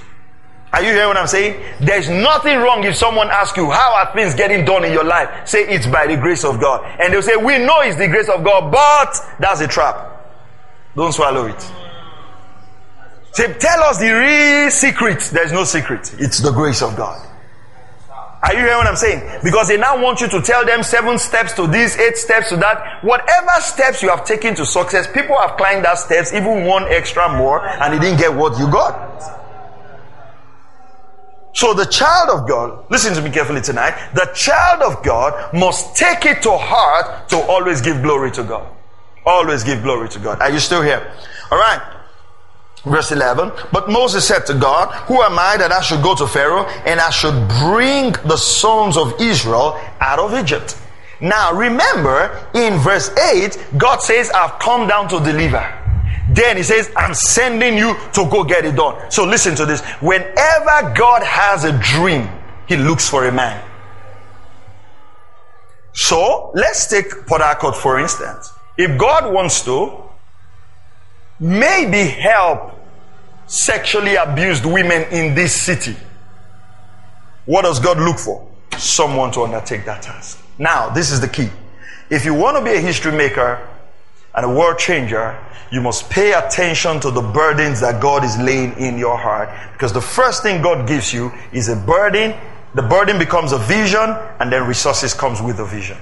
Are 0.72 0.82
you 0.82 0.88
hearing 0.88 1.08
what 1.08 1.16
I'm 1.16 1.28
saying? 1.28 1.62
There's 1.80 2.08
nothing 2.08 2.58
wrong 2.58 2.82
if 2.82 2.96
someone 2.96 3.28
asks 3.30 3.56
you, 3.56 3.70
how 3.70 3.94
are 3.94 4.12
things 4.12 4.34
getting 4.34 4.64
done 4.64 4.84
in 4.84 4.92
your 4.92 5.04
life? 5.04 5.46
Say 5.46 5.68
it's 5.68 5.86
by 5.86 6.08
the 6.08 6.16
grace 6.16 6.44
of 6.44 6.60
God. 6.60 6.84
And 7.00 7.12
they'll 7.12 7.22
say, 7.22 7.36
we 7.36 7.58
know 7.58 7.80
it's 7.82 7.96
the 7.96 8.08
grace 8.08 8.28
of 8.28 8.42
God, 8.42 8.72
but 8.72 9.36
that's 9.38 9.60
a 9.60 9.68
trap. 9.68 10.10
Don't 10.96 11.12
swallow 11.12 11.46
it. 11.46 11.60
Say, 13.32 13.52
tell 13.52 13.82
us 13.84 13.98
the 13.98 14.10
real 14.10 14.70
secret. 14.70 15.20
There's 15.32 15.52
no 15.52 15.62
secret. 15.62 16.12
It's 16.18 16.38
the 16.38 16.50
grace 16.50 16.82
of 16.82 16.96
God. 16.96 17.24
Are 18.45 18.53
you 18.53 18.61
hearing 18.61 18.76
what 18.76 18.86
I'm 18.86 18.97
saying? 18.97 19.40
Because 19.42 19.68
they 19.68 19.78
now 19.78 20.03
want 20.03 20.20
you 20.20 20.28
to 20.28 20.42
tell 20.42 20.66
them 20.66 20.82
seven 20.82 21.18
steps 21.18 21.55
to 21.55 21.66
this, 21.66 21.97
eight 21.99 22.18
steps 22.18 22.51
to 22.51 22.57
that. 22.57 23.03
Whatever 23.03 23.61
steps 23.61 24.03
you 24.03 24.11
have 24.11 24.26
taken 24.26 24.55
to 24.57 24.66
success, 24.66 25.07
people 25.11 25.38
have 25.38 25.57
climbed 25.57 25.86
that 25.86 25.99
steps, 25.99 26.34
even 26.34 26.66
one 26.66 26.84
extra 26.84 27.34
more, 27.38 27.66
and 27.66 27.95
they 27.95 27.99
didn't 27.99 28.18
get 28.18 28.34
what 28.34 28.59
you 28.59 28.70
got. 28.70 29.40
So 31.55 31.72
the 31.72 31.86
child 31.86 32.28
of 32.38 32.47
God, 32.47 32.84
listen 32.90 33.14
to 33.14 33.22
me 33.22 33.30
carefully 33.30 33.62
tonight, 33.62 33.95
the 34.12 34.28
child 34.34 34.82
of 34.82 35.03
God 35.03 35.55
must 35.55 35.97
take 35.97 36.26
it 36.26 36.42
to 36.42 36.51
heart 36.51 37.28
to 37.30 37.38
always 37.38 37.80
give 37.80 38.03
glory 38.03 38.30
to 38.32 38.42
God. 38.42 38.68
Always 39.24 39.64
give 39.64 39.82
glory 39.82 40.11
to 40.11 40.18
God. 40.18 40.42
Are 40.42 40.51
you 40.51 40.59
still 40.59 40.82
here? 40.82 41.14
Alright. 41.51 41.93
Verse 42.85 43.12
11. 43.12 43.51
But 43.72 43.89
Moses 43.89 44.26
said 44.26 44.47
to 44.47 44.55
God, 44.55 44.93
Who 45.07 45.22
am 45.22 45.39
I 45.39 45.57
that 45.57 45.72
I 45.72 45.80
should 45.80 46.03
go 46.03 46.14
to 46.14 46.26
Pharaoh 46.26 46.66
and 46.85 47.01
I 47.01 47.11
should 47.11 47.49
bring 47.61 48.12
the 48.28 48.37
sons 48.37 48.97
of 48.97 49.20
Israel 49.20 49.80
out 50.01 50.18
of 50.18 50.35
Egypt? 50.35 50.76
Now 51.20 51.55
remember, 51.55 52.47
in 52.55 52.74
verse 52.78 53.11
8, 53.16 53.57
God 53.78 54.03
says, 54.03 54.30
I've 54.30 54.59
come 54.59 54.87
down 54.87 55.09
to 55.09 55.20
deliver. 55.20 55.80
Then 56.30 56.57
he 56.57 56.62
says, 56.62 56.91
I'm 56.97 57.14
sending 57.14 57.78
you 57.78 57.97
to 58.12 58.28
go 58.30 58.45
get 58.45 58.64
it 58.64 58.76
done. 58.76 59.11
So 59.11 59.24
listen 59.24 59.55
to 59.57 59.66
this. 59.66 59.82
Whenever 60.01 60.95
God 60.95 61.22
has 61.22 61.64
a 61.64 61.78
dream, 61.78 62.28
he 62.66 62.76
looks 62.76 63.09
for 63.09 63.26
a 63.26 63.32
man. 63.32 63.62
So 65.93 66.51
let's 66.55 66.89
take 66.89 67.07
Harcourt 67.28 67.76
for 67.76 68.01
instance. 68.01 68.53
If 68.76 68.99
God 68.99 69.32
wants 69.32 69.64
to, 69.64 70.03
maybe 71.45 72.05
help 72.05 72.72
sexually 73.47 74.16
abused 74.16 74.64
women 74.64 75.03
in 75.12 75.34
this 75.34 75.55
city, 75.55 75.95
what 77.45 77.62
does 77.62 77.78
God 77.78 77.99
look 77.99 78.18
for? 78.18 78.49
Someone 78.78 79.30
to 79.32 79.42
undertake 79.42 79.84
that 79.84 80.01
task. 80.01 80.42
Now, 80.59 80.88
this 80.88 81.11
is 81.11 81.20
the 81.20 81.28
key. 81.28 81.51
If 82.09 82.24
you 82.24 82.32
want 82.32 82.57
to 82.57 82.64
be 82.64 82.70
a 82.70 82.80
history 82.80 83.12
maker 83.12 83.61
and 84.34 84.47
a 84.47 84.49
world 84.49 84.78
changer, 84.78 85.38
you 85.70 85.82
must 85.82 86.09
pay 86.09 86.32
attention 86.32 86.99
to 87.01 87.11
the 87.11 87.20
burdens 87.20 87.80
that 87.82 88.01
God 88.01 88.24
is 88.24 88.38
laying 88.38 88.72
in 88.78 88.97
your 88.97 89.18
heart. 89.18 89.51
Because 89.74 89.92
the 89.92 90.01
first 90.01 90.42
thing 90.42 90.62
God 90.62 90.88
gives 90.88 91.12
you 91.12 91.30
is 91.53 91.68
a 91.68 91.76
burden. 91.76 92.34
The 92.74 92.82
burden 92.82 93.18
becomes 93.18 93.53
a 93.53 93.59
vision, 93.59 94.16
and 94.40 94.51
then 94.51 94.66
resources 94.66 95.12
comes 95.12 95.42
with 95.42 95.59
the 95.59 95.64
vision. 95.66 95.99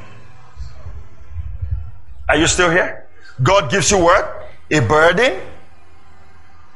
Are 2.29 2.37
you 2.37 2.47
still 2.47 2.71
here? 2.71 3.09
God 3.43 3.71
gives 3.71 3.91
you 3.91 3.99
what? 3.99 4.42
A 4.73 4.81
burden. 4.81 5.41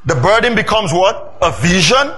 The 0.04 0.14
burden 0.14 0.54
becomes 0.54 0.92
what? 0.92 1.36
A 1.42 1.50
vision. 1.60 2.12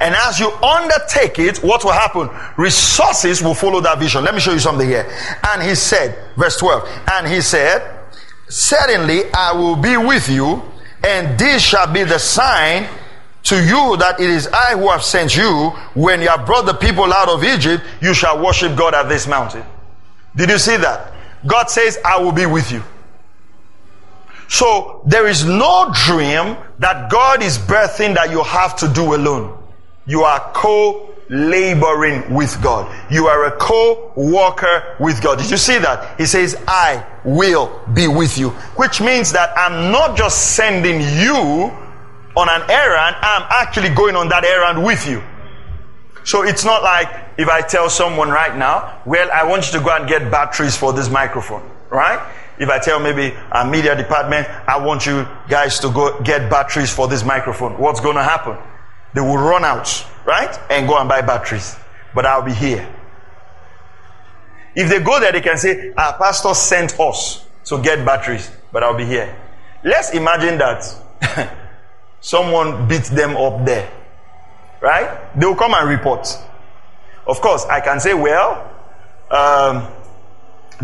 And 0.00 0.14
as 0.14 0.40
you 0.40 0.50
undertake 0.50 1.38
it, 1.38 1.58
what 1.58 1.84
will 1.84 1.92
happen? 1.92 2.28
Resources 2.56 3.42
will 3.42 3.54
follow 3.54 3.80
that 3.80 3.98
vision. 3.98 4.24
Let 4.24 4.34
me 4.34 4.40
show 4.40 4.52
you 4.52 4.58
something 4.58 4.88
here. 4.88 5.08
And 5.48 5.62
he 5.62 5.74
said, 5.74 6.18
verse 6.36 6.56
12, 6.56 6.88
and 7.12 7.28
he 7.28 7.40
said, 7.40 8.00
Certainly 8.48 9.32
I 9.32 9.52
will 9.52 9.76
be 9.76 9.96
with 9.96 10.28
you, 10.28 10.62
and 11.04 11.38
this 11.38 11.62
shall 11.62 11.90
be 11.90 12.02
the 12.04 12.18
sign 12.18 12.86
to 13.44 13.56
you 13.56 13.96
that 13.98 14.20
it 14.20 14.28
is 14.28 14.46
I 14.48 14.76
who 14.76 14.90
have 14.90 15.02
sent 15.02 15.36
you. 15.36 15.70
When 15.94 16.20
you 16.20 16.28
have 16.28 16.46
brought 16.46 16.66
the 16.66 16.74
people 16.74 17.12
out 17.12 17.28
of 17.28 17.44
Egypt, 17.44 17.82
you 18.00 18.12
shall 18.14 18.44
worship 18.44 18.76
God 18.76 18.94
at 18.94 19.08
this 19.08 19.26
mountain. 19.26 19.64
Did 20.36 20.50
you 20.50 20.58
see 20.58 20.76
that? 20.76 21.12
God 21.46 21.70
says, 21.70 21.98
I 22.04 22.20
will 22.20 22.32
be 22.32 22.46
with 22.46 22.70
you. 22.70 22.82
So 24.52 25.00
there 25.06 25.26
is 25.26 25.46
no 25.46 25.90
dream 25.94 26.58
that 26.78 27.10
God 27.10 27.42
is 27.42 27.56
birthing 27.56 28.14
that 28.16 28.30
you 28.30 28.42
have 28.42 28.76
to 28.80 28.88
do 28.88 29.14
alone. 29.14 29.58
You 30.04 30.24
are 30.24 30.52
co 30.52 31.08
laboring 31.30 32.34
with 32.34 32.60
God. 32.62 32.84
You 33.10 33.28
are 33.28 33.46
a 33.46 33.52
co-worker 33.52 34.96
with 35.00 35.22
God. 35.22 35.38
Did 35.38 35.50
you 35.50 35.56
see 35.56 35.78
that? 35.78 36.20
He 36.20 36.26
says, 36.26 36.54
I 36.68 37.02
will 37.24 37.80
be 37.94 38.08
with 38.08 38.36
you. 38.36 38.50
Which 38.76 39.00
means 39.00 39.32
that 39.32 39.56
I'm 39.56 39.90
not 39.90 40.18
just 40.18 40.54
sending 40.54 41.00
you 41.00 41.72
on 42.36 42.50
an 42.50 42.70
errand, 42.70 43.16
I'm 43.22 43.46
actually 43.48 43.88
going 43.88 44.16
on 44.16 44.28
that 44.28 44.44
errand 44.44 44.84
with 44.84 45.08
you. 45.08 45.22
So 46.24 46.42
it's 46.42 46.66
not 46.66 46.82
like 46.82 47.08
if 47.38 47.48
I 47.48 47.62
tell 47.62 47.88
someone 47.88 48.28
right 48.28 48.54
now, 48.54 49.00
well, 49.06 49.30
I 49.32 49.44
want 49.44 49.72
you 49.72 49.78
to 49.78 49.82
go 49.82 49.96
and 49.96 50.06
get 50.06 50.30
batteries 50.30 50.76
for 50.76 50.92
this 50.92 51.08
microphone, 51.08 51.62
right? 51.88 52.20
If 52.58 52.68
I 52.68 52.78
tell 52.78 53.00
maybe 53.00 53.34
our 53.50 53.68
media 53.68 53.96
department, 53.96 54.46
I 54.68 54.84
want 54.84 55.06
you 55.06 55.26
guys 55.48 55.78
to 55.80 55.90
go 55.90 56.20
get 56.22 56.50
batteries 56.50 56.92
for 56.92 57.08
this 57.08 57.24
microphone, 57.24 57.78
what's 57.78 58.00
going 58.00 58.16
to 58.16 58.22
happen? 58.22 58.56
They 59.14 59.20
will 59.20 59.36
run 59.38 59.64
out, 59.64 60.04
right? 60.26 60.58
And 60.70 60.86
go 60.86 60.98
and 60.98 61.08
buy 61.08 61.22
batteries. 61.22 61.76
But 62.14 62.26
I'll 62.26 62.42
be 62.42 62.52
here. 62.52 62.88
If 64.74 64.88
they 64.88 65.00
go 65.00 65.20
there, 65.20 65.32
they 65.32 65.40
can 65.40 65.58
say, 65.58 65.92
Our 65.96 66.16
pastor 66.16 66.54
sent 66.54 66.98
us 66.98 67.44
to 67.64 67.80
get 67.82 68.04
batteries, 68.04 68.50
but 68.72 68.82
I'll 68.82 68.96
be 68.96 69.04
here. 69.04 69.34
Let's 69.84 70.10
imagine 70.10 70.58
that 70.58 71.52
someone 72.20 72.88
beats 72.88 73.10
them 73.10 73.36
up 73.36 73.64
there, 73.64 73.90
right? 74.80 75.38
They 75.38 75.46
will 75.46 75.56
come 75.56 75.74
and 75.74 75.88
report. 75.88 76.26
Of 77.26 77.40
course, 77.40 77.64
I 77.66 77.80
can 77.80 78.00
say, 78.00 78.14
Well, 78.14 78.70
um, 79.30 79.88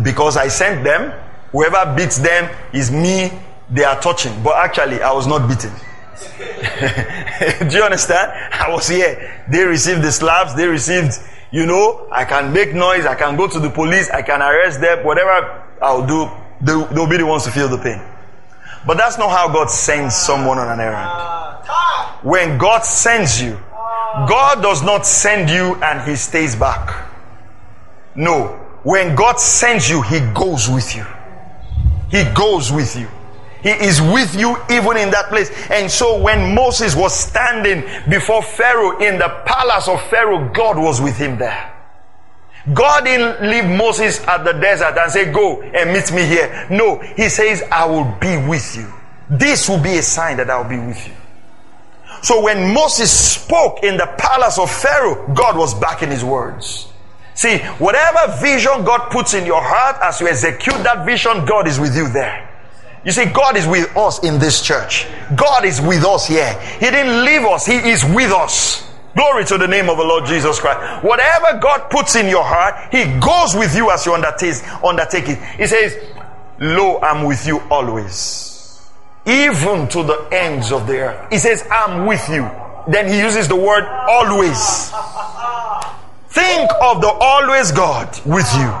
because 0.03 0.37
I 0.37 0.47
sent 0.47 0.83
them, 0.83 1.13
whoever 1.51 1.95
beats 1.95 2.17
them 2.17 2.49
is 2.73 2.91
me 2.91 3.31
they 3.71 3.83
are 3.83 3.99
touching. 4.01 4.33
But 4.43 4.57
actually, 4.57 5.01
I 5.01 5.11
was 5.13 5.27
not 5.27 5.47
beaten. 5.47 5.71
Do 7.69 7.77
you 7.77 7.83
understand? 7.83 8.31
I 8.51 8.69
was 8.71 8.87
here. 8.87 9.43
They 9.49 9.63
received 9.63 10.01
the 10.01 10.11
slaps. 10.11 10.53
They 10.53 10.67
received, 10.67 11.13
you 11.51 11.65
know, 11.65 12.07
I 12.11 12.25
can 12.25 12.51
make 12.51 12.73
noise. 12.73 13.05
I 13.05 13.15
can 13.15 13.35
go 13.37 13.47
to 13.47 13.59
the 13.59 13.69
police. 13.69 14.09
I 14.09 14.21
can 14.21 14.41
arrest 14.41 14.81
them. 14.81 15.05
Whatever 15.05 15.63
I'll 15.81 16.05
do, 16.05 16.29
they'll, 16.61 17.07
be 17.07 17.17
the 17.17 17.25
ones 17.25 17.43
to 17.45 17.51
feel 17.51 17.67
the 17.69 17.77
pain. 17.77 18.01
But 18.85 18.97
that's 18.97 19.17
not 19.17 19.29
how 19.29 19.51
God 19.53 19.69
sends 19.69 20.15
someone 20.15 20.57
on 20.57 20.67
an 20.67 20.79
errand. 20.79 21.11
When 22.23 22.57
God 22.57 22.83
sends 22.83 23.41
you, 23.41 23.57
God 24.27 24.61
does 24.61 24.81
not 24.81 25.05
send 25.05 25.49
you 25.49 25.75
and 25.83 26.01
He 26.09 26.15
stays 26.15 26.55
back. 26.55 27.07
No. 28.15 28.47
When 28.83 29.15
God 29.15 29.39
sends 29.39 29.89
you, 29.89 30.01
He 30.01 30.19
goes 30.33 30.69
with 30.69 30.95
you. 30.95 31.05
He 32.09 32.23
goes 32.33 32.71
with 32.71 32.95
you. 32.95 33.07
He 33.61 33.71
is 33.71 34.01
with 34.01 34.35
you 34.35 34.55
even 34.69 34.97
in 34.97 35.11
that 35.11 35.27
place. 35.27 35.51
And 35.69 35.91
so 35.91 36.21
when 36.21 36.55
Moses 36.55 36.95
was 36.95 37.13
standing 37.13 37.83
before 38.09 38.41
Pharaoh 38.41 38.99
in 38.99 39.19
the 39.19 39.29
palace 39.45 39.87
of 39.87 40.01
Pharaoh, 40.09 40.49
God 40.53 40.77
was 40.77 41.01
with 41.01 41.17
him 41.17 41.37
there. 41.37 41.75
God 42.73 43.05
didn't 43.05 43.49
leave 43.49 43.65
Moses 43.65 44.25
at 44.27 44.43
the 44.43 44.53
desert 44.53 44.97
and 44.97 45.11
say, 45.11 45.31
go 45.31 45.61
and 45.61 45.91
meet 45.91 46.11
me 46.11 46.25
here. 46.25 46.67
No, 46.69 46.99
he 46.99 47.29
says, 47.29 47.63
I 47.71 47.85
will 47.85 48.05
be 48.19 48.37
with 48.47 48.75
you. 48.77 48.93
This 49.29 49.69
will 49.69 49.81
be 49.81 49.97
a 49.97 50.01
sign 50.01 50.37
that 50.37 50.49
I'll 50.49 50.67
be 50.67 50.79
with 50.79 51.07
you. 51.07 51.13
So 52.21 52.41
when 52.41 52.73
Moses 52.73 53.11
spoke 53.11 53.83
in 53.83 53.97
the 53.97 54.07
palace 54.17 54.57
of 54.57 54.69
Pharaoh, 54.71 55.33
God 55.33 55.57
was 55.57 55.73
back 55.73 56.03
in 56.03 56.09
his 56.09 56.23
words. 56.23 56.88
See, 57.39 57.59
whatever 57.79 58.35
vision 58.41 58.83
God 58.83 59.11
puts 59.11 59.33
in 59.33 59.45
your 59.45 59.61
heart, 59.63 59.95
as 60.03 60.19
you 60.19 60.27
execute 60.27 60.75
that 60.83 61.05
vision, 61.05 61.45
God 61.45 61.69
is 61.69 61.79
with 61.79 61.95
you 61.95 62.09
there. 62.09 62.49
You 63.05 63.13
see, 63.13 63.27
God 63.27 63.55
is 63.55 63.65
with 63.65 63.95
us 63.95 64.21
in 64.25 64.39
this 64.39 64.61
church. 64.61 65.07
God 65.37 65.63
is 65.63 65.79
with 65.79 66.03
us 66.03 66.27
here. 66.27 66.59
He 66.81 66.91
didn't 66.91 67.23
leave 67.23 67.43
us, 67.43 67.65
He 67.65 67.75
is 67.75 68.03
with 68.03 68.33
us. 68.33 68.91
Glory 69.15 69.45
to 69.45 69.57
the 69.57 69.69
name 69.69 69.89
of 69.89 69.95
the 69.95 70.03
Lord 70.03 70.25
Jesus 70.25 70.59
Christ. 70.59 71.01
Whatever 71.01 71.61
God 71.61 71.89
puts 71.89 72.17
in 72.17 72.27
your 72.27 72.43
heart, 72.43 72.91
He 72.91 73.05
goes 73.21 73.55
with 73.55 73.73
you 73.73 73.89
as 73.89 74.05
you 74.05 74.13
undertake, 74.13 75.29
it. 75.29 75.41
He 75.55 75.65
says, 75.65 75.95
Lo, 76.59 76.99
I'm 76.99 77.23
with 77.23 77.47
you 77.47 77.61
always. 77.71 78.85
Even 79.25 79.87
to 79.87 80.03
the 80.03 80.27
ends 80.33 80.73
of 80.73 80.87
the 80.87 80.97
earth. 80.97 81.31
He 81.31 81.37
says, 81.37 81.65
I'm 81.71 82.05
with 82.05 82.27
you. 82.27 82.51
Then 82.89 83.07
He 83.07 83.17
uses 83.17 83.47
the 83.47 83.55
word 83.55 83.85
always. 83.85 84.91
Think 86.29 86.69
of 86.81 87.01
the 87.01 87.09
always 87.09 87.71
God 87.71 88.19
with 88.25 88.51
you. 88.55 88.71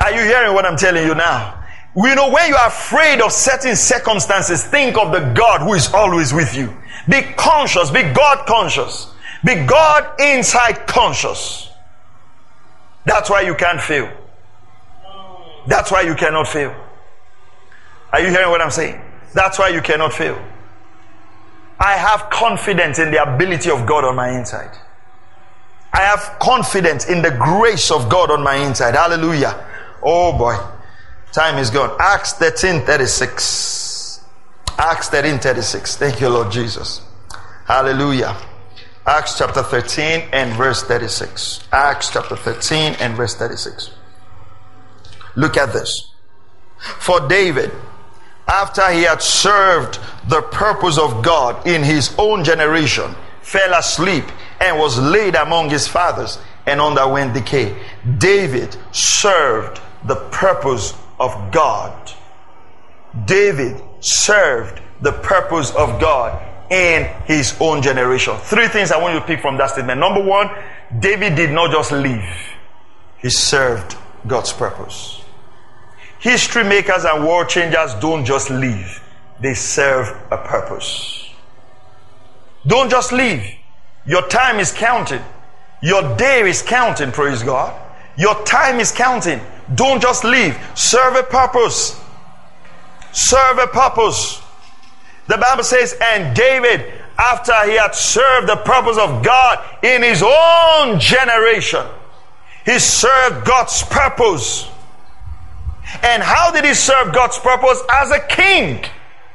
Are 0.00 0.12
you 0.12 0.22
hearing 0.22 0.54
what 0.54 0.64
I'm 0.64 0.76
telling 0.76 1.04
you 1.04 1.14
now? 1.14 1.62
We 1.94 2.14
know 2.14 2.30
when 2.30 2.48
you 2.48 2.56
are 2.56 2.68
afraid 2.68 3.20
of 3.20 3.32
certain 3.32 3.74
circumstances, 3.74 4.64
think 4.64 4.96
of 4.96 5.10
the 5.12 5.32
God 5.34 5.62
who 5.62 5.74
is 5.74 5.92
always 5.92 6.32
with 6.32 6.54
you. 6.54 6.74
Be 7.08 7.22
conscious, 7.36 7.90
be 7.90 8.02
God 8.02 8.46
conscious, 8.46 9.12
be 9.44 9.66
God 9.66 10.20
inside 10.20 10.86
conscious. 10.86 11.68
That's 13.04 13.28
why 13.28 13.40
you 13.40 13.54
can't 13.56 13.80
fail. 13.80 14.10
That's 15.66 15.90
why 15.90 16.02
you 16.02 16.14
cannot 16.14 16.46
fail. 16.46 16.74
Are 18.12 18.20
you 18.20 18.28
hearing 18.28 18.50
what 18.50 18.60
I'm 18.60 18.70
saying? 18.70 19.00
That's 19.34 19.58
why 19.58 19.68
you 19.68 19.80
cannot 19.80 20.12
fail. 20.12 20.40
I 21.78 21.94
have 21.94 22.30
confidence 22.30 22.98
in 22.98 23.10
the 23.10 23.22
ability 23.22 23.70
of 23.70 23.86
God 23.86 24.04
on 24.04 24.14
my 24.14 24.30
inside. 24.38 24.76
I 25.92 26.00
have 26.00 26.38
confidence 26.38 27.08
in 27.08 27.22
the 27.22 27.30
grace 27.30 27.90
of 27.90 28.08
God 28.08 28.30
on 28.30 28.42
my 28.42 28.56
inside. 28.56 28.94
Hallelujah. 28.94 29.66
Oh 30.02 30.36
boy. 30.36 30.56
Time 31.32 31.58
is 31.58 31.70
gone. 31.70 31.96
Acts 32.00 32.32
13 32.34 32.82
36. 32.82 34.24
Acts 34.78 35.08
13 35.08 35.38
36. 35.38 35.96
Thank 35.96 36.20
you, 36.20 36.28
Lord 36.28 36.50
Jesus. 36.50 37.02
Hallelujah. 37.66 38.36
Acts 39.06 39.38
chapter 39.38 39.62
13 39.62 40.28
and 40.32 40.52
verse 40.56 40.82
36. 40.82 41.68
Acts 41.72 42.10
chapter 42.10 42.36
13 42.36 42.96
and 43.00 43.16
verse 43.16 43.34
36. 43.34 43.90
Look 45.36 45.56
at 45.56 45.72
this. 45.72 46.12
For 46.78 47.26
David, 47.28 47.72
after 48.46 48.90
he 48.90 49.02
had 49.02 49.22
served 49.22 49.98
the 50.28 50.42
purpose 50.42 50.98
of 50.98 51.22
God 51.22 51.66
in 51.66 51.82
his 51.82 52.14
own 52.18 52.42
generation, 52.42 53.14
fell 53.42 53.74
asleep 53.74 54.24
and 54.60 54.78
was 54.78 54.98
laid 54.98 55.34
among 55.34 55.70
his 55.70 55.88
fathers 55.88 56.38
and 56.66 56.80
underwent 56.80 57.34
decay. 57.34 57.74
David 58.18 58.76
served 58.92 59.80
the 60.04 60.16
purpose 60.16 60.94
of 61.18 61.50
God. 61.50 62.12
David 63.24 63.82
served 64.00 64.80
the 65.00 65.12
purpose 65.12 65.70
of 65.74 66.00
God 66.00 66.46
in 66.70 67.04
his 67.24 67.56
own 67.60 67.82
generation. 67.82 68.36
Three 68.38 68.68
things 68.68 68.92
I 68.92 68.98
want 69.00 69.14
you 69.14 69.20
to 69.20 69.26
pick 69.26 69.40
from 69.40 69.56
that 69.56 69.70
statement. 69.70 69.98
Number 69.98 70.22
one, 70.22 70.50
David 70.98 71.34
did 71.34 71.50
not 71.50 71.70
just 71.70 71.92
live, 71.92 72.24
he 73.18 73.30
served 73.30 73.96
God's 74.26 74.52
purpose. 74.52 75.22
History 76.20 76.64
makers 76.64 77.04
and 77.04 77.26
world 77.26 77.48
changers 77.48 77.94
don't 77.94 78.24
just 78.24 78.50
live, 78.50 79.02
they 79.40 79.54
serve 79.54 80.08
a 80.30 80.36
purpose. 80.36 81.28
Don't 82.66 82.90
just 82.90 83.10
live. 83.10 83.42
Your 84.06 84.26
time 84.28 84.58
is 84.58 84.72
counted. 84.72 85.22
Your 85.82 86.16
day 86.16 86.48
is 86.48 86.62
counting, 86.62 87.12
praise 87.12 87.42
God. 87.42 87.74
Your 88.16 88.34
time 88.44 88.80
is 88.80 88.92
counting. 88.92 89.40
Don't 89.74 90.02
just 90.02 90.24
leave. 90.24 90.58
Serve 90.74 91.16
a 91.16 91.22
purpose. 91.22 91.98
Serve 93.12 93.58
a 93.58 93.66
purpose. 93.66 94.42
The 95.26 95.38
Bible 95.38 95.62
says, 95.62 95.96
and 96.02 96.34
David, 96.36 96.92
after 97.18 97.52
he 97.70 97.76
had 97.76 97.94
served 97.94 98.48
the 98.48 98.56
purpose 98.56 98.98
of 98.98 99.24
God 99.24 99.64
in 99.82 100.02
his 100.02 100.22
own 100.22 100.98
generation, 100.98 101.86
he 102.64 102.78
served 102.78 103.46
God's 103.46 103.82
purpose. 103.84 104.68
And 106.02 106.22
how 106.22 106.50
did 106.50 106.64
he 106.64 106.74
serve 106.74 107.14
God's 107.14 107.38
purpose? 107.38 107.80
As 107.90 108.10
a 108.10 108.20
king, 108.20 108.84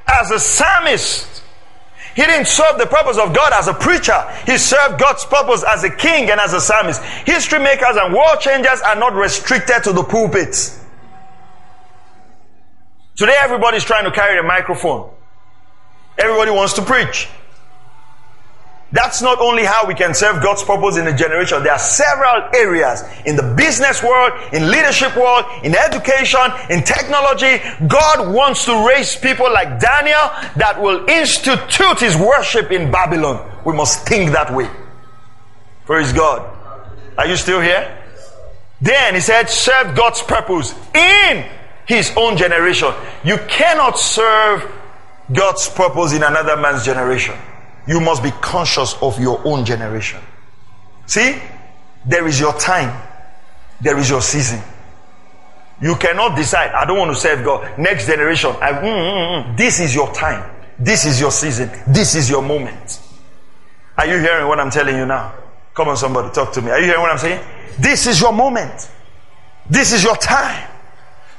as 0.07 0.31
a 0.31 0.39
psalmist. 0.39 1.34
He 2.15 2.21
didn't 2.23 2.47
serve 2.47 2.77
the 2.77 2.85
purpose 2.85 3.17
of 3.17 3.35
God 3.35 3.51
as 3.53 3.67
a 3.67 3.73
preacher. 3.73 4.19
He 4.45 4.57
served 4.57 4.99
God's 4.99 5.25
purpose 5.25 5.65
as 5.67 5.83
a 5.83 5.89
king 5.89 6.29
and 6.29 6.39
as 6.39 6.53
a 6.53 6.61
psalmist. 6.61 7.01
History 7.25 7.59
makers 7.59 7.97
and 7.97 8.13
world 8.13 8.39
changers 8.39 8.79
are 8.81 8.95
not 8.95 9.13
restricted 9.13 9.83
to 9.83 9.91
the 9.91 10.03
pulpit. 10.03 10.55
Today 13.17 13.35
everybody's 13.39 13.83
trying 13.83 14.05
to 14.05 14.11
carry 14.11 14.39
a 14.39 14.43
microphone. 14.43 15.09
Everybody 16.17 16.51
wants 16.51 16.73
to 16.75 16.81
preach. 16.81 17.27
That's 18.95 19.21
not 19.21 19.39
only 19.41 19.65
how 19.65 19.85
we 19.85 19.93
can 19.93 20.13
serve 20.13 20.41
God's 20.41 20.63
purpose 20.63 20.95
in 20.95 21.05
a 21.05 21.13
generation. 21.13 21.61
There 21.63 21.73
are 21.73 21.77
several 21.77 22.47
areas 22.55 23.03
in 23.25 23.35
the 23.35 23.43
business 23.43 24.01
world, 24.01 24.31
in 24.53 24.71
leadership 24.71 25.17
world, 25.17 25.43
in 25.63 25.75
education, 25.75 26.39
in 26.69 26.81
technology. 26.81 27.59
God 27.89 28.33
wants 28.33 28.63
to 28.65 28.87
raise 28.87 29.17
people 29.17 29.51
like 29.51 29.81
Daniel 29.81 30.31
that 30.55 30.81
will 30.81 31.05
institute 31.09 31.99
his 31.99 32.15
worship 32.15 32.71
in 32.71 32.89
Babylon. 32.89 33.45
We 33.65 33.73
must 33.73 34.07
think 34.07 34.31
that 34.31 34.53
way. 34.53 34.69
Praise 35.85 36.13
God. 36.13 36.49
Are 37.17 37.27
you 37.27 37.35
still 37.35 37.59
here? 37.59 38.01
Then 38.79 39.15
he 39.15 39.19
said, 39.19 39.49
serve 39.49 39.93
God's 39.93 40.21
purpose 40.21 40.73
in 40.93 41.45
his 41.85 42.13
own 42.15 42.37
generation. 42.37 42.93
You 43.25 43.39
cannot 43.49 43.99
serve 43.99 44.71
God's 45.33 45.67
purpose 45.67 46.13
in 46.13 46.23
another 46.23 46.55
man's 46.55 46.85
generation 46.85 47.35
you 47.87 47.99
must 47.99 48.23
be 48.23 48.31
conscious 48.41 48.95
of 49.01 49.19
your 49.19 49.41
own 49.45 49.65
generation. 49.65 50.19
See, 51.05 51.39
there 52.05 52.27
is 52.27 52.39
your 52.39 52.53
time, 52.53 52.99
there 53.81 53.97
is 53.97 54.09
your 54.09 54.21
season. 54.21 54.61
You 55.81 55.95
cannot 55.95 56.35
decide, 56.35 56.71
I 56.71 56.85
don't 56.85 56.97
want 56.97 57.11
to 57.11 57.19
serve 57.19 57.43
God. 57.43 57.77
Next 57.77 58.07
generation, 58.07 58.51
I, 58.61 58.71
mm, 58.71 58.81
mm, 58.83 59.45
mm. 59.45 59.57
this 59.57 59.79
is 59.79 59.93
your 59.93 60.11
time, 60.13 60.49
this 60.79 61.05
is 61.05 61.19
your 61.19 61.31
season, 61.31 61.69
this 61.87 62.15
is 62.15 62.29
your 62.29 62.41
moment. 62.41 63.01
Are 63.97 64.05
you 64.05 64.19
hearing 64.19 64.47
what 64.47 64.59
I'm 64.59 64.71
telling 64.71 64.95
you 64.95 65.05
now? 65.05 65.33
Come 65.73 65.89
on, 65.89 65.97
somebody, 65.97 66.31
talk 66.33 66.53
to 66.53 66.61
me. 66.61 66.71
Are 66.71 66.79
you 66.79 66.85
hearing 66.85 67.01
what 67.01 67.11
I'm 67.11 67.17
saying? 67.17 67.43
This 67.77 68.07
is 68.07 68.21
your 68.21 68.31
moment, 68.31 68.89
this 69.69 69.91
is 69.91 70.03
your 70.03 70.15
time. 70.15 70.69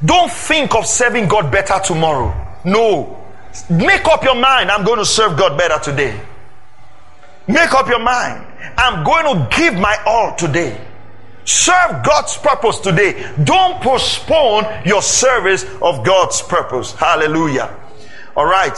Don't 0.04 0.30
think 0.30 0.74
of 0.74 0.86
serving 0.86 1.26
God 1.26 1.50
better 1.50 1.80
tomorrow. 1.82 2.34
No. 2.64 3.24
Make 3.70 4.04
up 4.04 4.22
your 4.22 4.34
mind, 4.34 4.70
I'm 4.70 4.84
going 4.84 4.98
to 4.98 5.06
serve 5.06 5.38
God 5.38 5.56
better 5.56 5.82
today. 5.82 6.20
Make 7.48 7.72
up 7.72 7.88
your 7.88 8.00
mind. 8.00 8.44
I'm 8.76 9.04
going 9.04 9.24
to 9.24 9.56
give 9.56 9.74
my 9.74 9.96
all 10.04 10.34
today. 10.36 10.80
Serve 11.44 12.04
God's 12.04 12.36
purpose 12.36 12.80
today. 12.80 13.32
Don't 13.44 13.80
postpone 13.80 14.64
your 14.84 15.00
service 15.00 15.64
of 15.80 16.04
God's 16.04 16.42
purpose. 16.42 16.92
Hallelujah. 16.92 17.74
All 18.36 18.46
right. 18.46 18.76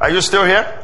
Are 0.00 0.10
you 0.10 0.20
still 0.20 0.44
here? 0.44 0.78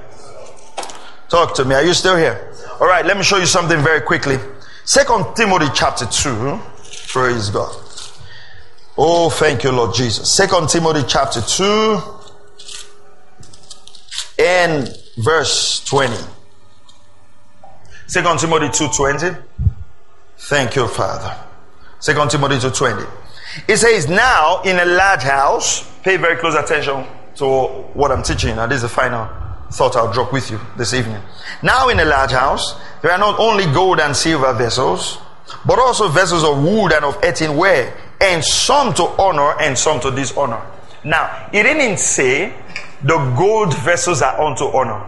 Talk 1.28 1.54
to 1.54 1.64
me. 1.64 1.74
Are 1.76 1.84
you 1.84 1.94
still 1.94 2.16
here? 2.16 2.52
All 2.80 2.88
right. 2.88 3.06
Let 3.06 3.16
me 3.16 3.22
show 3.22 3.36
you 3.36 3.46
something 3.46 3.80
very 3.80 4.00
quickly. 4.00 4.38
Second 4.84 5.36
Timothy 5.36 5.68
chapter 5.72 6.06
2. 6.06 6.60
Praise 7.08 7.50
God. 7.50 7.74
Oh, 8.96 9.30
thank 9.30 9.62
you, 9.62 9.70
Lord 9.70 9.94
Jesus. 9.94 10.28
Second 10.28 10.68
Timothy 10.68 11.04
chapter 11.06 11.40
2 11.40 12.02
and 14.40 14.92
verse 15.18 15.84
20. 15.84 16.16
2 18.08 18.22
Timothy 18.22 18.68
2.20. 18.68 19.42
Thank 20.38 20.76
you, 20.76 20.88
Father. 20.88 21.36
Second 22.00 22.30
Timothy 22.30 22.54
2.20. 22.54 23.06
It 23.68 23.76
says, 23.76 24.08
now 24.08 24.62
in 24.62 24.78
a 24.78 24.84
large 24.86 25.22
house, 25.22 25.86
pay 26.02 26.16
very 26.16 26.36
close 26.36 26.54
attention 26.54 27.04
to 27.36 27.46
what 27.92 28.10
I'm 28.10 28.22
teaching. 28.22 28.56
Now, 28.56 28.66
this 28.66 28.76
is 28.76 28.82
the 28.82 28.88
final 28.88 29.28
thought 29.70 29.94
I'll 29.96 30.10
drop 30.10 30.32
with 30.32 30.50
you 30.50 30.58
this 30.78 30.94
evening. 30.94 31.20
Now 31.62 31.90
in 31.90 32.00
a 32.00 32.04
large 32.06 32.30
house, 32.30 32.80
there 33.02 33.12
are 33.12 33.18
not 33.18 33.38
only 33.38 33.64
gold 33.66 34.00
and 34.00 34.16
silver 34.16 34.54
vessels, 34.54 35.18
but 35.66 35.78
also 35.78 36.08
vessels 36.08 36.44
of 36.44 36.62
wood 36.62 36.92
and 36.92 37.04
of 37.04 37.18
earthenware, 37.22 37.94
and 38.22 38.42
some 38.42 38.94
to 38.94 39.02
honor 39.02 39.60
and 39.60 39.76
some 39.76 40.00
to 40.00 40.10
dishonor. 40.10 40.62
Now, 41.04 41.50
it 41.52 41.64
didn't 41.64 41.98
say 41.98 42.54
the 43.02 43.18
gold 43.36 43.74
vessels 43.78 44.22
are 44.22 44.40
unto 44.40 44.64
honor. 44.64 45.06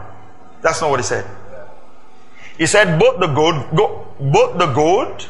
That's 0.61 0.83
not 0.83 0.91
what 0.91 1.01
he 1.01 1.05
said. 1.05 1.27
He 2.61 2.67
said 2.67 2.99
both 3.01 3.19
the 3.21 3.27
gold, 3.29 3.75
go, 3.75 4.07
both 4.21 4.59
the 4.59 4.67
gold, 4.67 5.27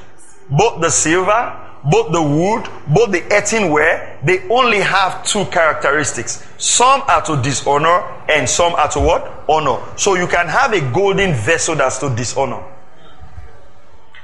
both 0.50 0.80
the 0.80 0.90
silver, 0.90 1.56
both 1.84 2.10
the 2.10 2.20
wood, 2.20 2.68
both 2.92 3.12
the 3.12 3.22
earthenware, 3.32 4.18
they 4.24 4.48
only 4.48 4.80
have 4.80 5.24
two 5.24 5.44
characteristics. 5.44 6.44
Some 6.58 7.02
are 7.06 7.22
to 7.26 7.40
dishonor 7.40 8.02
and 8.28 8.48
some 8.50 8.74
are 8.74 8.88
to 8.90 8.98
what? 9.00 9.44
Honor. 9.48 9.78
So 9.96 10.16
you 10.16 10.26
can 10.26 10.48
have 10.48 10.72
a 10.72 10.80
golden 10.92 11.32
vessel 11.34 11.76
that's 11.76 11.98
to 11.98 12.12
dishonor. 12.16 12.64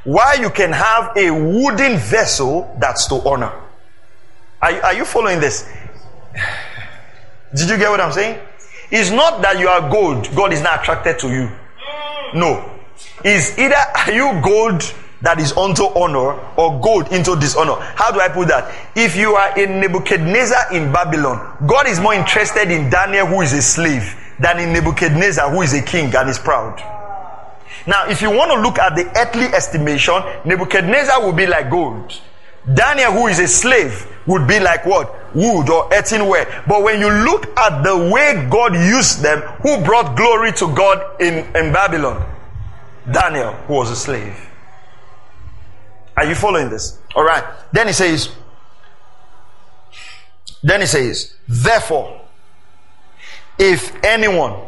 While 0.03 0.41
you 0.41 0.51
can 0.51 0.73
have 0.73 1.17
a 1.17 1.31
wooden 1.31 1.99
vessel 1.99 2.77
that's 2.81 3.07
to 3.07 3.15
honor. 3.25 3.53
Are, 4.61 4.73
are 4.83 4.95
you 4.95 5.05
following 5.05 5.39
this? 5.39 5.65
Did 7.55 7.71
you 7.71 7.79
get 7.79 7.89
what 7.89 8.01
I'm 8.01 8.11
saying? 8.13 8.41
It's 8.91 9.11
not 9.13 9.43
that 9.43 9.61
you 9.61 9.69
are 9.69 9.89
gold, 9.93 10.29
God 10.35 10.53
is 10.53 10.61
not 10.61 10.81
attracted 10.81 11.21
to 11.21 11.29
you. 11.29 11.53
No. 12.35 12.73
It's 13.25 13.59
either 13.59 13.77
are 13.77 14.13
you 14.13 14.41
gold 14.43 14.83
that 15.23 15.41
is 15.41 15.57
unto 15.57 15.85
honor 15.85 16.39
or 16.57 16.81
gold 16.81 17.11
into 17.13 17.37
dishonor. 17.37 17.77
How 17.97 18.11
do 18.13 18.21
I 18.21 18.29
put 18.29 18.49
that? 18.49 18.73
If 18.95 19.17
you 19.17 19.35
are 19.35 19.59
in 19.59 19.81
Nebuchadnezzar 19.81 20.73
in 20.75 20.93
Babylon, 20.93 21.57
God 21.67 21.89
is 21.89 21.99
more 22.01 22.15
interested 22.15 22.71
in 22.71 22.91
Daniel 22.91 23.27
who 23.27 23.41
is 23.41 23.53
a 23.53 23.63
slave 23.63 24.15
than 24.39 24.61
in 24.61 24.73
Nebuchadnezzar 24.73 25.51
who 25.51 25.63
is 25.63 25.73
a 25.73 25.83
king 25.83 26.15
and 26.15 26.29
is 26.29 26.39
proud. 26.39 26.79
Now, 27.87 28.09
if 28.09 28.21
you 28.21 28.31
want 28.31 28.51
to 28.53 28.61
look 28.61 28.79
at 28.79 28.95
the 28.97 29.07
earthly 29.17 29.47
estimation, 29.47 30.15
Nebuchadnezzar 30.45 31.25
will 31.25 31.33
be 31.33 31.47
like 31.47 31.71
gold. 31.71 32.21
Daniel, 32.75 33.13
who 33.13 33.29
is 33.29 33.39
a 33.39 33.47
slave, 33.47 34.07
would 34.27 34.47
be 34.47 34.59
like 34.59 34.85
what? 34.85 35.35
Wood 35.35 35.71
or 35.71 35.93
earthenware. 35.95 36.65
But 36.67 36.83
when 36.83 37.01
you 37.01 37.09
look 37.09 37.47
at 37.57 37.85
the 37.85 38.11
way 38.13 38.49
God 38.51 38.75
used 38.75 39.23
them, 39.23 39.41
who 39.63 39.83
brought 39.85 40.17
glory 40.17 40.53
to 40.55 40.75
God 40.75 41.21
in, 41.21 41.47
in 41.57 41.73
Babylon? 41.73 42.36
Daniel, 43.11 43.53
who 43.53 43.75
was 43.75 43.91
a 43.91 43.97
slave. 43.97 44.37
Are 46.17 46.25
you 46.25 46.35
following 46.35 46.71
this? 46.71 46.99
All 47.15 47.25
right. 47.25 47.45
Then 47.73 47.87
he 47.87 47.93
says, 47.93 48.31
then 50.63 50.81
he 50.81 50.87
says, 50.87 51.35
therefore, 51.47 52.21
if 53.59 53.95
anyone, 54.05 54.61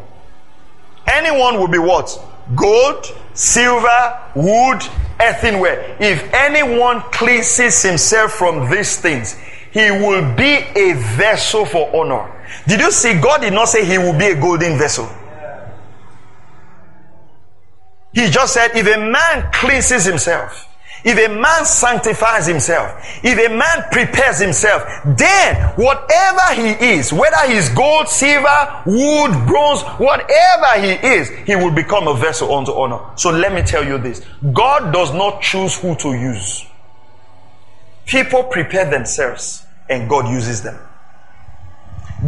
anyone 1.07 1.59
will 1.59 1.68
be 1.68 1.78
what? 1.78 2.18
Gold, 2.55 3.07
silver, 3.34 4.20
wood, 4.34 4.82
earthenware. 5.20 5.97
If 6.01 6.32
anyone 6.32 7.01
cleanses 7.12 7.82
himself 7.82 8.32
from 8.32 8.70
these 8.70 8.99
things, 8.99 9.34
he 9.72 9.91
will 9.91 10.34
be 10.34 10.64
a 10.76 10.95
vessel 11.16 11.66
for 11.66 11.95
honor. 11.95 12.34
Did 12.66 12.80
you 12.80 12.91
see? 12.91 13.20
God 13.20 13.41
did 13.43 13.53
not 13.53 13.68
say 13.68 13.84
he 13.84 13.99
will 13.99 14.18
be 14.18 14.26
a 14.26 14.41
golden 14.41 14.78
vessel. 14.78 15.09
He 18.12 18.28
just 18.30 18.54
said, 18.54 18.70
if 18.74 18.86
a 18.86 18.98
man 18.98 19.50
cleanses 19.52 20.04
himself, 20.04 20.66
if 21.04 21.16
a 21.16 21.32
man 21.32 21.64
sanctifies 21.64 22.46
himself, 22.46 23.00
if 23.22 23.38
a 23.38 23.54
man 23.54 23.84
prepares 23.92 24.40
himself, 24.40 24.82
then 25.16 25.72
whatever 25.76 26.54
he 26.54 26.96
is, 26.96 27.12
whether 27.12 27.36
he's 27.46 27.68
gold, 27.68 28.09
silver, 28.09 28.82
wood, 28.84 29.30
bronze, 29.46 29.82
whatever 29.98 30.80
he 30.80 30.92
is, 31.06 31.28
he 31.46 31.54
will 31.54 31.70
become 31.70 32.09
a 32.09 32.14
vessel 32.14 32.52
unto 32.52 32.72
honor. 32.72 32.98
So 33.16 33.30
let 33.30 33.52
me 33.52 33.62
tell 33.62 33.84
you 33.84 33.98
this. 33.98 34.24
God 34.52 34.92
does 34.92 35.12
not 35.12 35.40
choose 35.40 35.78
who 35.78 35.94
to 35.96 36.09
use. 36.14 36.66
People 38.06 38.44
prepare 38.44 38.90
themselves 38.90 39.64
and 39.88 40.09
God 40.09 40.28
uses 40.28 40.62
them. 40.62 40.78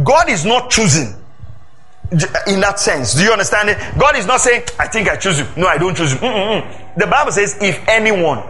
God 0.03 0.29
is 0.29 0.45
not 0.45 0.69
choosing 0.69 1.20
in 2.11 2.59
that 2.59 2.79
sense. 2.79 3.13
Do 3.13 3.23
you 3.23 3.31
understand 3.31 3.69
it? 3.69 3.77
God 3.97 4.17
is 4.17 4.25
not 4.25 4.41
saying, 4.41 4.63
I 4.77 4.87
think 4.87 5.09
I 5.09 5.15
choose 5.15 5.39
you. 5.39 5.47
No, 5.55 5.67
I 5.67 5.77
don't 5.77 5.95
choose 5.95 6.11
you. 6.13 6.19
Mm-mm-mm. 6.19 6.95
The 6.97 7.07
Bible 7.07 7.31
says, 7.31 7.57
if 7.61 7.87
anyone, 7.87 8.43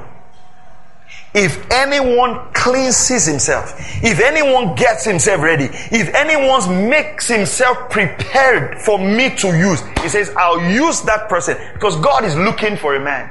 if 1.33 1.69
anyone 1.71 2.51
cleanses 2.53 3.25
himself, 3.25 3.73
if 4.03 4.19
anyone 4.19 4.75
gets 4.75 5.05
himself 5.05 5.41
ready, 5.41 5.65
if 5.65 6.13
anyone 6.15 6.89
makes 6.89 7.27
himself 7.27 7.89
prepared 7.89 8.81
for 8.81 8.97
me 8.97 9.35
to 9.37 9.47
use, 9.47 9.81
he 10.01 10.09
says, 10.09 10.33
I'll 10.35 10.61
use 10.71 11.01
that 11.03 11.29
person 11.29 11.55
because 11.73 11.95
God 11.97 12.25
is 12.25 12.35
looking 12.35 12.77
for 12.77 12.95
a 12.95 12.99
man. 12.99 13.29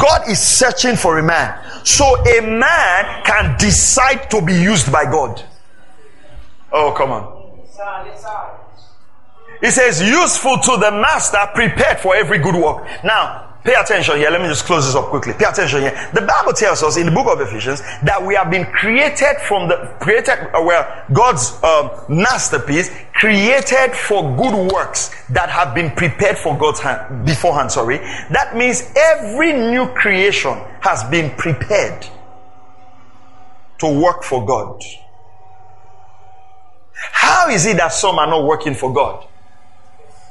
God 0.00 0.28
is 0.28 0.38
searching 0.38 0.96
for 0.96 1.18
a 1.18 1.22
man. 1.22 1.58
So 1.84 2.04
a 2.26 2.42
man 2.42 3.24
can 3.24 3.56
decide 3.56 4.30
to 4.30 4.42
be 4.42 4.52
used 4.52 4.92
by 4.92 5.04
God. 5.04 5.42
Oh, 6.72 6.92
come 6.94 7.12
on. 7.12 7.37
It 9.62 9.72
says, 9.72 10.02
useful 10.02 10.58
to 10.58 10.76
the 10.76 10.90
master, 10.90 11.38
prepared 11.54 12.00
for 12.00 12.14
every 12.14 12.38
good 12.38 12.54
work. 12.54 12.86
Now, 13.02 13.48
Pay 13.64 13.74
attention 13.74 14.16
here. 14.16 14.30
Let 14.30 14.40
me 14.40 14.46
just 14.46 14.64
close 14.64 14.86
this 14.86 14.94
up 14.94 15.06
quickly. 15.06 15.34
Pay 15.34 15.44
attention 15.44 15.80
here. 15.80 16.10
The 16.14 16.22
Bible 16.22 16.52
tells 16.52 16.82
us 16.82 16.96
in 16.96 17.06
the 17.06 17.12
book 17.12 17.26
of 17.26 17.40
Ephesians 17.40 17.80
that 18.02 18.24
we 18.24 18.34
have 18.34 18.50
been 18.50 18.64
created 18.66 19.36
from 19.46 19.68
the 19.68 19.94
created 20.00 20.38
uh, 20.54 20.62
well 20.62 21.04
God's 21.12 21.52
um, 21.62 21.90
masterpiece, 22.08 22.90
created 23.12 23.94
for 23.94 24.22
good 24.36 24.72
works 24.72 25.10
that 25.30 25.50
have 25.50 25.74
been 25.74 25.90
prepared 25.90 26.38
for 26.38 26.56
God's 26.56 26.80
hand 26.80 27.26
beforehand. 27.26 27.72
Sorry, 27.72 27.98
that 27.98 28.56
means 28.56 28.90
every 28.96 29.52
new 29.52 29.88
creation 29.88 30.56
has 30.80 31.02
been 31.10 31.30
prepared 31.36 32.06
to 33.80 34.00
work 34.00 34.22
for 34.22 34.46
God. 34.46 34.80
How 36.98 37.48
is 37.50 37.66
it 37.66 37.76
that 37.76 37.92
some 37.92 38.18
are 38.18 38.26
not 38.26 38.44
working 38.44 38.74
for 38.74 38.92
God? 38.92 39.26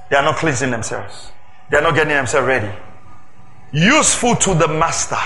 They 0.09 0.15
are 0.15 0.23
not 0.23 0.35
cleansing 0.37 0.71
themselves. 0.71 1.31
They 1.69 1.77
are 1.77 1.81
not 1.81 1.95
getting 1.95 2.13
themselves 2.13 2.47
ready. 2.47 2.71
Useful 3.71 4.35
to 4.35 4.53
the 4.53 4.67
master. 4.67 5.17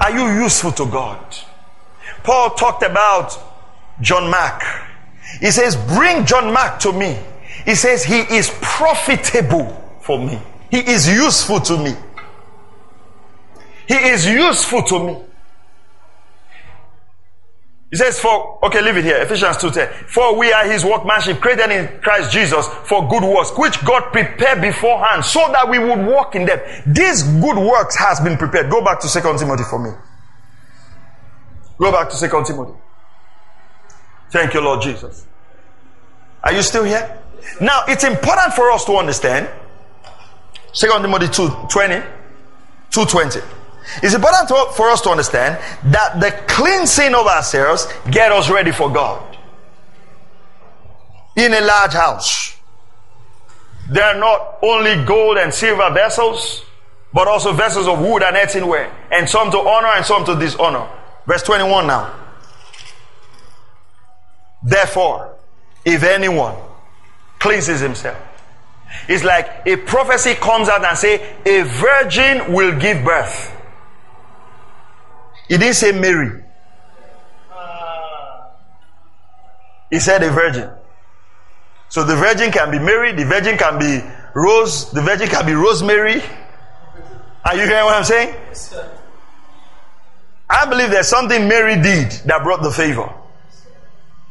Are 0.00 0.10
you 0.10 0.42
useful 0.42 0.72
to 0.72 0.86
God? 0.86 1.36
Paul 2.24 2.50
talked 2.50 2.82
about 2.82 3.38
John 4.00 4.30
Mark. 4.30 4.62
He 5.40 5.50
says, 5.50 5.76
Bring 5.76 6.26
John 6.26 6.52
Mark 6.52 6.80
to 6.80 6.92
me. 6.92 7.18
He 7.64 7.74
says, 7.74 8.04
He 8.04 8.18
is 8.20 8.50
profitable 8.60 9.98
for 10.00 10.18
me. 10.18 10.38
He 10.70 10.78
is 10.78 11.08
useful 11.08 11.60
to 11.60 11.78
me. 11.78 11.94
He 13.86 13.94
is 13.94 14.26
useful 14.26 14.82
to 14.84 15.06
me. 15.06 15.18
He 17.92 17.98
says, 17.98 18.18
for, 18.18 18.58
okay, 18.64 18.80
leave 18.80 18.96
it 18.96 19.04
here. 19.04 19.18
Ephesians 19.18 19.58
2.10. 19.58 20.08
For 20.08 20.34
we 20.38 20.50
are 20.50 20.64
his 20.64 20.82
workmanship, 20.82 21.42
created 21.42 21.70
in 21.70 22.00
Christ 22.00 22.32
Jesus 22.32 22.66
for 22.86 23.06
good 23.06 23.22
works, 23.22 23.52
which 23.58 23.84
God 23.84 24.10
prepared 24.12 24.62
beforehand 24.62 25.22
so 25.22 25.40
that 25.52 25.68
we 25.68 25.78
would 25.78 26.06
walk 26.06 26.34
in 26.34 26.46
them. 26.46 26.58
These 26.86 27.22
good 27.22 27.58
works 27.58 27.94
has 27.98 28.18
been 28.18 28.38
prepared. 28.38 28.70
Go 28.70 28.82
back 28.82 28.98
to 29.00 29.08
2 29.08 29.20
Timothy 29.36 29.64
for 29.68 29.78
me. 29.78 29.90
Go 31.76 31.92
back 31.92 32.08
to 32.08 32.18
2 32.18 32.26
Timothy. 32.46 32.72
Thank 34.30 34.54
you, 34.54 34.62
Lord 34.62 34.80
Jesus. 34.80 35.26
Are 36.42 36.52
you 36.54 36.62
still 36.62 36.84
here? 36.84 37.20
Now, 37.60 37.84
it's 37.88 38.04
important 38.04 38.54
for 38.54 38.70
us 38.70 38.86
to 38.86 38.96
understand 38.96 39.50
2 40.72 40.86
Timothy 40.88 41.26
2.20, 41.26 42.10
2.20. 42.90 43.61
It's 44.02 44.14
important 44.14 44.48
to, 44.48 44.72
for 44.76 44.88
us 44.88 45.00
to 45.02 45.10
understand 45.10 45.58
that 45.92 46.20
the 46.20 46.30
cleansing 46.46 47.14
of 47.14 47.26
ourselves 47.26 47.86
get 48.10 48.32
us 48.32 48.50
ready 48.50 48.72
for 48.72 48.90
God. 48.92 49.36
In 51.36 51.52
a 51.52 51.60
large 51.60 51.92
house, 51.92 52.56
there 53.90 54.04
are 54.04 54.18
not 54.18 54.58
only 54.62 55.04
gold 55.04 55.38
and 55.38 55.52
silver 55.52 55.92
vessels, 55.92 56.64
but 57.12 57.28
also 57.28 57.52
vessels 57.52 57.86
of 57.86 58.00
wood 58.00 58.22
and 58.22 58.36
earthenware, 58.36 58.92
and 59.10 59.28
some 59.28 59.50
to 59.50 59.58
honor 59.58 59.88
and 59.96 60.04
some 60.04 60.24
to 60.24 60.34
dishonor. 60.38 60.88
Verse 61.26 61.42
21 61.42 61.86
now. 61.86 62.14
Therefore, 64.62 65.34
if 65.84 66.02
anyone 66.02 66.56
cleanses 67.38 67.80
himself, 67.80 68.18
it's 69.08 69.24
like 69.24 69.66
a 69.66 69.76
prophecy 69.76 70.34
comes 70.34 70.68
out 70.68 70.84
and 70.84 70.96
say, 70.96 71.34
a 71.44 71.62
virgin 71.62 72.52
will 72.52 72.78
give 72.78 73.04
birth. 73.04 73.56
He 75.52 75.58
didn't 75.58 75.74
say 75.74 75.92
Mary. 75.92 76.42
He 79.90 80.00
said 80.00 80.22
a 80.22 80.30
virgin. 80.30 80.70
So 81.90 82.04
the 82.04 82.16
virgin 82.16 82.50
can 82.50 82.70
be 82.70 82.78
Mary, 82.78 83.12
the 83.12 83.26
virgin 83.26 83.58
can 83.58 83.78
be 83.78 84.00
Rose, 84.34 84.90
the 84.92 85.02
virgin 85.02 85.28
can 85.28 85.44
be 85.44 85.52
Rosemary. 85.52 86.22
Are 87.44 87.54
you 87.54 87.66
hearing 87.66 87.84
what 87.84 87.96
I'm 87.96 88.04
saying? 88.04 88.34
I 90.48 90.64
believe 90.64 90.88
there's 90.88 91.08
something 91.08 91.46
Mary 91.46 91.74
did 91.74 92.12
that 92.24 92.42
brought 92.42 92.62
the 92.62 92.70
favor. 92.70 93.12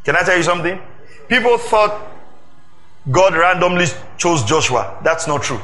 Can 0.03 0.15
I 0.15 0.23
tell 0.23 0.37
you 0.37 0.43
something? 0.43 0.81
People 1.27 1.59
thought 1.59 2.01
God 3.11 3.35
randomly 3.35 3.85
chose 4.17 4.43
Joshua. 4.43 4.99
That's 5.03 5.27
not 5.27 5.43
true. 5.43 5.61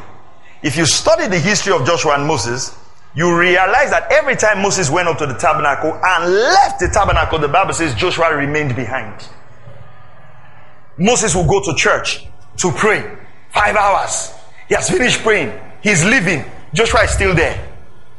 If 0.62 0.78
you 0.78 0.86
study 0.86 1.26
the 1.26 1.40
history 1.40 1.74
of 1.74 1.84
Joshua 1.84 2.14
and 2.14 2.28
Moses, 2.28 2.78
you 3.18 3.36
realize 3.36 3.90
that 3.90 4.12
every 4.12 4.36
time 4.36 4.62
Moses 4.62 4.92
went 4.92 5.08
up 5.08 5.18
to 5.18 5.26
the 5.26 5.34
tabernacle 5.34 5.92
and 5.92 6.32
left 6.32 6.80
the 6.80 6.88
tabernacle, 6.88 7.40
the 7.40 7.48
Bible 7.48 7.74
says 7.74 7.96
Joshua 7.96 8.36
remained 8.36 8.76
behind. 8.76 9.28
Moses 11.00 11.34
will 11.34 11.48
go 11.48 11.60
to 11.64 11.74
church 11.76 12.28
to 12.58 12.72
pray. 12.74 13.18
Five 13.50 13.76
hours. 13.76 14.34
He 14.70 14.76
has 14.76 14.88
finished 14.88 15.22
praying. 15.24 15.52
He's 15.82 16.06
leaving. 16.06 16.46
Joshua 16.76 17.06
is 17.06 17.10
still 17.10 17.34
there. 17.34 17.68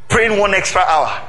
Praying 0.08 0.36
one 0.36 0.52
extra 0.52 0.80
hour. 0.80 1.28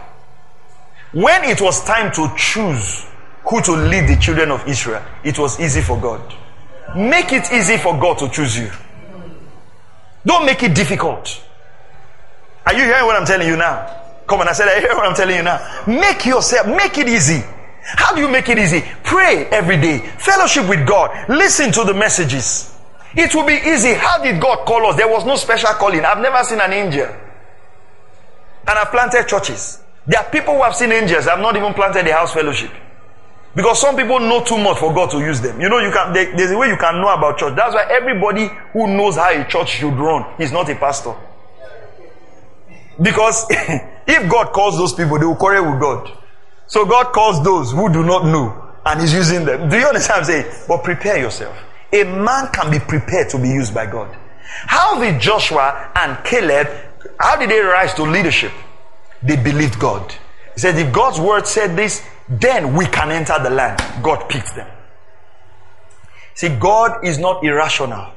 When 1.12 1.44
it 1.44 1.62
was 1.62 1.86
time 1.86 2.12
to 2.14 2.34
choose 2.36 3.06
who 3.44 3.62
to 3.62 3.74
lead 3.74 4.10
the 4.10 4.18
children 4.20 4.50
of 4.50 4.68
Israel, 4.68 5.04
it 5.24 5.38
was 5.38 5.60
easy 5.60 5.82
for 5.82 6.00
God. 6.02 6.22
Make 6.96 7.34
it 7.34 7.54
easy 7.54 7.78
for 7.78 8.00
God 8.00 8.18
to 8.18 8.30
choose 8.30 8.58
you. 8.58 8.72
Don't 10.26 10.48
make 10.48 10.64
it 10.64 10.74
difficult. 10.74 11.44
Are 12.70 12.74
you 12.78 12.84
hearing 12.84 13.06
what 13.08 13.16
I'm 13.16 13.26
telling 13.26 13.48
you 13.48 13.58
now? 13.58 13.96
Come 14.28 14.42
on, 14.42 14.48
I 14.48 14.52
said, 14.52 14.68
I 14.68 14.80
hear 14.80 14.94
what 14.94 15.08
I'm 15.08 15.16
telling 15.16 15.38
you 15.38 15.42
now. 15.42 15.58
Make 15.88 16.24
yourself, 16.28 16.68
make 16.68 17.00
it 17.00 17.10
easy. 17.10 17.44
How 17.82 18.14
do 18.14 18.22
you 18.22 18.30
make 18.30 18.48
it 18.48 18.60
easy? 18.60 18.84
Pray 19.04 19.48
every 19.48 19.82
day. 19.82 19.98
Fellowship 20.20 20.70
with 20.70 20.88
God. 20.88 21.10
Listen 21.30 21.72
to 21.72 21.84
the 21.84 21.96
messages. 21.96 22.78
It 23.16 23.34
will 23.34 23.48
be 23.48 23.56
easy. 23.56 23.96
How 23.96 24.22
did 24.22 24.40
God 24.40 24.68
call 24.68 24.86
us? 24.86 24.98
There 24.98 25.08
was 25.08 25.26
no 25.26 25.36
special 25.36 25.70
calling. 25.80 26.06
I've 26.06 26.20
never 26.20 26.44
seen 26.44 26.62
an 26.62 26.72
angel. 26.72 27.08
And 27.08 28.78
I've 28.78 28.92
planted 28.92 29.28
churches. 29.28 29.82
There 30.06 30.20
are 30.20 30.30
people 30.30 30.54
who 30.54 30.62
have 30.62 30.76
seen 30.76 30.92
angels. 30.92 31.26
I've 31.26 31.40
not 31.40 31.56
even 31.56 31.74
planted 31.74 32.06
a 32.06 32.14
house 32.14 32.36
fellowship. 32.36 32.70
Because 33.56 33.82
some 33.82 33.96
people 33.96 34.20
know 34.20 34.44
too 34.44 34.60
much 34.60 34.78
for 34.78 34.94
God 34.94 35.10
to 35.10 35.18
use 35.18 35.42
them. 35.42 35.60
You 35.60 35.70
know, 35.70 35.80
you 35.80 35.90
can, 35.92 36.14
there's 36.14 36.52
a 36.52 36.58
way 36.58 36.68
you 36.68 36.78
can 36.78 37.02
know 37.02 37.12
about 37.12 37.40
church. 37.40 37.56
That's 37.56 37.74
why 37.74 37.88
everybody 37.90 38.48
who 38.74 38.96
knows 38.96 39.16
how 39.16 39.32
a 39.32 39.44
church 39.46 39.70
should 39.70 39.96
run 39.96 40.40
is 40.40 40.52
not 40.52 40.70
a 40.70 40.76
pastor. 40.76 41.16
Because 43.02 43.46
if 43.50 44.30
God 44.30 44.52
calls 44.52 44.78
those 44.78 44.94
people, 44.94 45.20
they 45.20 45.26
will 45.26 45.36
quarrel 45.36 45.72
with 45.72 45.80
God. 45.80 46.18
So 46.68 46.86
God 46.86 47.14
calls 47.14 47.44
those 47.44 47.72
who 47.72 47.92
do 47.92 48.04
not 48.04 48.26
know 48.26 48.70
and 48.86 49.02
is 49.02 49.14
using 49.14 49.46
them. 49.46 49.70
Do 49.70 49.78
you 49.78 49.86
understand 49.86 50.22
what 50.22 50.30
I'm 50.30 50.44
saying? 50.44 50.66
But 50.68 50.84
prepare 50.84 51.18
yourself. 51.18 51.58
A 51.92 52.04
man 52.04 52.50
can 52.52 52.70
be 52.72 52.80
prepared 52.80 53.30
to 53.30 53.40
be 53.40 53.50
used 53.50 53.74
by 53.74 53.86
God. 53.86 54.16
How 54.66 55.00
did 55.00 55.20
Joshua 55.20 55.92
and 55.96 56.24
Caleb, 56.24 56.68
how 57.20 57.38
did 57.38 57.50
they 57.50 57.60
rise 57.60 57.94
to 57.96 58.04
leadership? 58.04 58.52
They 59.24 59.36
believed 59.36 59.80
God. 59.80 60.14
He 60.54 60.60
said, 60.60 60.78
if 60.78 60.94
God's 60.94 61.20
word 61.20 61.48
said 61.48 61.76
this, 61.76 62.06
then 62.28 62.76
we 62.76 62.86
can 62.86 63.12
enter 63.12 63.42
the 63.42 63.50
land. 63.50 63.82
God 64.04 64.30
picked 64.30 64.56
them. 64.56 64.70
See, 66.36 66.50
God 66.50 67.06
is 67.06 67.18
not 67.18 67.44
irrational. 67.44 68.12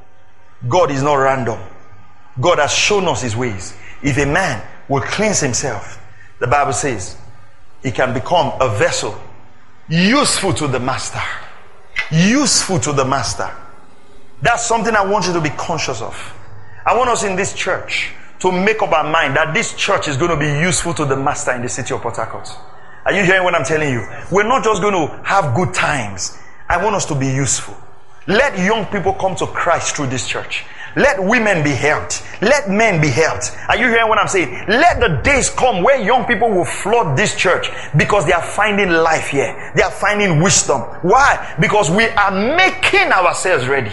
God 0.67 0.91
is 0.91 1.01
not 1.01 1.15
random. 1.15 1.59
God 2.39 2.59
has 2.59 2.73
shown 2.73 3.07
us 3.07 3.21
his 3.21 3.35
ways. 3.35 3.75
If 4.01 4.17
a 4.17 4.25
man 4.25 4.65
will 4.93 5.01
cleanse 5.01 5.39
himself, 5.39 5.99
the 6.39 6.47
Bible 6.47 6.73
says, 6.73 7.17
he 7.81 7.91
can 7.91 8.13
become 8.13 8.53
a 8.61 8.77
vessel 8.77 9.19
useful 9.89 10.53
to 10.53 10.67
the 10.67 10.79
master. 10.79 11.21
Useful 12.11 12.79
to 12.79 12.93
the 12.93 13.03
master. 13.03 13.49
That's 14.41 14.65
something 14.65 14.95
I 14.95 15.05
want 15.05 15.27
you 15.27 15.33
to 15.33 15.41
be 15.41 15.49
conscious 15.49 16.01
of. 16.01 16.15
I 16.85 16.95
want 16.95 17.09
us 17.09 17.23
in 17.23 17.35
this 17.35 17.53
church 17.53 18.11
to 18.39 18.51
make 18.51 18.81
up 18.81 18.91
our 18.91 19.09
mind 19.09 19.35
that 19.35 19.53
this 19.53 19.73
church 19.73 20.07
is 20.07 20.17
going 20.17 20.31
to 20.31 20.37
be 20.37 20.61
useful 20.61 20.93
to 20.95 21.05
the 21.05 21.15
master 21.15 21.53
in 21.53 21.61
the 21.61 21.69
city 21.69 21.93
of 21.93 22.01
Port 22.01 22.17
Harcourt. 22.17 22.49
Are 23.05 23.13
you 23.13 23.23
hearing 23.23 23.43
what 23.43 23.55
I'm 23.55 23.65
telling 23.65 23.91
you? 23.91 24.05
We're 24.31 24.47
not 24.47 24.63
just 24.63 24.81
going 24.81 24.93
to 24.93 25.23
have 25.23 25.55
good 25.55 25.73
times. 25.73 26.37
I 26.69 26.83
want 26.83 26.95
us 26.95 27.05
to 27.07 27.15
be 27.15 27.27
useful. 27.27 27.75
Let 28.27 28.57
young 28.57 28.85
people 28.85 29.13
come 29.13 29.35
to 29.37 29.47
Christ 29.47 29.95
through 29.95 30.07
this 30.07 30.27
church. 30.27 30.65
Let 30.95 31.23
women 31.23 31.63
be 31.63 31.71
helped. 31.71 32.23
Let 32.41 32.69
men 32.69 33.01
be 33.01 33.09
helped. 33.09 33.55
Are 33.67 33.77
you 33.77 33.87
hearing 33.87 34.09
what 34.09 34.19
I'm 34.19 34.27
saying? 34.27 34.65
Let 34.67 34.99
the 34.99 35.21
days 35.23 35.49
come 35.49 35.81
where 35.83 35.99
young 36.01 36.25
people 36.25 36.49
will 36.49 36.65
flood 36.65 37.17
this 37.17 37.35
church 37.35 37.69
because 37.97 38.25
they 38.25 38.33
are 38.33 38.43
finding 38.43 38.89
life 38.89 39.27
here. 39.29 39.71
They 39.75 39.81
are 39.81 39.91
finding 39.91 40.41
wisdom. 40.41 40.81
Why? 41.01 41.55
Because 41.59 41.89
we 41.89 42.07
are 42.09 42.31
making 42.31 43.11
ourselves 43.11 43.67
ready. 43.67 43.91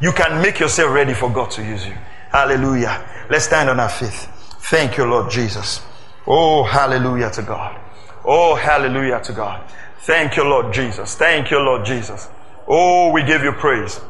You 0.00 0.12
can 0.12 0.40
make 0.40 0.58
yourself 0.58 0.92
ready 0.92 1.14
for 1.14 1.30
God 1.30 1.50
to 1.52 1.62
use 1.62 1.86
you. 1.86 1.94
Hallelujah. 2.30 3.26
Let's 3.30 3.46
stand 3.46 3.68
on 3.68 3.80
our 3.80 3.88
feet. 3.88 4.28
Thank 4.70 4.96
you, 4.96 5.04
Lord 5.04 5.30
Jesus. 5.30 5.80
Oh, 6.26 6.64
hallelujah 6.64 7.30
to 7.30 7.42
God. 7.42 7.80
Oh, 8.24 8.54
hallelujah 8.56 9.20
to 9.20 9.32
God. 9.32 9.70
Thank 10.00 10.36
you, 10.36 10.44
Lord 10.44 10.72
Jesus. 10.72 11.14
Thank 11.14 11.50
you, 11.50 11.58
Lord 11.58 11.84
Jesus. 11.84 12.28
Oh, 12.68 13.10
we 13.12 13.22
give 13.22 13.42
you 13.42 13.52
praise. 13.52 14.00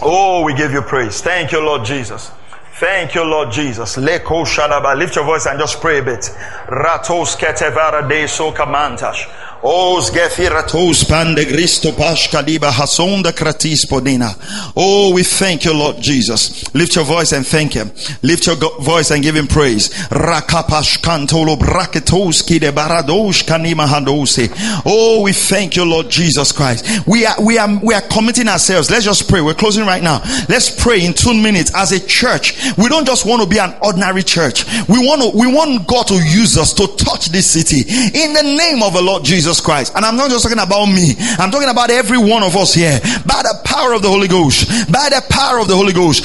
Oh, 0.00 0.44
we 0.44 0.54
give 0.54 0.72
you 0.72 0.82
praise. 0.82 1.20
Thank 1.20 1.50
you, 1.52 1.60
Lord 1.60 1.84
Jesus. 1.84 2.30
Thank 2.74 3.16
you, 3.16 3.24
Lord 3.24 3.50
Jesus. 3.50 3.96
Leko 3.96 4.44
shadaba. 4.46 4.96
Lift 4.96 5.16
your 5.16 5.24
voice 5.24 5.46
and 5.46 5.58
just 5.58 5.80
pray 5.80 5.98
a 5.98 6.02
bit. 6.02 6.20
Ratos 6.68 7.36
ketevara 7.36 8.08
de 8.08 8.24
sokamantash. 8.28 9.26
Os 9.60 10.10
gefiratos 10.10 11.02
pande 11.02 11.44
Cristo 11.44 11.92
pasca 11.92 12.40
liba 12.40 12.70
hasonda 12.70 13.32
kratis 13.32 13.84
podina. 13.84 14.32
Oh, 14.76 15.12
we 15.12 15.24
thank 15.24 15.64
you, 15.64 15.72
Lord 15.72 16.00
Jesus. 16.00 16.72
Lift 16.74 16.94
your 16.94 17.04
voice 17.04 17.32
and 17.32 17.44
thank 17.44 17.72
Him. 17.72 17.90
Lift 18.22 18.46
your 18.46 18.54
voice 18.80 19.10
and 19.10 19.20
give 19.20 19.34
Him 19.34 19.48
praise. 19.48 19.88
Rakapash 20.10 21.00
kantolo 21.00 21.58
braketoski 21.58 22.60
de 22.60 22.70
baradosh 22.70 23.44
kanima 23.44 23.88
handose. 23.88 24.48
Oh, 24.86 25.22
we 25.22 25.32
thank 25.32 25.74
you, 25.74 25.84
Lord 25.84 26.08
Jesus 26.08 26.52
Christ. 26.52 27.04
We 27.04 27.26
are, 27.26 27.42
we 27.42 27.58
are, 27.58 27.80
we 27.82 27.94
are 27.94 28.02
committing 28.02 28.46
ourselves. 28.46 28.92
Let's 28.92 29.06
just 29.06 29.28
pray. 29.28 29.40
We're 29.40 29.54
closing 29.54 29.84
right 29.84 30.04
now. 30.04 30.22
Let's 30.48 30.70
pray 30.70 31.04
in 31.04 31.14
two 31.14 31.34
minutes 31.34 31.72
as 31.74 31.90
a 31.90 31.98
church. 31.98 32.54
We 32.76 32.88
don't 32.88 33.06
just 33.06 33.26
want 33.26 33.42
to 33.42 33.48
be 33.48 33.58
an 33.58 33.74
ordinary 33.82 34.22
church. 34.22 34.64
We 34.86 34.98
want 35.04 35.20
to, 35.22 35.36
we 35.36 35.52
want 35.52 35.84
God 35.88 36.06
to 36.06 36.14
use 36.14 36.56
us 36.56 36.72
to 36.74 36.86
touch 36.96 37.30
this 37.30 37.50
city 37.50 37.80
in 37.80 38.34
the 38.34 38.42
name 38.44 38.84
of 38.84 38.92
the 38.92 39.02
Lord 39.02 39.24
Jesus. 39.24 39.47
Jesus 39.48 39.64
Christ. 39.64 39.94
And 39.96 40.04
I'm 40.04 40.16
not 40.16 40.28
just 40.30 40.44
talking 40.44 40.58
about 40.58 40.86
me. 40.86 41.14
I'm 41.38 41.50
talking 41.50 41.70
about 41.70 41.90
every 41.90 42.18
one 42.18 42.42
of 42.42 42.54
us 42.54 42.74
here. 42.74 43.00
By 43.24 43.40
the 43.40 43.58
power 43.64 43.94
of 43.94 44.02
the 44.02 44.08
Holy 44.08 44.28
Ghost. 44.28 44.68
By 44.92 45.08
the 45.08 45.24
power 45.30 45.58
of 45.58 45.68
the 45.68 45.74
Holy 45.74 45.94
Ghost. 45.94 46.22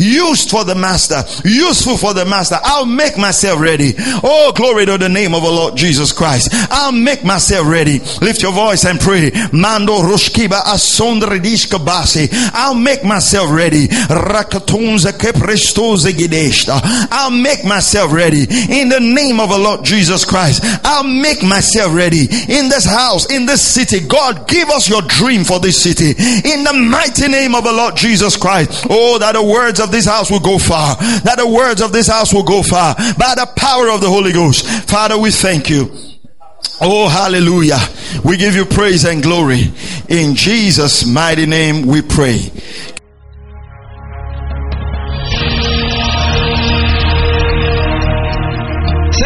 Used 0.00 0.50
for 0.50 0.64
the 0.64 0.74
master. 0.74 1.22
Useful 1.48 1.96
for 1.96 2.14
the 2.14 2.24
master. 2.24 2.58
I'll 2.64 2.86
make 2.86 3.16
myself 3.16 3.60
ready. 3.60 3.94
Oh, 4.24 4.52
glory 4.56 4.86
to 4.86 4.98
the 4.98 5.08
name 5.08 5.34
of 5.34 5.42
the 5.42 5.50
Lord 5.50 5.76
Jesus 5.76 6.10
Christ. 6.10 6.48
I'll 6.70 6.90
make 6.90 7.22
myself 7.24 7.68
ready. 7.68 8.00
Lift 8.20 8.42
your 8.42 8.52
voice 8.52 8.84
and 8.84 8.98
pray. 8.98 9.30
Mando 9.52 10.02
roshkiba 10.02 10.64
asondredishka 10.66 11.78
basi. 11.78 12.28
I'll 12.54 12.74
make 12.74 13.04
myself 13.04 13.52
ready. 13.52 13.86
Rakatonza 13.86 15.12
keprestoze 15.12 16.12
gideshta. 16.12 16.71
I'll 16.82 17.30
make 17.30 17.64
myself 17.64 18.12
ready 18.12 18.42
in 18.42 18.88
the 18.88 19.00
name 19.00 19.40
of 19.40 19.50
the 19.50 19.58
Lord 19.58 19.84
Jesus 19.84 20.24
Christ. 20.24 20.62
I'll 20.84 21.04
make 21.04 21.42
myself 21.42 21.94
ready 21.94 22.22
in 22.48 22.68
this 22.68 22.84
house, 22.84 23.30
in 23.30 23.46
this 23.46 23.62
city. 23.62 24.00
God, 24.06 24.48
give 24.48 24.68
us 24.68 24.88
your 24.88 25.02
dream 25.02 25.44
for 25.44 25.60
this 25.60 25.82
city 25.82 26.10
in 26.10 26.64
the 26.64 26.72
mighty 26.72 27.28
name 27.28 27.54
of 27.54 27.64
the 27.64 27.72
Lord 27.72 27.96
Jesus 27.96 28.36
Christ. 28.36 28.86
Oh, 28.90 29.18
that 29.18 29.32
the 29.32 29.42
words 29.42 29.80
of 29.80 29.90
this 29.90 30.06
house 30.06 30.30
will 30.30 30.40
go 30.40 30.58
far. 30.58 30.96
That 31.24 31.36
the 31.38 31.48
words 31.48 31.80
of 31.80 31.92
this 31.92 32.08
house 32.08 32.32
will 32.32 32.44
go 32.44 32.62
far 32.62 32.94
by 32.94 33.34
the 33.34 33.50
power 33.56 33.88
of 33.90 34.00
the 34.00 34.08
Holy 34.08 34.32
Ghost. 34.32 34.66
Father, 34.88 35.18
we 35.18 35.30
thank 35.30 35.70
you. 35.70 35.90
Oh, 36.80 37.08
hallelujah. 37.08 37.78
We 38.24 38.36
give 38.36 38.56
you 38.56 38.64
praise 38.64 39.04
and 39.04 39.22
glory. 39.22 39.72
In 40.08 40.34
Jesus' 40.34 41.06
mighty 41.06 41.46
name 41.46 41.86
we 41.86 42.02
pray. 42.02 42.50